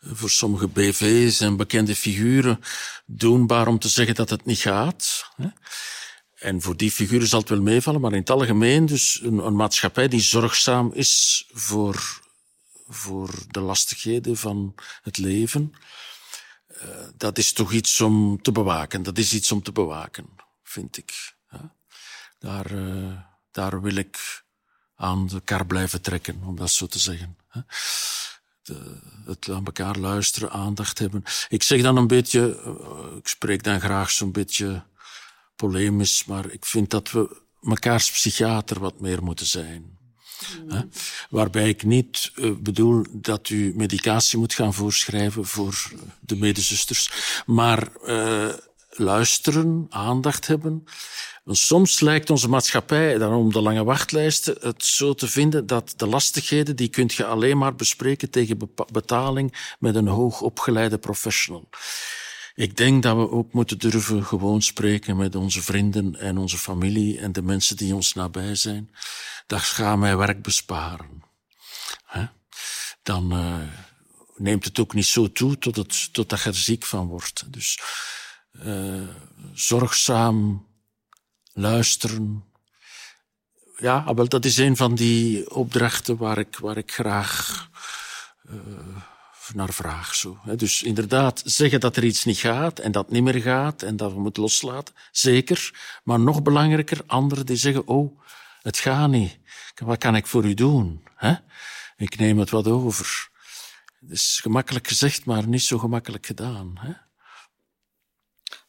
eh, 0.00 0.10
voor 0.12 0.30
sommige 0.30 0.68
BV's 0.68 1.40
en 1.40 1.56
bekende 1.56 1.96
figuren 1.96 2.60
doenbaar 3.06 3.68
om 3.68 3.78
te 3.78 3.88
zeggen 3.88 4.14
dat 4.14 4.30
het 4.30 4.44
niet 4.44 4.58
gaat. 4.58 5.30
Hè? 5.36 5.48
En 6.34 6.62
voor 6.62 6.76
die 6.76 6.90
figuren 6.90 7.28
zal 7.28 7.40
het 7.40 7.48
wel 7.48 7.62
meevallen, 7.62 8.00
maar 8.00 8.12
in 8.12 8.18
het 8.18 8.30
algemeen 8.30 8.86
dus 8.86 9.20
een, 9.22 9.38
een 9.38 9.56
maatschappij 9.56 10.08
die 10.08 10.20
zorgzaam 10.20 10.90
is 10.92 11.44
voor 11.52 12.20
voor 12.90 13.30
de 13.48 13.60
lastigheden 13.60 14.36
van 14.36 14.74
het 15.02 15.18
leven. 15.18 15.74
Uh, 16.82 16.88
dat 17.16 17.38
is 17.38 17.52
toch 17.52 17.72
iets 17.72 18.00
om 18.00 18.42
te 18.42 18.52
bewaken. 18.52 19.02
Dat 19.02 19.18
is 19.18 19.32
iets 19.32 19.52
om 19.52 19.62
te 19.62 19.72
bewaken, 19.72 20.26
vind 20.62 20.96
ik. 20.96 21.34
Daar, 22.38 22.72
uh, 22.72 23.20
daar 23.50 23.82
wil 23.82 23.94
ik 23.94 24.44
aan 24.94 25.26
de 25.26 25.40
kar 25.40 25.66
blijven 25.66 26.02
trekken, 26.02 26.42
om 26.44 26.56
dat 26.56 26.70
zo 26.70 26.86
te 26.86 26.98
zeggen. 26.98 27.36
De, 28.62 28.98
het 29.24 29.48
aan 29.48 29.64
elkaar 29.64 29.96
luisteren, 29.96 30.50
aandacht 30.50 30.98
hebben. 30.98 31.22
Ik 31.48 31.62
zeg 31.62 31.82
dan 31.82 31.96
een 31.96 32.06
beetje, 32.06 32.62
uh, 32.66 33.16
ik 33.16 33.28
spreek 33.28 33.62
dan 33.62 33.80
graag 33.80 34.10
zo'n 34.10 34.32
beetje 34.32 34.84
polemisch, 35.56 36.24
maar 36.24 36.50
ik 36.50 36.64
vind 36.64 36.90
dat 36.90 37.10
we 37.10 37.42
mekaars 37.60 38.10
psychiater 38.10 38.80
wat 38.80 39.00
meer 39.00 39.22
moeten 39.22 39.46
zijn. 39.46 39.98
Waarbij 41.30 41.68
ik 41.68 41.84
niet 41.84 42.32
uh, 42.36 42.50
bedoel 42.56 43.04
dat 43.12 43.48
u 43.48 43.72
medicatie 43.76 44.38
moet 44.38 44.54
gaan 44.54 44.74
voorschrijven 44.74 45.46
voor 45.46 45.92
de 46.20 46.36
medezusters, 46.36 47.10
maar 47.46 47.88
uh, 48.04 48.48
luisteren, 48.90 49.86
aandacht 49.88 50.46
hebben. 50.46 50.84
Soms 51.46 52.00
lijkt 52.00 52.30
onze 52.30 52.48
maatschappij, 52.48 53.18
daarom 53.18 53.52
de 53.52 53.60
lange 53.60 53.84
wachtlijsten, 53.84 54.56
het 54.60 54.84
zo 54.84 55.14
te 55.14 55.28
vinden 55.28 55.66
dat 55.66 55.92
de 55.96 56.06
lastigheden, 56.06 56.76
die 56.76 56.88
kunt 56.88 57.14
je 57.14 57.24
alleen 57.24 57.58
maar 57.58 57.74
bespreken 57.74 58.30
tegen 58.30 58.70
betaling 58.92 59.74
met 59.78 59.94
een 59.94 60.06
hoogopgeleide 60.06 60.98
professional. 60.98 61.68
Ik 62.60 62.76
denk 62.76 63.02
dat 63.02 63.16
we 63.16 63.30
ook 63.30 63.52
moeten 63.52 63.78
durven 63.78 64.24
gewoon 64.24 64.62
spreken 64.62 65.16
met 65.16 65.34
onze 65.34 65.62
vrienden 65.62 66.16
en 66.16 66.38
onze 66.38 66.58
familie 66.58 67.18
en 67.18 67.32
de 67.32 67.42
mensen 67.42 67.76
die 67.76 67.94
ons 67.94 68.14
nabij 68.14 68.54
zijn. 68.54 68.94
Dat 69.46 69.60
gaat 69.60 69.98
mij 69.98 70.16
werk 70.16 70.42
besparen. 70.42 71.22
Dan 73.02 73.32
uh, 73.32 73.68
neemt 74.36 74.64
het 74.64 74.78
ook 74.78 74.94
niet 74.94 75.06
zo 75.06 75.32
toe 75.32 75.58
tot 75.58 75.76
het, 75.76 76.12
totdat 76.12 76.42
je 76.42 76.48
er 76.48 76.54
ziek 76.54 76.84
van 76.84 77.06
wordt. 77.06 77.52
Dus 77.52 77.80
uh, 78.52 79.08
zorgzaam 79.52 80.66
luisteren. 81.52 82.44
Ja, 83.76 84.14
wel, 84.14 84.28
dat 84.28 84.44
is 84.44 84.56
een 84.56 84.76
van 84.76 84.94
die 84.94 85.50
opdrachten 85.54 86.16
waar 86.16 86.38
ik, 86.38 86.58
waar 86.58 86.76
ik 86.76 86.92
graag 86.92 87.68
uh, 88.50 88.96
naar 89.54 89.72
vraag. 89.72 90.14
Zo. 90.14 90.38
Dus 90.56 90.82
inderdaad, 90.82 91.42
zeggen 91.44 91.80
dat 91.80 91.96
er 91.96 92.04
iets 92.04 92.24
niet 92.24 92.38
gaat 92.38 92.78
en 92.78 92.92
dat 92.92 93.10
niet 93.10 93.22
meer 93.22 93.40
gaat 93.42 93.82
en 93.82 93.96
dat 93.96 94.12
we 94.12 94.20
moeten 94.20 94.42
loslaten, 94.42 94.94
zeker. 95.10 95.74
Maar 96.04 96.20
nog 96.20 96.42
belangrijker, 96.42 97.00
anderen 97.06 97.46
die 97.46 97.56
zeggen, 97.56 97.86
oh, 97.86 98.20
het 98.62 98.78
gaat 98.78 99.10
niet. 99.10 99.38
Wat 99.74 99.98
kan 99.98 100.16
ik 100.16 100.26
voor 100.26 100.44
u 100.44 100.54
doen? 100.54 101.04
Hè? 101.16 101.34
Ik 101.96 102.18
neem 102.18 102.38
het 102.38 102.50
wat 102.50 102.66
over. 102.66 103.28
Het 104.00 104.10
is 104.10 104.38
gemakkelijk 104.42 104.88
gezegd, 104.88 105.24
maar 105.24 105.48
niet 105.48 105.62
zo 105.62 105.78
gemakkelijk 105.78 106.26
gedaan. 106.26 106.78
Hè? 106.80 106.92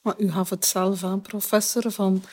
Maar 0.01 0.19
u 0.19 0.31
gaf 0.31 0.49
het 0.49 0.65
zelf 0.65 1.03
aan, 1.03 1.21
professor, 1.21 1.91
van 1.91 2.23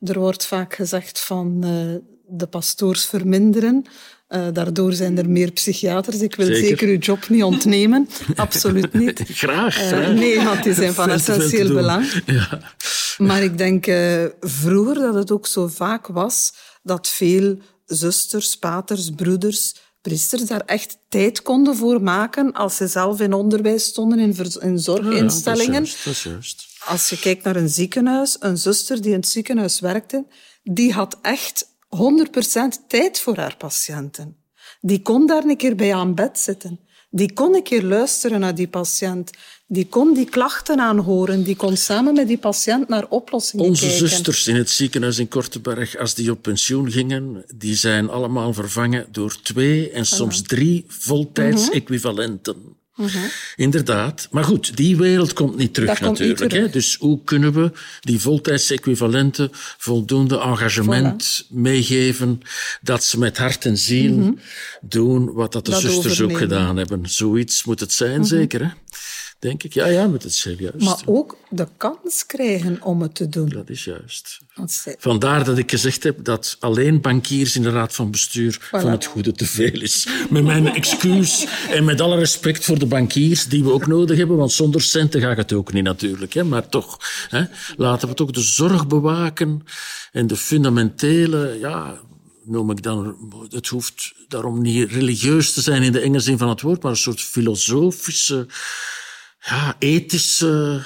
er 0.00 0.18
wordt 0.18 0.46
vaak 0.46 0.74
gezegd 0.74 1.20
van 1.20 1.64
uh, 1.64 1.96
de 2.28 2.46
pastoors 2.46 3.06
verminderen. 3.06 3.84
Uh, 4.28 4.46
daardoor 4.52 4.92
zijn 4.92 5.18
er 5.18 5.30
meer 5.30 5.50
psychiaters. 5.50 6.20
Ik 6.20 6.34
wil 6.34 6.46
zeker, 6.46 6.64
zeker 6.64 6.88
uw 6.88 6.98
job 6.98 7.28
niet 7.28 7.42
ontnemen. 7.42 8.08
Absoluut 8.36 8.92
niet. 8.92 9.22
graag. 9.28 9.92
Uh, 9.92 10.08
nee, 10.08 10.44
want 10.44 10.62
die 10.62 10.74
zijn 10.74 10.92
van 10.92 11.10
essentieel 11.10 11.74
belang. 11.74 12.22
Ja. 12.26 12.60
Maar 13.18 13.42
ik 13.42 13.58
denk 13.58 13.86
uh, 13.86 14.24
vroeger 14.40 14.94
dat 14.94 15.14
het 15.14 15.30
ook 15.30 15.46
zo 15.46 15.66
vaak 15.66 16.06
was 16.06 16.52
dat 16.82 17.08
veel 17.08 17.58
zusters, 17.84 18.56
paters, 18.56 19.10
broeders, 19.10 19.74
priesters 20.00 20.44
daar 20.44 20.60
echt 20.60 20.98
tijd 21.08 21.42
konden 21.42 21.76
voor 21.76 22.02
maken 22.02 22.52
als 22.52 22.76
ze 22.76 22.86
zelf 22.86 23.20
in 23.20 23.32
onderwijs 23.32 23.84
stonden, 23.84 24.18
in, 24.18 24.36
in 24.60 24.78
zorginstellingen. 24.78 25.84
Ja, 25.84 25.90
dat 26.04 26.12
is 26.12 26.22
juist. 26.22 26.66
Als 26.86 27.08
je 27.08 27.18
kijkt 27.18 27.44
naar 27.44 27.56
een 27.56 27.68
ziekenhuis, 27.68 28.36
een 28.40 28.58
zuster 28.58 29.00
die 29.00 29.12
in 29.12 29.18
het 29.18 29.28
ziekenhuis 29.28 29.80
werkte, 29.80 30.26
die 30.62 30.92
had 30.92 31.18
echt 31.22 31.75
100% 31.96 32.86
tijd 32.88 33.18
voor 33.18 33.36
haar 33.36 33.56
patiënten. 33.56 34.36
Die 34.80 35.02
kon 35.02 35.26
daar 35.26 35.44
een 35.44 35.56
keer 35.56 35.76
bij 35.76 35.94
aan 35.94 36.14
bed 36.14 36.38
zitten. 36.38 36.80
Die 37.10 37.32
kon 37.32 37.54
een 37.54 37.62
keer 37.62 37.82
luisteren 37.82 38.40
naar 38.40 38.54
die 38.54 38.68
patiënt. 38.68 39.30
Die 39.66 39.86
kon 39.86 40.14
die 40.14 40.24
klachten 40.24 40.80
aanhoren. 40.80 41.42
Die 41.42 41.56
kon 41.56 41.76
samen 41.76 42.14
met 42.14 42.26
die 42.26 42.38
patiënt 42.38 42.88
naar 42.88 43.06
oplossingen 43.08 43.66
Onze 43.66 43.80
kijken. 43.80 44.00
Onze 44.02 44.14
zusters 44.14 44.46
in 44.46 44.56
het 44.56 44.70
ziekenhuis 44.70 45.18
in 45.18 45.28
Korteberg, 45.28 45.96
als 45.96 46.14
die 46.14 46.30
op 46.30 46.42
pensioen 46.42 46.90
gingen, 46.90 47.44
die 47.54 47.74
zijn 47.74 48.08
allemaal 48.08 48.52
vervangen 48.52 49.06
door 49.10 49.40
twee 49.42 49.90
en 49.90 50.06
soms 50.06 50.42
drie 50.42 50.84
voltijds-equivalenten. 50.88 52.75
Mm 52.96 53.06
-hmm. 53.06 53.30
Inderdaad. 53.56 54.28
Maar 54.30 54.44
goed, 54.44 54.76
die 54.76 54.96
wereld 54.96 55.32
komt 55.32 55.56
niet 55.56 55.74
terug 55.74 55.88
dat 55.88 56.00
natuurlijk. 56.00 56.40
Niet 56.40 56.50
terug. 56.50 56.64
Hè? 56.64 56.70
Dus 56.70 56.96
hoe 57.00 57.20
kunnen 57.24 57.52
we 57.52 57.72
die 58.00 58.20
voltijdsequivalenten 58.20 59.50
voldoende 59.78 60.40
engagement 60.40 61.44
voilà. 61.44 61.48
meegeven 61.48 62.40
dat 62.80 63.04
ze 63.04 63.18
met 63.18 63.36
hart 63.38 63.64
en 63.64 63.78
ziel 63.78 64.12
mm 64.12 64.22
-hmm. 64.22 64.38
doen 64.80 65.32
wat 65.32 65.52
dat 65.52 65.64
de 65.64 65.70
dat 65.70 65.80
zusters 65.80 66.04
overnemen. 66.06 66.34
ook 66.34 66.42
gedaan 66.42 66.76
hebben. 66.76 67.08
Zoiets 67.08 67.64
moet 67.64 67.80
het 67.80 67.92
zijn, 67.92 68.10
mm 68.10 68.16
-hmm. 68.16 68.24
zeker. 68.24 68.60
Hè? 68.60 68.68
Denk 69.38 69.62
ik. 69.62 69.74
Ja, 69.74 69.86
ja, 69.86 70.06
met 70.06 70.22
het 70.22 70.34
serieus. 70.34 70.84
Maar 70.84 71.02
ook 71.04 71.36
de 71.50 71.66
kans 71.76 72.26
krijgen 72.26 72.82
om 72.82 73.02
het 73.02 73.14
te 73.14 73.28
doen. 73.28 73.48
Dat 73.48 73.70
is 73.70 73.84
juist. 73.84 74.38
Vandaar 74.98 75.44
dat 75.44 75.58
ik 75.58 75.70
gezegd 75.70 76.02
heb 76.02 76.24
dat 76.24 76.56
alleen 76.60 77.00
bankiers 77.00 77.56
in 77.56 77.62
de 77.62 77.70
raad 77.70 77.94
van 77.94 78.10
bestuur 78.10 78.58
voilà. 78.60 78.68
van 78.70 78.90
het 78.90 79.04
goede 79.04 79.32
te 79.32 79.46
veel 79.46 79.80
is. 79.82 80.08
Met 80.30 80.44
mijn 80.44 80.74
excuus 80.74 81.46
en 81.70 81.84
met 81.84 82.00
alle 82.00 82.16
respect 82.16 82.64
voor 82.64 82.78
de 82.78 82.86
bankiers 82.86 83.44
die 83.44 83.64
we 83.64 83.72
ook 83.72 83.86
nodig 83.86 84.16
hebben, 84.16 84.36
want 84.36 84.52
zonder 84.52 84.80
centen 84.80 85.20
gaat 85.20 85.36
het 85.36 85.52
ook 85.52 85.72
niet 85.72 85.84
natuurlijk. 85.84 86.34
Hè? 86.34 86.44
Maar 86.44 86.68
toch, 86.68 86.98
hè? 87.28 87.44
laten 87.76 88.08
we 88.08 88.14
toch 88.14 88.30
de 88.30 88.40
zorg 88.40 88.86
bewaken 88.86 89.64
en 90.12 90.26
de 90.26 90.36
fundamentele, 90.36 91.56
ja, 91.60 92.00
noem 92.44 92.70
ik 92.70 92.82
dan, 92.82 93.16
het 93.50 93.68
hoeft 93.68 94.14
daarom 94.28 94.62
niet 94.62 94.90
religieus 94.90 95.52
te 95.52 95.60
zijn 95.60 95.82
in 95.82 95.92
de 95.92 96.00
enge 96.00 96.20
zin 96.20 96.38
van 96.38 96.48
het 96.48 96.60
woord, 96.60 96.82
maar 96.82 96.90
een 96.90 96.96
soort 96.96 97.20
filosofische, 97.20 98.46
ja, 99.46 99.76
ethische 99.78 100.82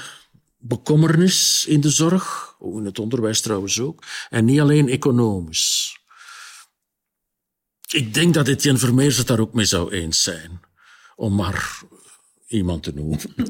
bekommernis 0.59 1.65
in 1.67 1.81
de 1.81 1.91
zorg, 1.91 2.57
in 2.61 2.85
het 2.85 2.99
onderwijs 2.99 3.41
trouwens 3.41 3.81
ook, 3.81 4.05
en 4.31 4.45
niet 4.45 4.61
alleen 4.61 4.89
economisch. 4.89 5.99
Ik 7.91 8.15
denk 8.15 8.35
dat 8.35 8.49
Etienne 8.49 8.79
Vermeers 8.79 9.17
het 9.17 9.27
daar 9.27 9.41
ook 9.41 9.53
mee 9.53 9.65
zou 9.65 9.93
eens 9.93 10.23
zijn, 10.23 10.61
om 11.17 11.35
maar 11.35 11.81
iemand 12.47 12.83
te 12.83 12.93
noemen. 12.95 13.21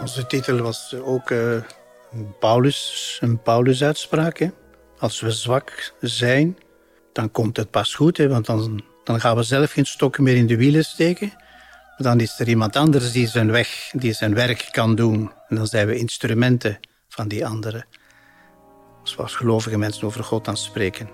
Onze 0.00 0.26
titel 0.26 0.58
was 0.58 0.94
ook 0.94 1.30
uh, 1.30 1.62
Paulus, 2.38 3.18
een 3.20 3.42
Paulus-uitspraak. 3.42 4.50
Als 5.00 5.20
we 5.20 5.30
zwak 5.30 5.92
zijn, 6.00 6.58
dan 7.12 7.30
komt 7.30 7.56
het 7.56 7.70
pas 7.70 7.94
goed. 7.94 8.16
Hè? 8.16 8.28
Want 8.28 8.46
dan, 8.46 8.82
dan 9.04 9.20
gaan 9.20 9.36
we 9.36 9.42
zelf 9.42 9.72
geen 9.72 9.86
stokken 9.86 10.22
meer 10.22 10.36
in 10.36 10.46
de 10.46 10.56
wielen 10.56 10.84
steken. 10.84 11.32
Dan 11.96 12.20
is 12.20 12.40
er 12.40 12.48
iemand 12.48 12.76
anders 12.76 13.12
die 13.12 13.26
zijn 13.26 13.50
weg, 13.50 13.90
die 13.92 14.12
zijn 14.12 14.34
werk 14.34 14.68
kan 14.70 14.94
doen. 14.94 15.32
En 15.48 15.56
dan 15.56 15.66
zijn 15.66 15.86
we 15.86 15.96
instrumenten 15.96 16.78
van 17.08 17.28
die 17.28 17.46
anderen. 17.46 17.86
Zoals 19.02 19.34
gelovige 19.34 19.78
mensen 19.78 20.06
over 20.06 20.24
God 20.24 20.48
aan 20.48 20.56
spreken. 20.56 21.08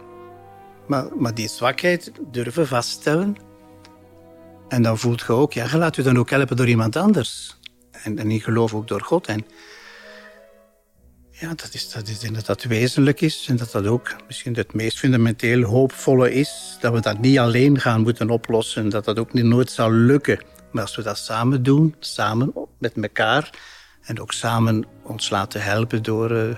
Maar, 0.86 1.06
maar 1.16 1.34
die 1.34 1.48
zwakheid 1.48 2.12
durven 2.30 2.66
vaststellen. 2.66 3.36
En 4.68 4.82
dan 4.82 4.98
voelt 4.98 5.20
je 5.20 5.32
ook, 5.32 5.52
ja, 5.52 5.66
je 5.70 5.78
laat 5.78 5.96
je 5.96 6.02
dan 6.02 6.18
ook 6.18 6.30
helpen 6.30 6.56
door 6.56 6.68
iemand 6.68 6.96
anders. 6.96 7.56
En, 7.90 8.18
en 8.18 8.30
in 8.30 8.40
geloof 8.40 8.74
ook 8.74 8.88
door 8.88 9.02
God. 9.02 9.26
En 9.26 9.46
ja, 11.40 11.48
dat 11.48 11.68
is, 11.72 11.90
dat 11.90 12.08
is 12.08 12.20
dat 12.20 12.46
dat 12.46 12.62
wezenlijk 12.62 13.20
is. 13.20 13.46
En 13.48 13.56
dat 13.56 13.70
dat 13.70 13.86
ook 13.86 14.16
misschien 14.26 14.54
het 14.54 14.74
meest 14.74 14.98
fundamenteel 14.98 15.62
hoopvolle 15.62 16.32
is. 16.32 16.76
Dat 16.80 16.92
we 16.92 17.00
dat 17.00 17.18
niet 17.18 17.38
alleen 17.38 17.80
gaan 17.80 18.00
moeten 18.00 18.30
oplossen. 18.30 18.88
Dat 18.88 19.04
dat 19.04 19.18
ook 19.18 19.32
niet 19.32 19.44
nooit 19.44 19.70
zal 19.70 19.90
lukken. 19.90 20.40
Maar 20.72 20.82
als 20.82 20.96
we 20.96 21.02
dat 21.02 21.18
samen 21.18 21.62
doen, 21.62 21.94
samen 21.98 22.52
met 22.78 22.92
elkaar. 22.96 23.50
En 24.02 24.20
ook 24.20 24.32
samen 24.32 24.84
ons 25.02 25.30
laten 25.30 25.62
helpen 25.62 26.02
door, 26.02 26.32
uh, 26.32 26.56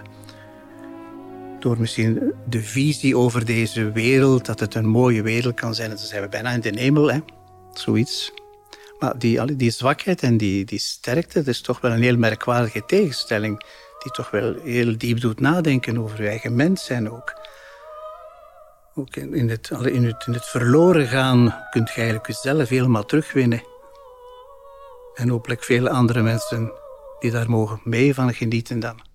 door 1.61 1.81
misschien 1.81 2.33
de 2.49 2.63
visie 2.63 3.17
over 3.17 3.45
deze 3.45 3.93
wereld. 3.93 4.47
Dat 4.47 4.61
het 4.61 4.75
een 4.75 4.89
mooie 4.89 5.23
wereld 5.23 5.55
kan 5.55 5.75
zijn. 5.75 5.91
En 5.91 5.97
dan 5.97 6.07
zijn 6.07 6.23
we 6.23 6.29
bijna 6.29 6.51
in 6.51 6.61
de 6.61 6.81
hemel, 6.81 7.13
hè. 7.13 7.19
Zoiets. 7.73 8.33
Maar 8.99 9.19
die, 9.19 9.57
die 9.57 9.71
zwakheid 9.71 10.23
en 10.23 10.37
die, 10.37 10.65
die 10.65 10.79
sterkte, 10.79 11.39
dat 11.39 11.47
is 11.47 11.61
toch 11.61 11.81
wel 11.81 11.91
een 11.91 12.03
heel 12.03 12.17
merkwaardige 12.17 12.85
tegenstelling. 12.87 13.65
Die 13.99 14.13
toch 14.13 14.31
wel 14.31 14.55
heel 14.63 14.99
diep 14.99 15.21
doet 15.21 15.41
nadenken 15.41 15.99
over 15.99 16.23
je 16.23 16.29
eigen 16.29 16.57
mens 16.57 16.85
zijn 16.85 17.11
ook. 17.11 17.35
Ook 18.95 19.17
in 19.17 19.49
het, 19.49 19.71
in 19.71 20.05
het, 20.05 20.27
in 20.27 20.33
het 20.33 20.45
verloren 20.45 21.07
gaan 21.07 21.65
kunt 21.71 21.89
je 21.89 21.95
eigenlijk 21.95 22.27
jezelf 22.27 22.69
helemaal 22.69 23.05
terugwinnen. 23.05 23.63
En 25.15 25.29
hopelijk 25.29 25.65
vele 25.65 25.91
andere 25.91 26.23
mensen 26.23 26.73
die 27.19 27.31
daar 27.31 27.51
mogen 27.51 27.81
mee 27.85 28.15
van 28.15 28.35
genieten 28.35 28.81
dan. 28.81 29.08